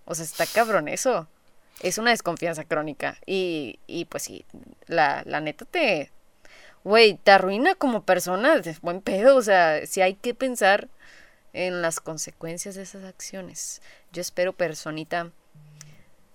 O 0.09 0.15
sea, 0.15 0.25
está 0.25 0.47
cabrón 0.47 0.89
eso. 0.89 1.29
Es 1.81 1.99
una 1.99 2.11
desconfianza 2.11 2.65
crónica. 2.65 3.19
Y, 3.27 3.79
y 3.87 4.07
pues 4.07 4.25
sí, 4.25 4.45
la, 4.87 5.23
la 5.27 5.41
neta 5.41 5.65
te... 5.65 6.11
Güey, 6.85 7.15
te 7.23 7.33
arruina 7.33 7.75
como 7.75 8.03
persona, 8.03 8.55
es 8.55 8.81
buen 8.81 9.03
pedo. 9.03 9.37
O 9.37 9.43
sea, 9.43 9.87
si 9.87 10.01
hay 10.01 10.15
que 10.15 10.35
pensar 10.35 10.89
en 11.53 11.83
las 11.83 12.01
consecuencias 12.01 12.75
de 12.75 12.83
esas 12.83 13.05
acciones. 13.05 13.83
Yo 14.13 14.21
espero, 14.21 14.53
personita, 14.53 15.31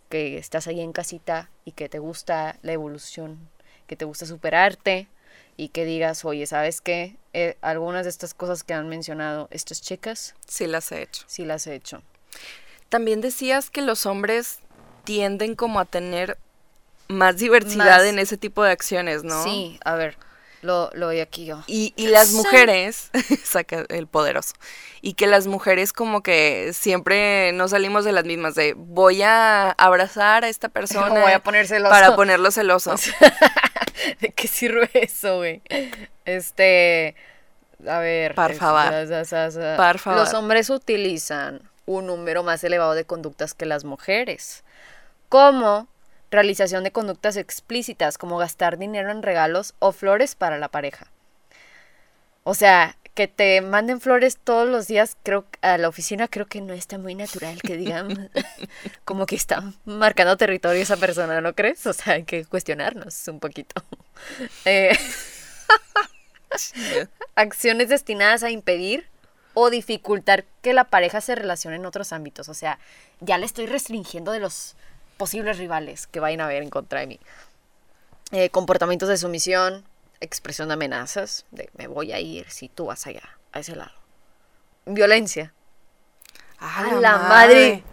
que 0.09 0.37
estás 0.37 0.67
ahí 0.67 0.79
en 0.79 0.91
casita 0.93 1.49
y 1.65 1.71
que 1.71 1.89
te 1.89 1.99
gusta 1.99 2.57
la 2.61 2.73
evolución, 2.73 3.49
que 3.87 3.95
te 3.95 4.05
gusta 4.05 4.25
superarte 4.25 5.07
y 5.57 5.69
que 5.69 5.85
digas, 5.85 6.25
oye, 6.25 6.45
¿sabes 6.45 6.81
qué? 6.81 7.15
Eh, 7.33 7.57
algunas 7.61 8.03
de 8.03 8.09
estas 8.09 8.33
cosas 8.33 8.63
que 8.63 8.73
han 8.73 8.89
mencionado 8.89 9.47
estas 9.51 9.81
chicas, 9.81 10.35
Sí 10.47 10.67
las 10.67 10.91
he 10.91 11.01
hecho. 11.01 11.23
sí 11.27 11.45
las 11.45 11.65
he 11.67 11.75
hecho. 11.75 12.01
También 12.93 13.21
decías 13.21 13.71
que 13.71 13.81
los 13.81 14.05
hombres 14.05 14.59
tienden 15.03 15.55
como 15.55 15.79
a 15.79 15.85
tener 15.85 16.37
más 17.07 17.37
diversidad 17.37 17.97
Más- 17.97 18.05
en 18.05 18.19
ese 18.19 18.37
tipo 18.37 18.63
de 18.63 18.69
acciones, 18.69 19.23
¿no? 19.23 19.43
Sí, 19.43 19.79
a 19.83 19.95
ver, 19.95 20.15
lo, 20.61 20.91
lo 20.93 21.09
aquí 21.09 21.45
yo. 21.47 21.63
Y, 21.65 21.93
y 21.95 22.05
las 22.09 22.33
mujeres, 22.33 23.09
saca 23.43 23.83
el 23.89 24.05
poderoso, 24.05 24.53
y 25.01 25.15
que 25.15 25.25
las 25.25 25.47
mujeres 25.47 25.91
como 25.91 26.21
que 26.21 26.69
siempre 26.73 27.51
no 27.53 27.67
salimos 27.67 28.05
de 28.05 28.11
las 28.11 28.25
mismas, 28.25 28.53
de 28.53 28.75
voy 28.77 29.23
a 29.23 29.71
abrazar 29.71 30.45
a 30.45 30.49
esta 30.49 30.69
persona 30.69 31.07
Voy 31.19 31.31
a 31.31 31.39
poner 31.41 31.65
celoso. 31.65 31.89
para 31.89 32.15
ponerlo 32.15 32.51
celoso. 32.51 32.93
¿De 34.21 34.29
qué 34.29 34.47
sirve 34.47 34.91
eso, 34.93 35.37
güey? 35.37 35.63
Este, 36.25 37.15
a 37.87 37.97
ver. 37.97 38.35
Por 38.35 38.53
favor. 38.53 40.15
Los 40.15 40.33
hombres 40.35 40.69
utilizan 40.69 41.72
un 41.85 42.07
número 42.07 42.43
más 42.43 42.63
elevado 42.63 42.93
de 42.93 43.05
conductas 43.05 43.53
que 43.53 43.65
las 43.65 43.83
mujeres, 43.83 44.63
como 45.29 45.87
realización 46.31 46.83
de 46.83 46.91
conductas 46.91 47.37
explícitas, 47.37 48.17
como 48.17 48.37
gastar 48.37 48.77
dinero 48.77 49.11
en 49.11 49.23
regalos 49.23 49.75
o 49.79 49.91
flores 49.91 50.35
para 50.35 50.57
la 50.57 50.69
pareja. 50.69 51.07
O 52.43 52.53
sea, 52.53 52.97
que 53.13 53.27
te 53.27 53.61
manden 53.61 54.01
flores 54.01 54.37
todos 54.43 54.67
los 54.67 54.87
días, 54.87 55.15
creo 55.23 55.45
a 55.61 55.77
la 55.77 55.87
oficina 55.87 56.27
creo 56.27 56.47
que 56.47 56.61
no 56.61 56.73
está 56.73 56.97
muy 56.97 57.13
natural 57.15 57.61
que 57.61 57.77
digan 57.77 58.29
como 59.05 59.25
que 59.25 59.35
está 59.35 59.63
marcando 59.85 60.35
territorio 60.35 60.81
esa 60.81 60.97
persona, 60.97 61.39
¿no 61.41 61.53
crees? 61.53 61.85
O 61.85 61.93
sea, 61.93 62.13
hay 62.13 62.23
que 62.23 62.45
cuestionarnos 62.45 63.27
un 63.27 63.39
poquito. 63.39 63.83
Eh, 64.65 64.95
acciones 67.35 67.89
destinadas 67.89 68.43
a 68.43 68.51
impedir 68.51 69.07
o 69.53 69.69
dificultar 69.69 70.45
que 70.61 70.73
la 70.73 70.85
pareja 70.85 71.21
se 71.21 71.35
relacione 71.35 71.77
en 71.77 71.85
otros 71.85 72.13
ámbitos. 72.13 72.49
O 72.49 72.53
sea, 72.53 72.79
ya 73.19 73.37
le 73.37 73.45
estoy 73.45 73.65
restringiendo 73.65 74.31
de 74.31 74.39
los 74.39 74.75
posibles 75.17 75.57
rivales 75.57 76.07
que 76.07 76.19
vayan 76.19 76.41
a 76.41 76.45
haber 76.45 76.63
en 76.63 76.69
contra 76.69 77.01
de 77.01 77.07
mí. 77.07 77.19
Eh, 78.31 78.49
comportamientos 78.49 79.09
de 79.09 79.17
sumisión, 79.17 79.85
expresión 80.19 80.69
de 80.69 80.73
amenazas, 80.73 81.45
de 81.51 81.69
me 81.77 81.87
voy 81.87 82.11
a 82.13 82.19
ir 82.19 82.49
si 82.49 82.67
tú 82.67 82.87
vas 82.87 83.05
allá, 83.05 83.37
a 83.51 83.59
ese 83.59 83.75
lado. 83.75 83.91
Violencia. 84.85 85.53
¡A 86.59 86.85
¡A 86.85 86.93
la 86.93 87.17
madre! 87.17 87.83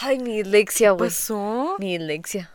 Ay, 0.00 0.18
mi 0.18 0.42
dislexia, 0.42 0.88
¿Qué 0.88 0.92
güey. 0.92 1.10
pasó? 1.10 1.76
Mi 1.78 1.98
dislexia. 1.98 2.50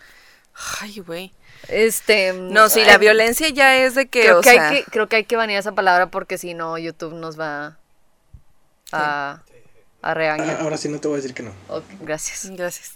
Ay, 0.81 0.99
güey. 0.99 1.33
Este. 1.67 2.33
No, 2.33 2.69
sí, 2.69 2.79
ay, 2.79 2.87
la 2.87 2.97
violencia 2.97 3.49
ya 3.49 3.75
es 3.75 3.93
de 3.95 4.07
que, 4.07 4.21
Creo 4.21 4.39
o 4.39 4.41
que, 4.41 4.49
sea, 4.49 4.69
hay 4.69 4.83
que, 4.83 4.91
creo 4.91 5.07
que 5.07 5.17
hay 5.17 5.23
que 5.25 5.35
banear 5.35 5.59
esa 5.59 5.73
palabra 5.73 6.09
porque 6.09 6.37
si 6.37 6.53
no, 6.53 6.77
YouTube 6.77 7.13
nos 7.13 7.39
va 7.39 7.77
a, 8.91 9.43
a 10.01 10.13
regañar. 10.13 10.57
Ah, 10.59 10.63
Ahora 10.63 10.77
sí 10.77 10.89
no 10.89 10.99
te 10.99 11.07
voy 11.07 11.15
a 11.15 11.21
decir 11.21 11.33
que 11.33 11.43
no. 11.43 11.51
Ok, 11.69 11.83
gracias. 12.01 12.49
Gracias. 12.51 12.95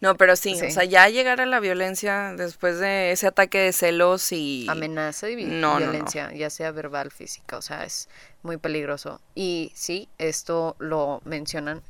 No, 0.00 0.16
pero 0.16 0.34
sí, 0.34 0.56
Sí. 0.58 0.64
o 0.64 0.70
sea, 0.70 0.84
ya 0.84 1.06
llegar 1.10 1.42
a 1.42 1.46
la 1.46 1.60
violencia 1.60 2.32
después 2.34 2.78
de 2.78 3.12
ese 3.12 3.26
ataque 3.26 3.58
de 3.58 3.72
celos 3.74 4.32
y... 4.32 4.66
Amenaza 4.70 5.28
y 5.28 5.44
no, 5.44 5.72
no. 5.74 5.76
violencia, 5.78 6.32
ya 6.32 6.48
sea 6.48 6.70
verbal, 6.70 7.10
física, 7.10 7.58
o 7.58 7.62
sea, 7.62 7.84
es 7.84 8.08
muy 8.42 8.56
peligroso. 8.56 9.20
Y 9.34 9.72
sí, 9.74 10.08
esto 10.16 10.74
lo 10.78 11.20
mencionan 11.26 11.82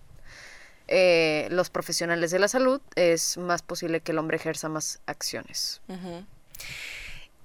eh, 0.89 1.47
los 1.53 1.71
profesionales 1.71 2.33
de 2.33 2.41
la 2.41 2.49
salud, 2.49 2.81
es 2.97 3.37
más 3.37 3.63
posible 3.63 4.01
que 4.01 4.11
el 4.11 4.19
hombre 4.19 4.39
ejerza 4.39 4.69
más 4.69 4.99
acciones. 5.07 5.81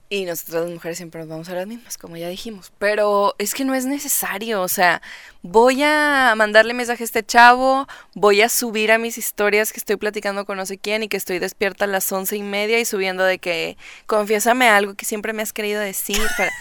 Y 0.07 0.25
nosotras 0.25 0.63
las 0.63 0.71
mujeres 0.71 0.97
siempre 0.97 1.19
nos 1.21 1.29
vamos 1.29 1.49
a 1.49 1.55
las 1.55 1.65
mismas, 1.65 1.97
como 1.97 2.15
ya 2.15 2.27
dijimos. 2.27 2.71
Pero 2.77 3.33
es 3.39 3.55
que 3.55 3.65
no 3.65 3.73
es 3.73 3.85
necesario. 3.85 4.61
O 4.61 4.67
sea, 4.67 5.01
voy 5.41 5.81
a 5.81 6.35
mandarle 6.37 6.75
mensaje 6.75 7.03
a 7.03 7.05
este 7.05 7.25
chavo, 7.25 7.87
voy 8.13 8.41
a 8.41 8.49
subir 8.49 8.91
a 8.91 8.99
mis 8.99 9.17
historias 9.17 9.73
que 9.73 9.79
estoy 9.79 9.95
platicando 9.95 10.45
con 10.45 10.57
no 10.57 10.65
sé 10.67 10.77
quién 10.77 11.01
y 11.01 11.07
que 11.07 11.17
estoy 11.17 11.39
despierta 11.39 11.85
a 11.85 11.87
las 11.87 12.11
once 12.11 12.35
y 12.35 12.43
media 12.43 12.79
y 12.79 12.85
subiendo 12.85 13.23
de 13.23 13.39
que 13.39 13.77
confiésame 14.05 14.69
algo 14.69 14.93
que 14.93 15.05
siempre 15.05 15.33
me 15.33 15.41
has 15.41 15.53
querido 15.53 15.81
decir. 15.81 16.21
para-". 16.37 16.51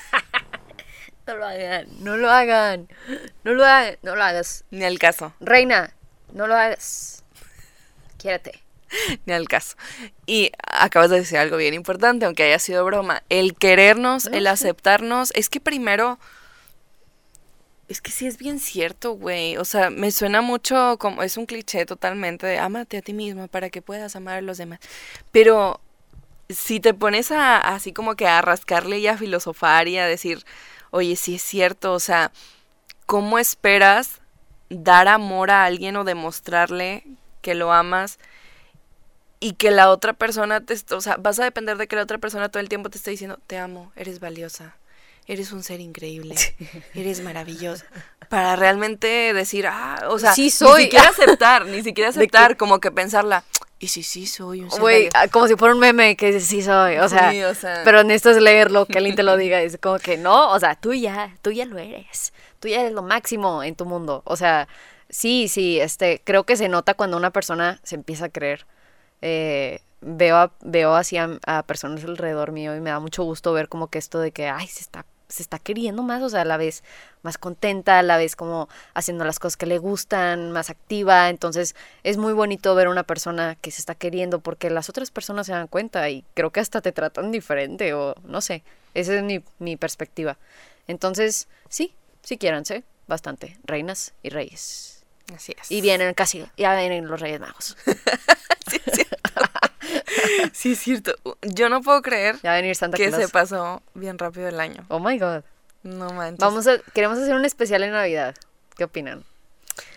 No 1.27 1.37
lo 1.37 1.47
hagan, 1.47 1.87
no 2.01 2.17
lo 2.17 2.31
hagan. 2.31 2.89
No 3.45 3.53
lo 3.53 3.65
hagan, 3.65 3.99
no 4.03 4.17
lo 4.17 4.23
hagas. 4.23 4.65
Ni 4.71 4.85
al 4.85 4.99
caso, 4.99 5.35
Reina, 5.41 5.95
no 6.33 6.47
lo 6.47 6.55
hagas. 6.55 7.25
Quiérate. 8.17 8.64
ni 9.27 9.33
al 9.33 9.49
caso. 9.49 9.77
Y 10.27 10.53
acabas 10.63 11.11
de 11.11 11.19
decir 11.21 11.39
algo 11.39 11.57
bien 11.57 11.75
importante, 11.75 12.27
aunque 12.27 12.45
haya 12.45 12.59
sido 12.59 12.85
broma. 12.85 13.23
El 13.29 13.55
querernos, 13.55 14.27
el 14.27 14.47
aceptarnos, 14.47 15.33
es 15.35 15.49
que 15.49 15.61
primero... 15.61 16.19
Es 17.87 18.01
que 18.01 18.11
sí 18.11 18.27
es 18.27 18.39
bien 18.39 18.61
cierto, 18.61 19.13
güey. 19.13 19.59
O 19.59 19.65
sea, 19.67 19.91
me 19.91 20.11
suena 20.11 20.41
mucho 20.41 20.97
como 20.99 21.23
es 21.23 21.37
un 21.37 21.45
cliché 21.45 21.85
totalmente 21.85 22.47
de 22.47 22.59
ámate 22.59 22.97
a 22.97 23.03
ti 23.03 23.13
mismo 23.13 23.47
para 23.47 23.69
que 23.69 23.83
puedas 23.83 24.17
amar 24.17 24.39
a 24.39 24.41
los 24.41 24.57
demás. 24.57 24.81
Pero 25.31 25.83
si 26.49 26.81
te 26.81 26.95
pones 26.95 27.31
a 27.31 27.59
así 27.59 27.93
como 27.93 28.17
que 28.17 28.27
a 28.27 28.41
rascarle 28.41 28.99
y 29.01 29.07
a 29.07 29.19
filosofar 29.19 29.89
y 29.89 29.99
a 29.99 30.07
decir, 30.07 30.45
oye, 30.91 31.17
sí 31.17 31.35
es 31.37 31.43
cierto, 31.43 31.93
o 31.93 32.01
sea, 32.01 32.33
¿cómo 33.05 33.39
esperas 33.39 34.23
dar 34.71 35.09
amor 35.09 35.51
a 35.51 35.65
alguien 35.65 35.97
o 35.97 36.05
demostrarle 36.05 37.05
que 37.43 37.55
lo 37.55 37.73
amas 37.73 38.19
y 39.45 39.53
que 39.53 39.71
la 39.71 39.91
otra 39.91 40.13
persona 40.15 40.61
te, 40.63 40.75
o 40.95 41.01
sea, 41.01 41.17
vas 41.19 41.39
a 41.39 41.45
depender 41.45 41.77
de 41.77 41.87
que 41.87 41.97
la 41.97 42.03
otra 42.03 42.19
persona 42.19 42.49
todo 42.49 42.61
el 42.61 42.69
tiempo 42.69 42.89
te 42.89 42.97
esté 42.99 43.11
diciendo, 43.11 43.39
te 43.47 43.59
amo, 43.59 43.93
eres 43.97 44.19
valiosa, 44.21 44.77
eres 45.27 45.53
un 45.53 45.63
ser 45.63 45.81
increíble, 45.81 46.35
eres 46.95 47.21
maravillosa, 47.23 47.85
para 48.29 48.57
realmente 48.57 49.33
decir, 49.35 49.67
ah, 49.67 50.05
o 50.09 50.19
sea, 50.19 50.33
Sí 50.35 50.51
soy. 50.51 50.79
ni 50.79 50.83
siquiera 50.85 51.09
aceptar, 51.09 51.67
ni 51.67 51.83
siquiera 51.83 52.11
aceptar, 52.15 52.57
como 52.57 52.81
que 52.81 52.91
pensarla, 52.91 53.45
y 53.79 53.89
si 53.89 54.03
sí 54.03 54.27
soy 54.27 54.63
un 54.63 54.71
ser 54.71 54.81
Güey, 54.81 54.97
valioso". 55.09 55.19
ah, 55.19 55.29
como 55.29 55.47
si 55.49 55.57
fuera 55.57 55.75
un 55.75 55.81
meme 55.81 56.17
que 56.17 56.33
dice, 56.33 56.41
sí 56.47 56.63
soy, 56.63 56.97
o 56.97 57.09
sea, 57.11 57.31
Sí, 57.31 57.43
o 57.43 57.55
sea. 57.55 57.83
pero 57.85 58.03
necesitas 58.03 58.41
leerlo, 58.43 58.87
que 58.87 58.97
alguien 58.99 59.15
te 59.17 59.23
lo 59.23 59.37
diga, 59.37 59.61
es 59.61 59.77
como 59.79 59.99
que 59.99 60.17
no, 60.17 60.53
o 60.53 60.59
sea, 60.59 60.75
tú 60.75 60.95
ya, 60.95 61.37
tú 61.43 61.51
ya 61.53 61.67
lo 61.67 61.77
eres, 61.79 62.33
tú 62.61 62.69
ya 62.69 62.81
eres 62.81 62.93
lo 62.93 63.03
máximo 63.03 63.63
en 63.63 63.75
tu 63.75 63.85
mundo, 63.85 64.23
o 64.25 64.37
sea, 64.37 64.69
sí, 65.11 65.49
sí, 65.49 65.81
este, 65.81 66.23
creo 66.25 66.45
que 66.45 66.57
se 66.57 66.69
nota 66.71 66.95
cuando 66.95 67.17
una 67.19 67.31
persona 67.31 67.79
se 67.83 67.95
empieza 67.95 68.27
a 68.27 68.29
creer, 68.31 68.65
eh, 69.25 69.81
veo, 70.03 70.37
a- 70.37 70.53
veo 70.63 70.95
así 70.95 71.17
a, 71.17 71.39
a 71.47 71.63
personas 71.65 72.05
alrededor 72.05 72.53
mío 72.53 72.77
y 72.77 72.81
me 72.81 72.91
da 72.91 73.01
mucho 73.01 73.25
gusto 73.25 73.53
ver 73.55 73.69
como 73.69 73.89
que 73.89 73.99
esto 73.99 74.19
de 74.21 74.31
que, 74.33 74.49
ay, 74.49 74.67
se 74.67 74.81
está, 74.83 75.07
se 75.29 75.43
está 75.43 75.59
queriendo 75.59 76.03
más, 76.03 76.23
o 76.23 76.29
sea, 76.29 76.43
a 76.43 76.45
la 76.45 76.59
vez 76.59 76.85
más 77.23 77.39
contenta, 77.39 77.99
a 77.99 78.03
la 78.03 78.19
vez 78.19 78.37
como 78.37 78.69
haciendo 78.93 79.25
las 79.25 79.39
cosas 79.39 79.57
que 79.57 79.65
le 79.67 79.79
gustan, 79.79 80.51
más 80.53 80.69
activa, 80.69 81.31
entonces 81.31 81.75
es 82.03 82.19
muy 82.19 82.35
bonito 82.35 82.75
ver 82.75 82.89
una 82.89 83.03
persona 83.05 83.57
que 83.63 83.71
se 83.71 83.81
está 83.81 83.95
queriendo 83.95 84.41
porque 84.41 84.69
las 84.69 84.91
otras 84.91 85.11
personas 85.11 85.47
se 85.47 85.53
dan 85.53 85.69
cuenta 85.69 86.09
y 86.11 86.23
creo 86.35 86.51
que 86.51 86.61
hasta 86.61 86.83
te 86.83 86.93
tratan 86.93 87.33
diferente 87.33 87.95
o 87.95 88.15
no 88.25 88.43
sé, 88.43 88.63
esa 88.93 89.15
es 89.15 89.23
mi, 89.23 89.43
mi 89.59 89.77
perspectiva. 89.77 90.37
Entonces, 90.87 91.49
sí, 91.71 91.95
sí 92.23 92.37
quiéranse 92.37 92.85
bastante, 93.07 93.57
reinas 93.65 94.13
y 94.23 94.29
reyes. 94.29 95.05
Así 95.35 95.55
es. 95.59 95.71
Y 95.73 95.81
vienen 95.81 96.13
casi, 96.13 96.45
ya 96.59 96.77
vienen 96.77 97.09
los 97.09 97.19
Reyes 97.19 97.41
Magos. 97.41 97.77
Sí, 98.67 98.81
es 100.53 100.79
cierto. 100.79 101.15
Yo 101.43 101.69
no 101.69 101.81
puedo 101.83 102.03
creer 102.03 102.37
Ya 102.43 102.51
va 102.51 102.55
a 102.55 102.61
venir 102.61 102.75
Santa 102.77 102.97
que 102.97 103.09
Claus. 103.09 103.23
se 103.23 103.29
pasó 103.29 103.83
bien 103.95 104.19
rápido 104.19 104.49
el 104.49 104.61
año. 104.61 104.85
Oh 104.89 104.99
my 105.01 105.19
god. 105.19 105.43
No 105.83 106.11
manches. 106.11 106.39
Vamos 106.39 106.67
a, 106.67 106.79
queremos 106.95 107.19
hacer 107.19 107.35
un 107.35 107.45
especial 107.45 107.83
en 107.83 107.93
Navidad. 107.93 108.35
¿Qué 108.77 108.85
opinan? 108.85 109.25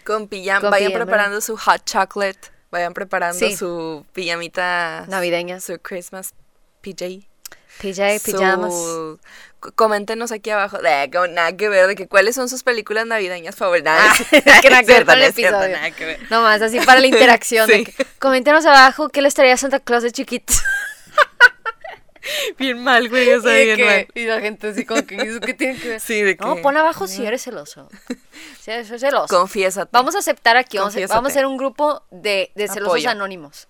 Con 0.05 0.27
pijama. 0.27 0.61
Con 0.61 0.71
vayan 0.71 0.89
pijama. 0.91 1.05
preparando 1.05 1.41
su 1.41 1.55
hot 1.57 1.83
chocolate. 1.85 2.39
Vayan 2.71 2.93
preparando 2.93 3.39
Sí. 3.39 3.55
su 3.55 4.05
pijamita. 4.13 5.05
Navideña. 5.07 5.59
Su 5.61 5.79
Christmas 5.79 6.33
PJ. 6.81 7.25
PJ, 7.81 8.19
pijamas. 8.23 8.73
Coméntenos 9.75 10.31
aquí 10.31 10.49
abajo. 10.51 10.77
De, 10.77 11.09
como 11.11 11.27
nada 11.27 11.55
que 11.57 11.67
ver. 11.69 11.87
De 11.87 11.95
que 11.95 12.07
cuáles 12.07 12.35
son 12.35 12.47
sus 12.47 12.63
películas 12.63 13.05
navideñas 13.05 13.55
favoritas. 13.55 13.99
Ah, 13.99 14.13
que 14.61 14.69
nada 14.69 14.83
que 14.83 14.93
ver 14.93 15.05
con 15.05 15.17
el 15.19 15.27
no 15.27 15.31
cierto, 15.33 15.67
nada 15.67 15.91
que 15.91 16.05
ver. 16.05 16.31
Nomás 16.31 16.61
así 16.61 16.79
para 16.79 16.99
la 16.99 17.07
interacción. 17.13 17.67
de 17.67 17.77
Sí. 17.77 17.85
que, 17.85 18.05
coméntenos 18.19 18.65
abajo 18.65 19.09
qué 19.09 19.21
les 19.21 19.33
traía 19.33 19.57
Santa 19.57 19.79
Claus 19.79 20.03
de 20.03 20.11
chiquitos. 20.11 20.61
Bien 22.57 22.83
mal, 22.83 23.07
güey. 23.09 23.29
O 23.33 23.41
sea, 23.41 23.53
bien 23.55 23.77
que- 23.77 23.85
mal. 23.85 24.07
Y 24.13 24.25
la 24.25 24.41
gente 24.41 24.67
así 24.67 24.85
como 24.85 25.05
que, 25.05 25.15
¿eso 25.15 25.39
qué 25.39 25.53
tiene 25.53 25.79
que 25.79 25.87
ver? 25.89 25.99
Sí, 26.01 26.21
de 26.21 26.35
que. 26.35 26.43
No, 26.43 26.57
pon 26.61 26.75
abajo 26.75 27.07
si 27.07 27.25
eres 27.25 27.41
celoso. 27.43 27.87
Si 28.61 28.69
eres 28.71 28.87
celoso. 28.99 29.27
Confiésate. 29.35 29.89
Vamos 29.93 30.13
a 30.15 30.19
aceptar 30.19 30.57
aquí, 30.57 30.77
vamos 30.77 30.95
a, 30.95 30.99
vamos 31.07 31.29
a 31.29 31.31
hacer 31.31 31.45
un 31.45 31.55
grupo 31.57 32.03
de, 32.11 32.51
de 32.55 32.67
celosos 32.67 32.87
Apoyo. 32.95 33.09
anónimos. 33.09 33.69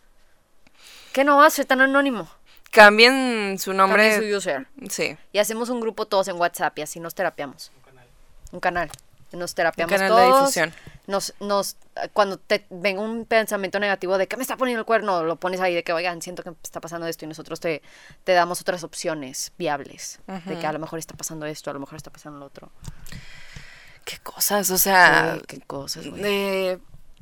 ¿Qué 1.13 1.23
no 1.23 1.37
va 1.37 1.45
a 1.45 1.49
ser 1.51 1.65
tan 1.65 1.81
anónimo? 1.81 2.29
Cambien 2.72 3.57
su 3.59 3.74
nombre. 3.74 4.11
Cambien 4.11 4.32
su 4.32 4.38
user. 4.38 4.68
Sí. 4.89 5.18
Y 5.32 5.39
hacemos 5.39 5.70
un 5.70 5.80
grupo 5.80 6.05
todos 6.05 6.28
en 6.28 6.38
WhatsApp 6.38 6.78
y 6.80 6.82
así 6.82 6.99
nos 6.99 7.15
terapiamos. 7.15 7.72
Un 8.51 8.59
canal. 8.59 8.89
Nos 9.34 9.55
terapiamos 9.55 9.91
Un 9.91 9.97
canal 9.97 10.15
de 10.15 10.22
todos. 10.22 10.39
difusión. 10.41 10.74
Nos, 11.07 11.34
nos, 11.41 11.76
cuando 12.13 12.38
te 12.38 12.65
venga 12.70 13.01
un 13.01 13.26
pensamiento 13.26 13.78
negativo 13.80 14.18
de 14.18 14.28
que 14.28 14.38
me 14.38 14.41
está 14.43 14.55
poniendo 14.55 14.80
el 14.80 14.86
cuerno, 14.86 15.24
lo 15.24 15.36
pones 15.36 15.59
ahí 15.59 15.74
de 15.76 15.84
que, 15.84 15.91
oigan, 15.91 16.22
siento 16.22 16.43
que 16.43 16.51
está 16.63 16.80
pasando 16.80 17.07
esto 17.07 17.26
y 17.26 17.28
nosotros 17.28 17.59
te, 17.59 17.82
te 18.24 18.32
damos 18.34 18.61
otras 18.61 18.84
opciones 18.84 19.51
viables. 19.57 20.20
De 20.45 20.57
que 20.59 20.65
a 20.68 20.72
lo 20.72 20.80
mejor 20.80 20.99
está 20.99 21.13
pasando 21.15 21.45
esto, 21.45 21.70
a 21.70 21.74
lo 21.74 21.80
mejor 21.80 21.95
está 21.97 22.09
pasando 22.09 22.39
lo 22.39 22.45
otro. 22.45 22.70
Qué 24.05 24.18
cosas, 24.20 24.70
o 24.70 24.78
sea. 24.78 25.38
Qué 25.47 25.59
cosas, 25.59 26.07
güey. 26.07 26.22
de- 26.22 26.80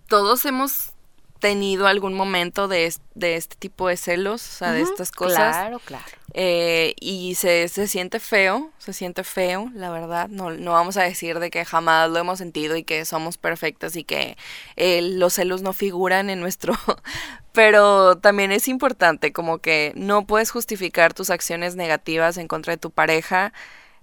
todos 0.08 0.46
hemos 0.46 0.92
tenido 1.40 1.88
algún 1.88 2.14
momento 2.14 2.68
de, 2.68 2.86
es- 2.86 3.02
de 3.14 3.36
este 3.36 3.56
tipo 3.56 3.88
de 3.88 3.98
celos, 3.98 4.42
o 4.48 4.52
sea, 4.58 4.72
de 4.72 4.82
estas 4.82 5.12
cosas. 5.12 5.56
Claro, 5.56 5.80
claro. 5.80 6.06
Eh, 6.38 6.96
y 7.00 7.36
se, 7.36 7.68
se 7.70 7.88
siente 7.88 8.20
feo, 8.20 8.72
se 8.78 8.92
siente 8.94 9.24
feo, 9.24 9.70
la 9.74 9.90
verdad. 9.90 10.28
No, 10.28 10.52
no 10.52 10.72
vamos 10.74 10.98
a 10.98 11.04
decir 11.04 11.40
de 11.40 11.50
que 11.50 11.64
jamás 11.64 12.10
lo 12.10 12.18
hemos 12.20 12.40
sentido 12.40 12.76
y 12.76 12.84
que 12.84 13.06
somos 13.06 13.38
perfectas 13.38 13.96
y 13.96 14.04
que 14.04 14.36
eh, 14.76 15.02
los 15.02 15.34
celos 15.34 15.62
no 15.62 15.74
figuran 15.74 16.30
en 16.30 16.40
nuestro... 16.42 16.74
Pero 17.54 18.18
también 18.18 18.52
es 18.52 18.68
importante 18.68 19.32
como 19.32 19.60
que 19.60 19.94
no 19.96 20.26
puedes 20.26 20.52
justificar 20.52 21.14
tus 21.14 21.30
acciones 21.30 21.78
negativas 21.78 22.36
en 22.38 22.50
contra 22.50 22.74
de 22.74 22.78
tu 22.78 22.92
pareja 22.92 23.54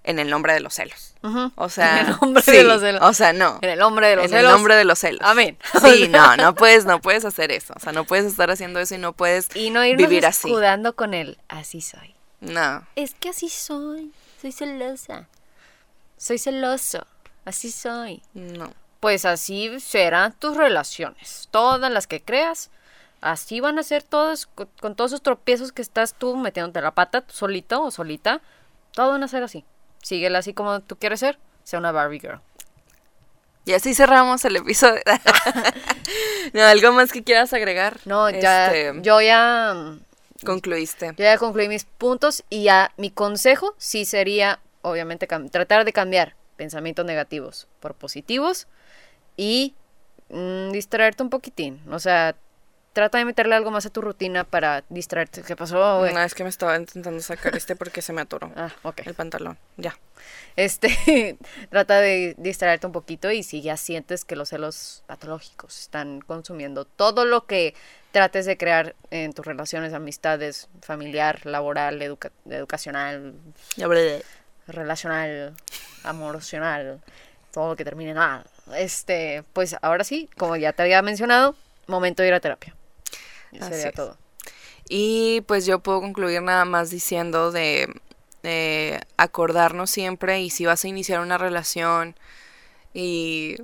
en 0.05 0.19
el 0.19 0.29
nombre 0.31 0.53
de 0.53 0.61
los 0.61 0.75
celos. 0.75 1.15
O 1.55 1.69
sea, 1.71 2.01
En 2.01 2.07
el 2.09 2.17
nombre 2.21 2.43
sí, 2.43 2.51
de 2.53 2.65
los 2.65 2.81
celos. 2.81 3.03
O 3.03 3.13
sea, 3.13 3.33
no. 3.33 3.59
En 3.63 3.71
el 3.71 3.79
nombre 3.79 4.09
de 4.09 4.17
los 4.17 4.25
en 4.27 4.31
celos. 4.31 4.45
el 4.45 4.51
nombre 4.57 4.75
de 4.77 4.85
los 4.85 4.99
celos. 4.99 5.21
Amén. 5.23 5.57
Sí, 5.81 6.09
no, 6.11 6.37
no 6.37 6.55
puedes, 6.55 6.85
no 6.85 7.01
puedes 7.01 7.25
hacer 7.25 7.53
eso. 7.53 7.73
O 7.77 7.81
sea, 7.81 7.93
no 7.93 8.05
puedes 8.05 8.27
estar 8.27 8.51
haciendo 8.51 8.81
eso 8.81 8.95
y 8.95 8.99
no 8.99 9.13
puedes 9.13 9.55
Y 9.55 9.71
no 9.71 9.85
irnos 9.85 10.09
vivir 10.09 10.27
así. 10.27 10.49
escudando 10.49 10.95
con 10.97 11.15
él. 11.15 11.39
Así 11.49 11.81
soy. 11.81 12.15
No. 12.41 12.87
Es 12.97 13.15
que 13.15 13.29
así 13.29 13.49
soy. 13.49 14.13
Soy 14.41 14.51
celosa. 14.53 15.29
Soy 16.17 16.39
celoso. 16.39 17.07
Así 17.45 17.71
soy. 17.71 18.23
No. 18.35 18.73
Pues 19.01 19.25
así 19.25 19.79
serán 19.81 20.33
tus 20.33 20.57
relaciones. 20.57 21.49
Todas 21.51 21.91
las 21.91 22.07
que 22.07 22.21
creas. 22.23 22.71
Así 23.21 23.61
van 23.61 23.79
a 23.79 23.83
ser 23.85 24.03
todas. 24.03 24.47
Con, 24.47 24.69
con 24.81 24.95
todos 24.97 25.11
esos 25.13 25.23
tropiezos 25.23 25.71
que 25.73 25.83
estás 25.83 26.15
tú 26.15 26.37
metiéndote 26.37 26.81
la 26.81 26.93
pata, 26.93 27.23
solito 27.29 27.83
o 27.83 27.91
solita. 27.93 28.41
Todas 28.93 29.13
van 29.13 29.23
a 29.23 29.29
ser 29.29 29.43
así. 29.45 29.65
Síguela 30.03 30.41
así 30.41 30.53
como 30.53 30.81
tú 30.81 30.97
quieres 30.97 31.21
ser. 31.21 31.39
Sea 31.65 31.79
una 31.79 31.93
Barbie 31.93 32.21
Girl. 32.21 32.41
Y 33.65 33.75
así 33.75 33.95
cerramos 33.95 34.45
el 34.45 34.57
episodio. 34.57 35.01
no, 36.53 36.63
algo 36.63 36.93
más 36.93 37.13
que 37.13 37.23
quieras 37.23 37.53
agregar. 37.53 37.99
No, 38.05 38.29
ya. 38.29 38.73
Este, 38.73 39.01
Yo 39.03 39.21
ya. 39.21 39.73
mm, 39.75 40.01
concluiste. 40.45 41.07
Yo 41.17 41.25
ya 41.25 41.39
concluí 41.39 41.69
mis 41.69 41.85
puntos 41.85 42.43
y 42.51 42.65
ya 42.65 42.93
mi 42.97 43.11
consejo 43.11 43.75
sí 43.79 44.05
sería, 44.05 44.59
obviamente, 44.83 45.27
tratar 45.27 45.85
de 45.85 45.93
cambiar 45.93 46.35
pensamientos 46.57 47.07
negativos 47.07 47.69
por 47.79 47.95
positivos 47.95 48.67
y 49.37 49.75
mm, 50.31 50.73
distraerte 50.73 51.23
un 51.23 51.31
poquitín. 51.31 51.81
O 51.93 52.01
sea, 52.01 52.35
trata 52.93 53.19
de 53.19 53.25
meterle 53.25 53.55
algo 53.55 53.71
más 53.71 53.87
a 53.87 53.91
tu 53.91 54.01
rutina 54.01 54.45
para 54.45 54.85
distraerte. 54.89 55.43
¿Qué 55.43 55.57
pasó, 55.57 55.99
güey? 56.01 56.13
No, 56.13 56.21
es 56.21 56.35
que 56.35 56.43
me 56.45 56.51
estaba 56.51 56.77
intentando 56.77 57.21
sacar 57.21 57.57
este 57.57 57.75
porque 57.77 58.03
se 58.03 58.13
me 58.13 58.21
atoró. 58.23 58.51
Ah, 58.57 58.71
ok. 58.83 59.01
El 59.07 59.15
pantalón. 59.15 59.59
Ya. 59.77 59.97
Este, 60.57 61.37
trata 61.71 62.01
de 62.01 62.35
distraerte 62.39 62.87
un 62.87 62.93
poquito 62.93 63.31
y 63.31 63.43
si 63.43 63.63
ya 63.63 63.77
sientes 63.77 64.25
que 64.25 64.37
los 64.37 64.51
celos 64.51 65.03
patológicos 65.07 65.81
están 65.81 66.21
consumiendo 66.21 66.85
todo 66.85 67.25
lo 67.25 67.47
que 67.47 67.75
trates 68.13 68.45
de 68.45 68.59
crear 68.59 68.95
en 69.11 69.33
tus 69.33 69.47
relaciones, 69.47 69.95
amistades, 69.95 70.69
familiar, 70.83 71.47
laboral, 71.47 72.01
educa- 72.03 72.31
educacional, 72.51 73.33
Ya 73.77 73.87
hablé. 73.87 74.23
relacional, 74.69 75.55
amorocional, 76.05 77.01
todo 77.53 77.69
lo 77.71 77.77
que 77.77 77.85
termine 77.85 78.11
en 78.11 78.19
A. 78.19 78.45
Este, 78.77 79.45
pues 79.55 79.77
ahora 79.83 80.05
sí, 80.05 80.29
como 80.37 80.57
ya 80.57 80.73
te 80.75 80.83
había 80.83 81.01
mencionado, 81.03 81.57
momento 81.87 82.23
de 82.23 82.29
ir 82.29 82.35
a 82.35 82.41
terapia. 82.41 82.75
Así 83.61 83.71
sería 83.71 83.89
es. 83.89 83.95
todo. 83.95 84.17
Y 84.89 85.43
pues 85.43 85.67
yo 85.67 85.79
puedo 85.79 86.01
concluir 86.01 86.43
nada 86.43 86.65
más 86.65 86.91
diciendo 86.91 87.53
de 87.53 87.89
eh, 88.43 89.01
acordarnos 89.17 89.91
siempre 89.91 90.41
y 90.41 90.51
si 90.51 90.67
vas 90.67 90.85
a 90.85 90.89
iniciar 90.89 91.21
una 91.21 91.39
relación 91.39 92.17
y... 92.95 93.57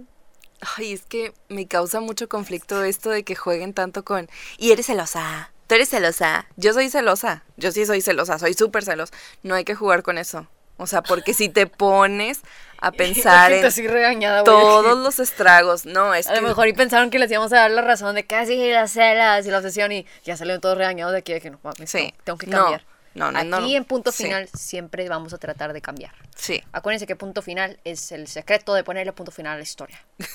Ay, 0.77 0.93
es 0.93 1.03
que 1.03 1.35
me 1.49 1.69
causa 1.69 2.01
mucho 2.01 2.29
conflicto 2.29 2.83
esto 2.83 3.11
de 3.11 3.23
que 3.23 3.37
jueguen 3.37 3.75
tanto 3.75 4.05
con... 4.05 4.29
Y 4.57 4.73
eres 4.73 4.87
celosa, 4.87 5.53
tú 5.69 5.77
eres 5.77 5.89
celosa, 5.89 6.49
yo 6.57 6.73
soy 6.73 6.91
celosa, 6.91 7.45
yo 7.57 7.71
sí 7.71 7.87
soy 7.87 8.01
celosa, 8.01 8.41
soy 8.41 8.55
súper 8.55 8.85
celosa. 8.85 9.15
No 9.45 9.55
hay 9.55 9.65
que 9.65 9.77
jugar 9.77 10.03
con 10.03 10.19
eso. 10.19 10.49
O 10.79 10.87
sea, 10.87 11.03
porque 11.03 11.35
si 11.35 11.49
te 11.51 11.67
pones 11.67 12.41
a 12.81 12.91
pensar 12.93 13.53
en 13.53 13.65
así 13.67 13.87
regañada, 13.87 14.45
todos 14.45 14.97
los 14.99 15.19
estragos, 15.19 15.85
no, 15.85 16.15
es 16.15 16.27
A 16.29 16.35
lo 16.37 16.43
mejor 16.43 16.69
y 16.69 16.73
pensaron 16.73 17.11
que 17.11 17.19
les 17.19 17.31
íbamos 17.31 17.53
a 17.53 17.57
dar 17.57 17.71
la 17.73 17.83
razón 17.83 18.15
de 18.15 18.25
casi 18.25 18.71
las 18.71 18.93
celas 18.93 19.45
y 19.47 19.51
la 19.51 19.59
obsesión 19.59 19.93
y 19.93 20.07
ya 20.25 20.37
salieron 20.37 20.61
todos 20.61 20.79
regañados 20.79 21.13
de 21.13 21.19
aquí 21.19 21.33
de 21.33 21.41
que 21.41 21.51
no 21.51 21.59
mames, 21.63 21.91
Sí. 21.91 22.13
no, 22.17 22.25
tengo 22.25 22.39
que 22.39 22.47
cambiar. 22.47 22.85
no, 23.15 23.31
no, 23.33 23.39
Aquí 23.41 23.49
no, 23.49 23.61
no. 23.61 23.69
en 23.69 23.85
punto 23.85 24.13
Sí. 24.13 24.23
final 24.25 24.49
siempre 24.55 25.09
vamos 25.09 25.35
a 25.35 25.39
tratar 25.39 25.73
de 25.73 25.81
cambiar. 25.83 26.13
sí. 26.37 26.63
Acuérdense 26.73 27.07
que 27.07 27.17
punto 27.17 27.43
final 27.43 27.79
es 27.85 28.13
el 28.13 28.29
secreto 28.29 28.73
de 28.75 28.85
ponerle 28.85 29.13
punto 29.13 29.33
final 29.33 29.55
a 29.55 29.57
la 29.57 29.63
historia. 29.65 30.01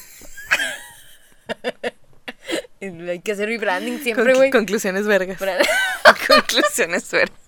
Hay 2.82 3.20
que 3.22 3.32
hacer 3.32 3.48
mi 3.48 3.58
branding 3.58 4.00
siempre, 4.00 4.34
Conclu- 4.34 4.36
güey. 4.38 4.52
conclusiones 4.52 5.06
vergas. 5.08 5.38
Conclusiones 6.28 7.10
vergas. 7.10 7.39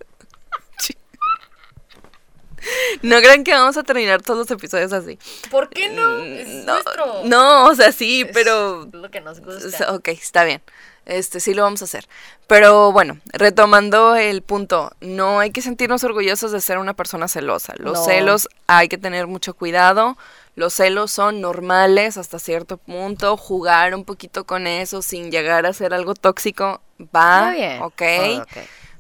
No 3.02 3.18
crean 3.20 3.44
que 3.44 3.52
vamos 3.54 3.78
a 3.78 3.84
terminar 3.84 4.22
todos 4.22 4.40
los 4.40 4.52
episodios 4.52 4.92
así. 4.94 5.20
¿Por 5.52 5.70
qué 5.70 5.90
no? 5.90 6.20
Es 6.20 6.48
Mm, 6.48 6.66
no, 6.66 6.74
nuestro. 6.74 7.22
no, 7.26 7.66
o 7.68 7.76
sea, 7.76 7.92
sí, 7.92 8.22
Es 8.22 8.30
pero 8.34 8.88
lo 8.92 9.10
que 9.12 9.22
nos 9.22 9.40
gusta. 9.42 9.94
Ok, 9.94 10.08
está 10.10 10.44
bien. 10.44 10.62
Este 11.06 11.40
sí 11.40 11.54
lo 11.54 11.62
vamos 11.62 11.82
a 11.84 11.86
hacer. 11.86 12.08
Pero 12.48 12.92
bueno, 12.92 13.20
retomando 13.32 14.16
el 14.16 14.42
punto, 14.42 14.92
no 15.02 15.40
hay 15.40 15.52
que 15.52 15.62
sentirnos 15.62 16.04
orgullosos 16.04 16.52
de 16.52 16.62
ser 16.62 16.80
una 16.80 16.96
persona 16.96 17.28
celosa. 17.28 17.74
Los 17.78 18.00
No. 18.00 18.06
celos 18.06 18.50
hay 18.66 18.88
que 18.90 18.98
tener 18.98 19.28
mucho 19.28 19.54
cuidado. 19.54 20.18
Los 20.56 20.74
celos 20.74 21.12
son 21.12 21.42
normales 21.42 22.18
hasta 22.18 22.40
cierto 22.40 22.78
punto. 22.78 23.38
Jugar 23.38 23.94
un 23.94 24.04
poquito 24.04 24.46
con 24.46 24.66
eso 24.66 25.04
sin 25.04 25.30
llegar 25.30 25.68
a 25.68 25.74
ser 25.74 25.94
algo 25.94 26.16
tóxico 26.16 26.82
va, 27.16 27.52
Está 27.52 27.68
bien. 27.68 27.82
ok. 27.84 28.02
Ah, 28.02 28.42
ok. 28.42 28.58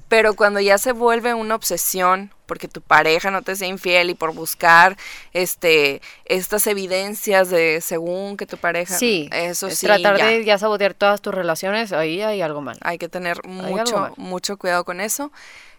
Pero 0.07 0.36
cuando 0.36 0.59
ya 0.59 0.78
se 0.78 0.91
vuelve 0.91 1.34
una 1.34 1.55
obsesión 1.55 2.32
porque 2.46 2.68
tu 2.68 2.82
pareja 2.82 3.32
no 3.32 3.41
te 3.41 3.56
sea 3.56 3.68
infiel 3.68 4.10
y 4.10 4.16
por 4.16 4.34
buscar 4.34 4.98
este 5.34 6.02
estas 6.26 6.68
evidencias 6.68 7.50
de 7.50 7.82
según 7.82 8.38
que 8.38 8.46
tu 8.46 8.58
pareja 8.58 8.98
Sí, 8.98 9.30
eso 9.32 9.68
es 9.68 9.80
sí 9.80 9.86
tratar 9.88 10.18
ya. 10.18 10.26
de 10.28 10.46
ya 10.46 10.58
sabotear 10.58 10.93
todas 10.93 11.22
tus 11.22 11.34
relaciones, 11.34 11.91
ahí 11.91 12.22
hay 12.22 12.41
algo 12.41 12.62
mal. 12.62 12.78
hay 12.82 12.98
que 12.98 13.10
tener 13.10 13.46
mucho 13.48 14.14
mucho 14.18 14.58
cuidado 14.58 14.84
con 14.86 15.02
eso 15.02 15.32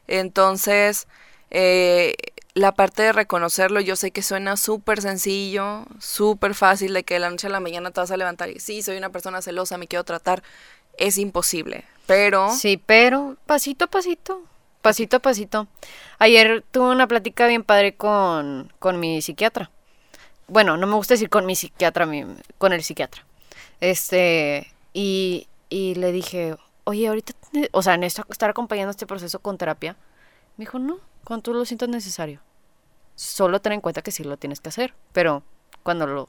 entonces 0.08 1.06
eh, 1.50 2.14
la 2.54 2.72
parte 2.72 3.02
de 3.02 3.12
reconocerlo 3.12 3.80
yo 3.80 3.96
sé 3.96 4.10
que 4.10 4.22
suena 4.22 4.56
súper 4.56 5.00
sencillo 5.02 5.84
súper 6.00 6.54
fácil 6.54 6.94
de 6.94 7.04
que 7.04 7.14
de 7.14 7.20
la 7.20 7.30
noche 7.30 7.46
a 7.46 7.50
la 7.50 7.60
mañana 7.60 7.90
te 7.90 8.00
vas 8.00 8.10
a 8.10 8.16
levantar 8.16 8.50
y 8.50 8.60
sí 8.60 8.82
soy 8.82 8.96
una 8.96 9.10
persona 9.10 9.42
celosa 9.42 9.78
me 9.78 9.86
quiero 9.88 10.04
tratar 10.04 10.42
es 10.98 11.18
imposible 11.18 11.84
pero 12.06 12.50
Sí, 12.54 12.80
pero 12.84 13.36
pasito 13.46 13.86
a 13.86 13.88
pasito, 13.88 14.42
pasito 14.86 15.16
a 15.16 15.20
pasito. 15.20 15.66
Ayer 16.18 16.64
tuve 16.70 16.90
una 16.90 17.06
plática 17.06 17.46
bien 17.46 17.64
padre 17.64 17.96
con, 17.96 18.72
con 18.78 18.98
mi 19.00 19.20
psiquiatra. 19.20 19.70
Bueno, 20.48 20.76
no 20.76 20.86
me 20.86 20.94
gusta 20.94 21.14
decir 21.14 21.28
con 21.28 21.44
mi 21.44 21.56
psiquiatra, 21.56 22.06
mi- 22.06 22.24
con 22.58 22.72
el 22.72 22.82
psiquiatra. 22.82 23.24
Este, 23.80 24.72
y, 24.92 25.48
y 25.68 25.94
le 25.96 26.12
dije, 26.12 26.56
oye, 26.84 27.08
ahorita, 27.08 27.32
o 27.72 27.82
sea, 27.82 27.96
necesito 27.96 28.26
estar 28.30 28.50
acompañando 28.50 28.90
este 28.90 29.06
proceso 29.06 29.40
con 29.40 29.58
terapia. 29.58 29.96
Me 30.56 30.64
dijo, 30.64 30.78
no, 30.78 30.98
cuando 31.24 31.42
tú 31.42 31.52
lo 31.52 31.64
sientas 31.64 31.88
necesario. 31.88 32.40
Solo 33.16 33.60
ten 33.60 33.72
en 33.72 33.80
cuenta 33.80 34.02
que 34.02 34.12
sí 34.12 34.24
lo 34.24 34.36
tienes 34.36 34.60
que 34.60 34.68
hacer, 34.68 34.94
pero 35.12 35.42
cuando 35.82 36.06
lo, 36.06 36.28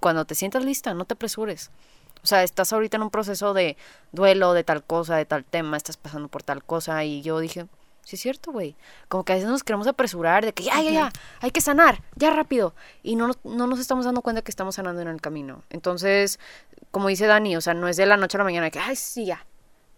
cuando 0.00 0.24
te 0.24 0.34
sientas 0.34 0.64
lista, 0.64 0.94
no 0.94 1.04
te 1.04 1.14
apresures. 1.14 1.70
O 2.22 2.26
sea, 2.26 2.42
estás 2.44 2.72
ahorita 2.72 2.96
en 2.96 3.02
un 3.02 3.10
proceso 3.10 3.52
de 3.54 3.76
duelo 4.12 4.52
de 4.52 4.62
tal 4.64 4.84
cosa, 4.84 5.16
de 5.16 5.24
tal 5.26 5.44
tema, 5.44 5.76
estás 5.76 5.96
pasando 5.96 6.28
por 6.28 6.42
tal 6.44 6.62
cosa 6.62 7.04
y 7.04 7.20
yo 7.22 7.40
dije, 7.40 7.66
sí 8.04 8.16
es 8.16 8.22
cierto, 8.22 8.52
güey. 8.52 8.76
Como 9.08 9.24
que 9.24 9.32
a 9.32 9.36
veces 9.36 9.48
nos 9.50 9.64
queremos 9.64 9.86
apresurar 9.86 10.44
de 10.44 10.52
que 10.52 10.62
ya, 10.64 10.80
ya, 10.82 10.90
ya, 10.90 11.12
hay 11.40 11.50
que 11.50 11.60
sanar, 11.60 12.02
ya 12.16 12.30
rápido. 12.30 12.74
Y 13.02 13.16
no, 13.16 13.28
nos- 13.28 13.38
no 13.44 13.66
nos 13.66 13.78
estamos 13.78 14.04
dando 14.04 14.22
cuenta 14.22 14.42
que 14.42 14.50
estamos 14.50 14.74
sanando 14.74 15.00
en 15.02 15.08
el 15.08 15.20
camino. 15.20 15.62
Entonces, 15.70 16.38
como 16.90 17.08
dice 17.08 17.26
Dani, 17.26 17.56
o 17.56 17.60
sea, 17.60 17.74
no 17.74 17.88
es 17.88 17.96
de 17.96 18.06
la 18.06 18.16
noche 18.16 18.36
a 18.36 18.38
la 18.38 18.44
mañana 18.44 18.70
que, 18.70 18.78
ay, 18.78 18.96
sí, 18.96 19.24
ya, 19.26 19.44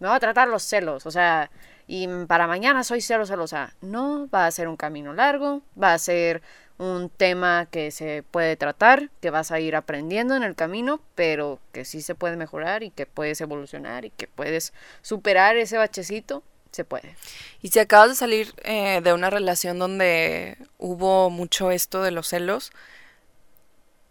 me 0.01 0.09
voy 0.09 0.17
a 0.17 0.21
tratar 0.21 0.49
los 0.49 0.63
celos, 0.63 1.07
o 1.07 1.11
sea, 1.11 1.51
y 1.87 2.07
para 2.27 2.47
mañana 2.47 2.83
soy 2.85 3.01
cero 3.01 3.27
celosa. 3.27 3.75
No, 3.81 4.29
va 4.29 4.47
a 4.47 4.51
ser 4.51 4.69
un 4.69 4.77
camino 4.77 5.13
largo, 5.13 5.63
va 5.81 5.93
a 5.95 5.99
ser 5.99 6.43
un 6.79 7.09
tema 7.11 7.67
que 7.71 7.91
se 7.91 8.25
puede 8.31 8.57
tratar, 8.57 9.11
que 9.21 9.31
vas 9.31 9.53
a 9.53 9.61
ir 9.61 9.77
aprendiendo 9.77 10.35
en 10.35 10.43
el 10.43 10.55
camino, 10.57 11.01
pero 11.15 11.61
que 11.73 11.85
sí 11.85 12.03
se 12.03 12.15
puede 12.17 12.37
mejorar 12.37 12.83
y 12.83 12.91
que 12.91 13.07
puedes 13.07 13.41
evolucionar 13.41 14.05
y 14.05 14.11
que 14.11 14.27
puedes 14.27 14.73
superar 15.03 15.57
ese 15.57 15.77
bachecito, 15.79 16.43
se 16.75 16.85
puede. 16.85 17.17
Y 17.63 17.69
si 17.69 17.79
acabas 17.79 18.11
de 18.11 18.15
salir 18.17 18.55
eh, 18.65 19.01
de 19.03 19.13
una 19.13 19.31
relación 19.31 19.79
donde 19.79 20.59
hubo 20.79 21.31
mucho 21.31 21.71
esto 21.71 22.03
de 22.03 22.11
los 22.11 22.29
celos, 22.29 22.73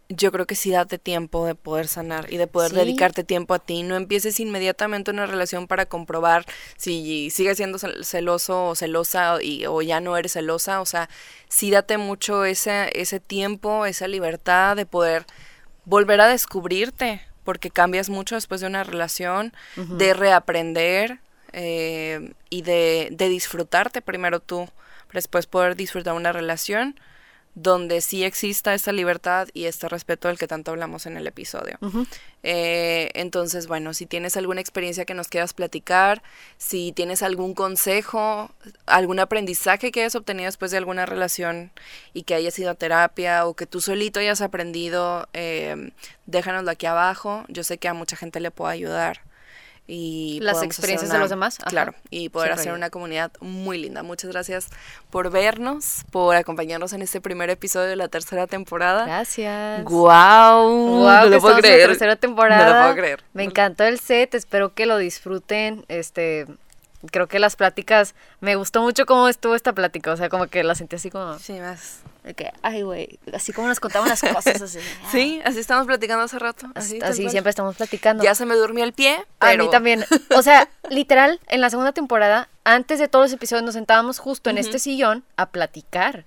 yo 0.10 0.32
creo 0.32 0.46
que 0.46 0.56
sí 0.56 0.70
date 0.70 1.00
tiempo 1.00 1.46
de 1.48 1.56
poder 1.56 1.88
sanar 1.88 2.32
y 2.32 2.38
de 2.38 2.46
poder 2.46 2.72
Sí. 2.72 2.76
dedicarte 2.78 3.24
tiempo 3.24 3.54
a 3.54 3.60
ti. 3.60 3.84
No 3.84 3.96
empieces 3.96 4.40
inmediatamente 4.40 5.10
una 5.12 5.26
relación 5.26 5.66
para 5.68 5.86
comprobar 5.88 6.46
si 6.78 7.30
sigues 7.32 7.58
siendo 7.58 7.80
cel- 7.80 8.04
celoso 8.04 8.66
o 8.68 8.76
celosa 8.76 9.38
y, 9.42 9.66
o 9.66 9.82
ya 9.82 10.02
no 10.02 10.16
eres 10.18 10.34
celosa. 10.34 10.82
O 10.82 10.86
sea, 10.86 11.10
sí 11.48 11.72
date 11.72 11.98
mucho 11.98 12.46
ese, 12.46 12.92
ese 13.00 13.20
tiempo, 13.20 13.86
esa 13.86 14.08
libertad 14.08 14.76
de 14.76 14.86
poder 14.86 15.26
volver 15.86 16.22
a 16.22 16.28
descubrirte, 16.28 17.22
porque 17.44 17.72
cambias 17.72 18.10
mucho 18.10 18.36
después 18.36 18.62
de 18.62 18.68
una 18.68 18.84
relación, 18.84 19.54
de 19.76 20.14
reaprender 20.14 21.20
eh, 21.54 22.34
y 22.50 22.62
de, 22.64 23.10
de 23.12 23.30
disfrutarte 23.30 24.02
primero 24.02 24.40
tú, 24.40 24.66
para 25.08 25.18
después 25.18 25.48
poder 25.48 25.76
disfrutar 25.76 26.14
una 26.14 26.32
relación 26.32 26.96
donde 27.56 28.02
sí 28.02 28.24
exista 28.24 28.74
esta 28.74 28.92
libertad 28.92 29.48
y 29.54 29.66
este 29.66 29.88
respeto 29.88 30.28
del 30.28 30.40
que 30.40 30.48
tanto 30.48 30.72
hablamos 30.72 31.06
en 31.06 31.18
el 31.18 31.28
episodio. 31.28 31.78
Eh, 32.42 33.12
entonces, 33.14 33.68
bueno, 33.68 33.94
si 33.94 34.08
tienes 34.08 34.38
alguna 34.38 34.60
experiencia 34.60 35.06
que 35.06 35.14
nos 35.14 35.28
quieras 35.28 35.54
platicar, 35.54 36.24
si 36.58 36.92
tienes 36.94 37.22
algún 37.22 37.54
consejo, 37.54 38.52
algún 38.88 39.20
aprendizaje 39.20 39.92
que 39.92 40.02
hayas 40.02 40.16
obtenido 40.16 40.48
después 40.48 40.72
de 40.72 40.78
alguna 40.78 41.06
relación 41.06 41.72
y 42.14 42.24
que 42.24 42.34
hayas 42.34 42.58
ido 42.58 42.72
a 42.72 42.76
terapia 42.76 43.46
o 43.46 43.54
que 43.54 43.68
tú 43.68 43.82
solito 43.82 44.20
hayas 44.20 44.42
aprendido, 44.42 45.28
eh, 45.34 45.92
déjanoslo 46.26 46.72
aquí 46.72 46.88
abajo. 46.88 47.46
Yo 47.50 47.64
sé 47.64 47.78
que 47.78 47.88
a 47.88 47.94
mucha 47.94 48.16
gente 48.16 48.40
le 48.40 48.50
puede 48.50 48.74
ayudar. 48.74 49.22
Y 49.86 50.40
Las 50.42 50.64
experiencias 50.64 51.12
de 51.12 51.18
los 51.20 51.30
demás, 51.30 51.60
ajá. 51.60 51.70
Claro, 51.70 51.94
y 52.10 52.30
poder 52.30 52.50
Siempre 52.50 52.62
hacer 52.62 52.74
una 52.74 52.90
comunidad 52.90 53.32
muy 53.42 53.78
linda. 53.78 54.02
Muchas 54.02 54.32
gracias 54.32 54.68
por 55.10 55.30
vernos, 55.30 56.04
por 56.10 56.38
acompañarnos 56.38 56.94
en 56.94 57.02
este 57.02 57.20
primer 57.20 57.50
episodio 57.50 57.90
de 57.90 57.98
la 57.98 58.08
tercera 58.08 58.48
temporada. 58.48 59.06
Gracias. 59.06 59.84
¡Guau! 59.84 60.70
Wow, 60.70 61.04
no 61.04 61.24
que 61.24 61.30
lo 61.30 61.42
puedo 61.42 61.48
estamos 61.48 61.50
en 61.50 61.56
la 61.56 61.62
creer. 61.62 61.90
tercera 61.90 62.16
temporada. 62.16 62.66
No 62.66 62.74
lo 62.74 62.82
puedo 62.84 62.96
creer. 62.96 63.24
Me 63.34 63.44
encantó 63.44 63.84
el 63.84 64.00
set, 64.00 64.34
espero 64.36 64.74
que 64.74 64.86
lo 64.86 64.98
disfruten. 64.98 65.84
Este, 65.90 66.48
creo 67.12 67.28
que 67.28 67.40
las 67.40 67.58
pláticas, 67.58 68.16
me 68.40 68.56
gustó 68.56 68.82
mucho 68.82 69.06
cómo 69.06 69.28
estuvo 69.28 69.54
esta 69.54 69.74
plática, 69.74 70.14
o 70.14 70.18
sea, 70.18 70.30
como 70.30 70.48
que 70.48 70.64
la 70.64 70.76
sentí 70.76 70.96
así 70.96 71.10
como, 71.10 71.38
Sí, 71.40 71.60
más. 71.60 72.00
De 72.24 72.34
que, 72.34 72.52
ay, 72.62 72.84
güey, 72.84 73.20
así 73.34 73.52
como 73.52 73.68
nos 73.68 73.80
contaban 73.80 74.08
las 74.10 74.22
cosas, 74.22 74.62
así. 74.62 74.80
Sí, 75.12 75.42
así 75.44 75.60
estamos 75.60 75.86
platicando 75.86 76.24
hace 76.24 76.40
rato. 76.40 76.68
Así, 76.76 77.00
Así, 77.02 77.30
siempre 77.30 77.50
estamos 77.50 77.76
platicando. 77.76 78.24
Ya 78.24 78.34
se 78.36 78.46
me 78.46 78.56
durmió 78.56 78.84
el 78.86 78.94
pie, 78.94 79.18
A 79.40 79.54
mí 79.56 79.70
también. 79.70 80.06
O 80.36 80.42
sea, 80.42 80.70
literal, 80.90 81.40
en 81.48 81.60
la 81.62 81.70
segunda 81.70 81.92
temporada, 81.92 82.48
antes 82.64 83.00
de 83.00 83.08
todos 83.10 83.26
los 83.26 83.34
episodios, 83.34 83.64
nos 83.64 83.74
sentábamos 83.74 84.20
justo 84.20 84.50
en 84.50 84.58
este 84.58 84.80
sillón 84.80 85.24
a 85.36 85.50
platicar. 85.50 86.26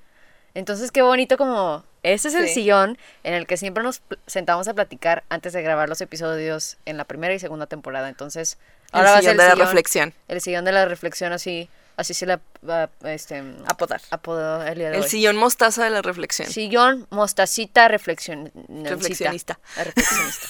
Entonces, 0.54 0.90
qué 0.92 1.02
bonito 1.02 1.36
como... 1.36 1.84
Ese 2.02 2.28
es 2.28 2.34
el 2.34 2.48
sillón 2.48 2.98
en 3.24 3.34
el 3.34 3.48
que 3.48 3.56
siempre 3.56 3.82
nos 3.82 4.00
sentamos 4.28 4.68
a 4.68 4.74
platicar 4.74 5.24
antes 5.28 5.52
de 5.52 5.60
grabar 5.62 5.88
los 5.88 6.00
episodios 6.00 6.76
en 6.86 6.96
la 6.98 7.04
primera 7.04 7.34
y 7.34 7.40
segunda 7.40 7.66
temporada. 7.66 8.08
Entonces, 8.08 8.58
El 8.92 8.98
ahora 9.00 9.10
va 9.12 9.18
a 9.18 9.22
ser 9.22 9.30
el 9.32 9.36
de 9.38 9.42
la 9.44 9.54
sillón- 9.54 9.58
reflexión. 9.64 10.14
El 10.28 10.40
sillón 10.40 10.64
de 10.64 10.70
la 10.72 10.84
reflexión, 10.84 11.32
así, 11.32 11.68
así 11.96 12.14
se 12.14 12.26
le 12.26 12.38
va, 12.68 12.90
este, 13.04 13.42
Apodar. 13.66 14.00
apodó 14.10 14.62
el 14.62 14.76
día 14.78 14.90
de 14.90 14.96
El 14.98 15.02
hoy. 15.04 15.08
sillón 15.08 15.36
mostaza 15.36 15.84
de 15.84 15.90
la 15.90 16.02
reflexión. 16.02 16.48
Sillón 16.50 17.06
mostacita 17.10 17.88
reflexion- 17.88 18.50
Reflexionista. 18.84 19.58
Reflexionista. 19.76 20.46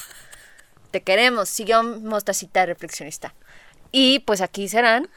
Te 0.91 1.01
queremos, 1.01 1.49
sillón 1.49 2.05
mostacita 2.05 2.65
reflexionista. 2.65 3.33
Y 3.91 4.19
pues 4.19 4.41
aquí 4.41 4.67
serán 4.69 5.09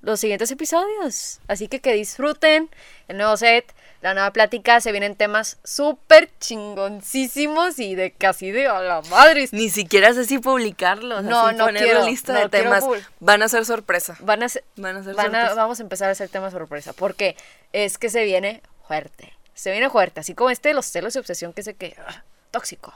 los 0.00 0.20
siguientes 0.20 0.50
episodios. 0.50 1.40
Así 1.48 1.68
que 1.68 1.80
que 1.80 1.92
disfruten 1.94 2.70
el 3.08 3.16
nuevo 3.18 3.36
set, 3.36 3.74
la 4.02 4.14
nueva 4.14 4.32
plática. 4.32 4.80
Se 4.80 4.92
vienen 4.92 5.14
temas 5.16 5.58
súper 5.64 6.30
chingoncísimos 6.38 7.78
y 7.78 7.94
de 7.94 8.12
casi 8.12 8.50
de 8.50 8.66
a 8.68 8.80
la 8.80 9.02
madre. 9.02 9.48
Ni 9.52 9.68
siquiera 9.70 10.12
sé 10.14 10.24
si 10.24 10.38
publicarlos. 10.38 11.24
No, 11.24 11.46
así 11.46 11.56
no 11.56 11.66
poner 11.66 11.82
quiero, 11.82 12.04
lista 12.06 12.32
no 12.32 12.40
de 12.40 12.48
temas. 12.48 12.84
Van 13.20 13.42
a 13.42 13.48
ser 13.48 13.64
sorpresa. 13.64 14.16
Van 14.20 14.42
a 14.42 14.48
ser, 14.48 14.64
Van 14.76 14.96
a 14.96 15.02
ser 15.04 15.14
van 15.14 15.34
a- 15.34 15.38
sorpresa. 15.40 15.54
vamos 15.54 15.80
a 15.80 15.82
empezar 15.82 16.08
a 16.08 16.12
hacer 16.12 16.28
temas 16.28 16.52
sorpresa. 16.52 16.92
Porque 16.92 17.36
es 17.72 17.98
que 17.98 18.08
se 18.10 18.24
viene 18.24 18.62
fuerte. 18.86 19.32
Se 19.54 19.70
viene 19.72 19.88
fuerte. 19.90 20.20
Así 20.20 20.34
como 20.34 20.50
este 20.50 20.68
de 20.68 20.74
los 20.74 20.86
celos 20.86 21.16
y 21.16 21.18
obsesión 21.18 21.52
que 21.52 21.62
sé 21.62 21.74
que. 21.74 21.96
ah, 22.06 22.24
tóxico. 22.50 22.94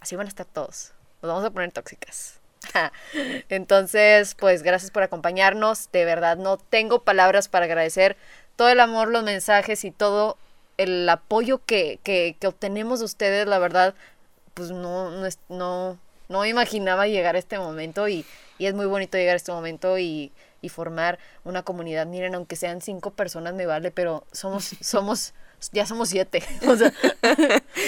Así 0.00 0.16
van 0.16 0.26
a 0.26 0.28
estar 0.28 0.46
todos. 0.46 0.92
Nos 1.22 1.30
vamos 1.30 1.44
a 1.44 1.50
poner 1.50 1.72
tóxicas. 1.72 2.40
Entonces, 3.48 4.34
pues 4.34 4.62
gracias 4.62 4.90
por 4.90 5.02
acompañarnos. 5.02 5.90
De 5.92 6.04
verdad, 6.04 6.36
no 6.36 6.56
tengo 6.56 7.02
palabras 7.02 7.48
para 7.48 7.66
agradecer 7.66 8.16
todo 8.56 8.68
el 8.68 8.80
amor, 8.80 9.08
los 9.08 9.24
mensajes 9.24 9.84
y 9.84 9.90
todo 9.90 10.36
el 10.76 11.08
apoyo 11.08 11.60
que, 11.64 11.98
que, 12.02 12.36
que 12.38 12.46
obtenemos 12.46 13.00
de 13.00 13.06
ustedes. 13.06 13.46
La 13.46 13.58
verdad, 13.58 13.94
pues 14.54 14.70
no, 14.70 15.10
no, 15.10 15.28
no, 15.48 15.98
no 16.28 16.40
me 16.40 16.48
imaginaba 16.48 17.06
llegar 17.06 17.36
a 17.36 17.38
este 17.38 17.58
momento 17.58 18.08
y, 18.08 18.24
y 18.58 18.66
es 18.66 18.74
muy 18.74 18.86
bonito 18.86 19.18
llegar 19.18 19.34
a 19.34 19.36
este 19.36 19.52
momento 19.52 19.98
y, 19.98 20.32
y 20.64 20.68
formar 20.68 21.18
una 21.44 21.62
comunidad. 21.62 22.06
Miren, 22.06 22.34
aunque 22.34 22.56
sean 22.56 22.80
cinco 22.80 23.10
personas 23.10 23.54
me 23.54 23.66
vale, 23.66 23.90
pero 23.90 24.24
somos, 24.32 24.74
somos, 24.80 25.34
ya 25.72 25.86
somos 25.86 26.08
siete. 26.08 26.42
O 26.66 26.76
sea, 26.76 26.92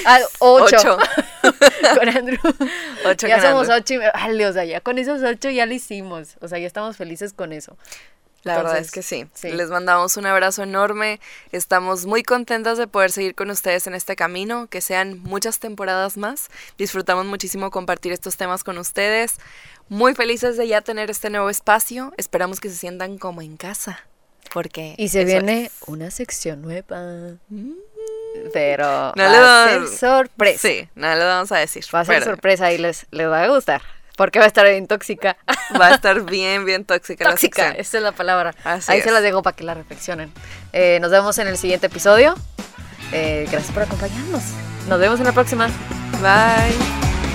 ah, 0.07 0.21
ocho. 0.41 0.77
Ocho. 0.77 0.99
con 1.99 2.09
Andrew. 2.09 2.39
Ocho 3.07 3.27
ya 3.27 3.37
con 3.37 3.43
somos 3.43 3.69
Andrew. 3.69 3.79
ocho 3.79 3.95
y 3.95 3.99
me 3.99 4.11
vale, 4.11 4.47
o 4.47 4.53
sea, 4.53 4.65
ya 4.65 4.81
con 4.81 4.99
esos 4.99 5.23
ocho 5.23 5.51
ya 5.51 5.67
lo 5.67 5.75
hicimos. 5.75 6.37
O 6.41 6.49
sea, 6.49 6.59
ya 6.59 6.67
estamos 6.67 6.97
felices 6.97 7.33
con 7.33 7.53
eso. 7.53 7.77
La 8.43 8.57
verdad 8.59 8.79
es 8.79 8.93
que 8.93 9.03
sí. 9.03 9.27
sí. 9.35 9.51
Les 9.51 9.71
mandamos 9.71 10.17
un 10.17 10.25
abrazo 10.27 10.63
enorme. 10.63 11.19
Estamos 11.51 12.07
muy 12.07 12.23
contentas 12.23 12.79
de 12.79 12.87
poder 12.87 13.11
seguir 13.11 13.35
con 13.35 13.51
ustedes 13.51 13.89
en 13.89 13.95
este 13.95 14.15
camino, 14.15 14.69
que 14.69 14.81
sean 14.81 15.19
muchas 15.25 15.59
temporadas 15.59 16.17
más. 16.17 16.49
Disfrutamos 16.79 17.27
muchísimo 17.27 17.71
compartir 17.73 18.13
estos 18.13 18.37
temas 18.37 18.63
con 18.63 18.79
ustedes. 18.79 19.37
Muy 19.89 20.15
felices 20.15 20.57
de 20.57 20.69
ya 20.69 20.81
tener 20.81 21.11
este 21.11 21.29
nuevo 21.29 21.51
espacio. 21.51 22.13
Esperamos 22.17 22.61
que 22.61 22.69
se 22.69 22.77
sientan 22.77 23.19
como 23.19 23.43
en 23.43 23.57
casa. 23.57 24.01
Porque 24.53 24.95
Y 24.97 25.09
se 25.09 25.25
viene 25.25 25.65
es. 25.67 25.73
una 25.89 26.13
sección 26.13 26.63
nueva. 26.63 27.35
Pero 28.53 29.13
No 29.17 29.23
va 29.25 29.65
a 29.65 29.69
ser 29.69 29.89
sorpresa. 29.89 30.69
Sí, 30.69 30.89
nada 30.95 31.17
le 31.17 31.25
vamos 31.25 31.51
a 31.53 31.59
decir. 31.59 31.85
Va 31.95 32.01
a 32.01 32.05
ser 32.05 32.23
sorpresa 32.23 32.73
y 32.73 32.79
les, 32.79 33.07
les 33.11 33.29
va 33.29 33.43
a 33.43 33.49
gustar. 33.49 33.83
Porque 34.17 34.39
va 34.39 34.47
a 34.47 34.49
estar 34.49 34.67
bien 34.67 34.87
tóxica. 34.87 35.37
Va 35.81 35.89
a 35.89 35.95
estar 35.95 36.23
bien, 36.23 36.65
bien 36.65 36.85
tóxica, 36.85 37.25
la 37.25 37.31
tóxica, 37.31 37.63
sección. 37.63 37.81
esa 37.81 37.97
es 37.99 38.03
la 38.03 38.13
palabra. 38.13 38.55
Así 38.65 38.91
Ahí 38.91 38.99
es. 38.99 39.05
se 39.05 39.11
las 39.13 39.23
dejo 39.23 39.43
para 39.43 39.55
que 39.55 39.63
la 39.65 39.75
reflexionen. 39.75 40.33
Eh, 40.73 40.99
nos 41.01 41.11
vemos 41.11 41.37
en 41.39 41.47
el 41.49 41.57
siguiente 41.59 41.87
episodio. 41.87 42.35
Eh, 43.13 43.47
gracias 43.51 43.73
por 43.73 43.83
acompañarnos. 43.85 44.43
Nos 44.89 44.99
vemos 44.99 45.21
en 45.21 45.27
la 45.27 45.33
próxima. 45.33 45.69
Bye. 46.23 47.26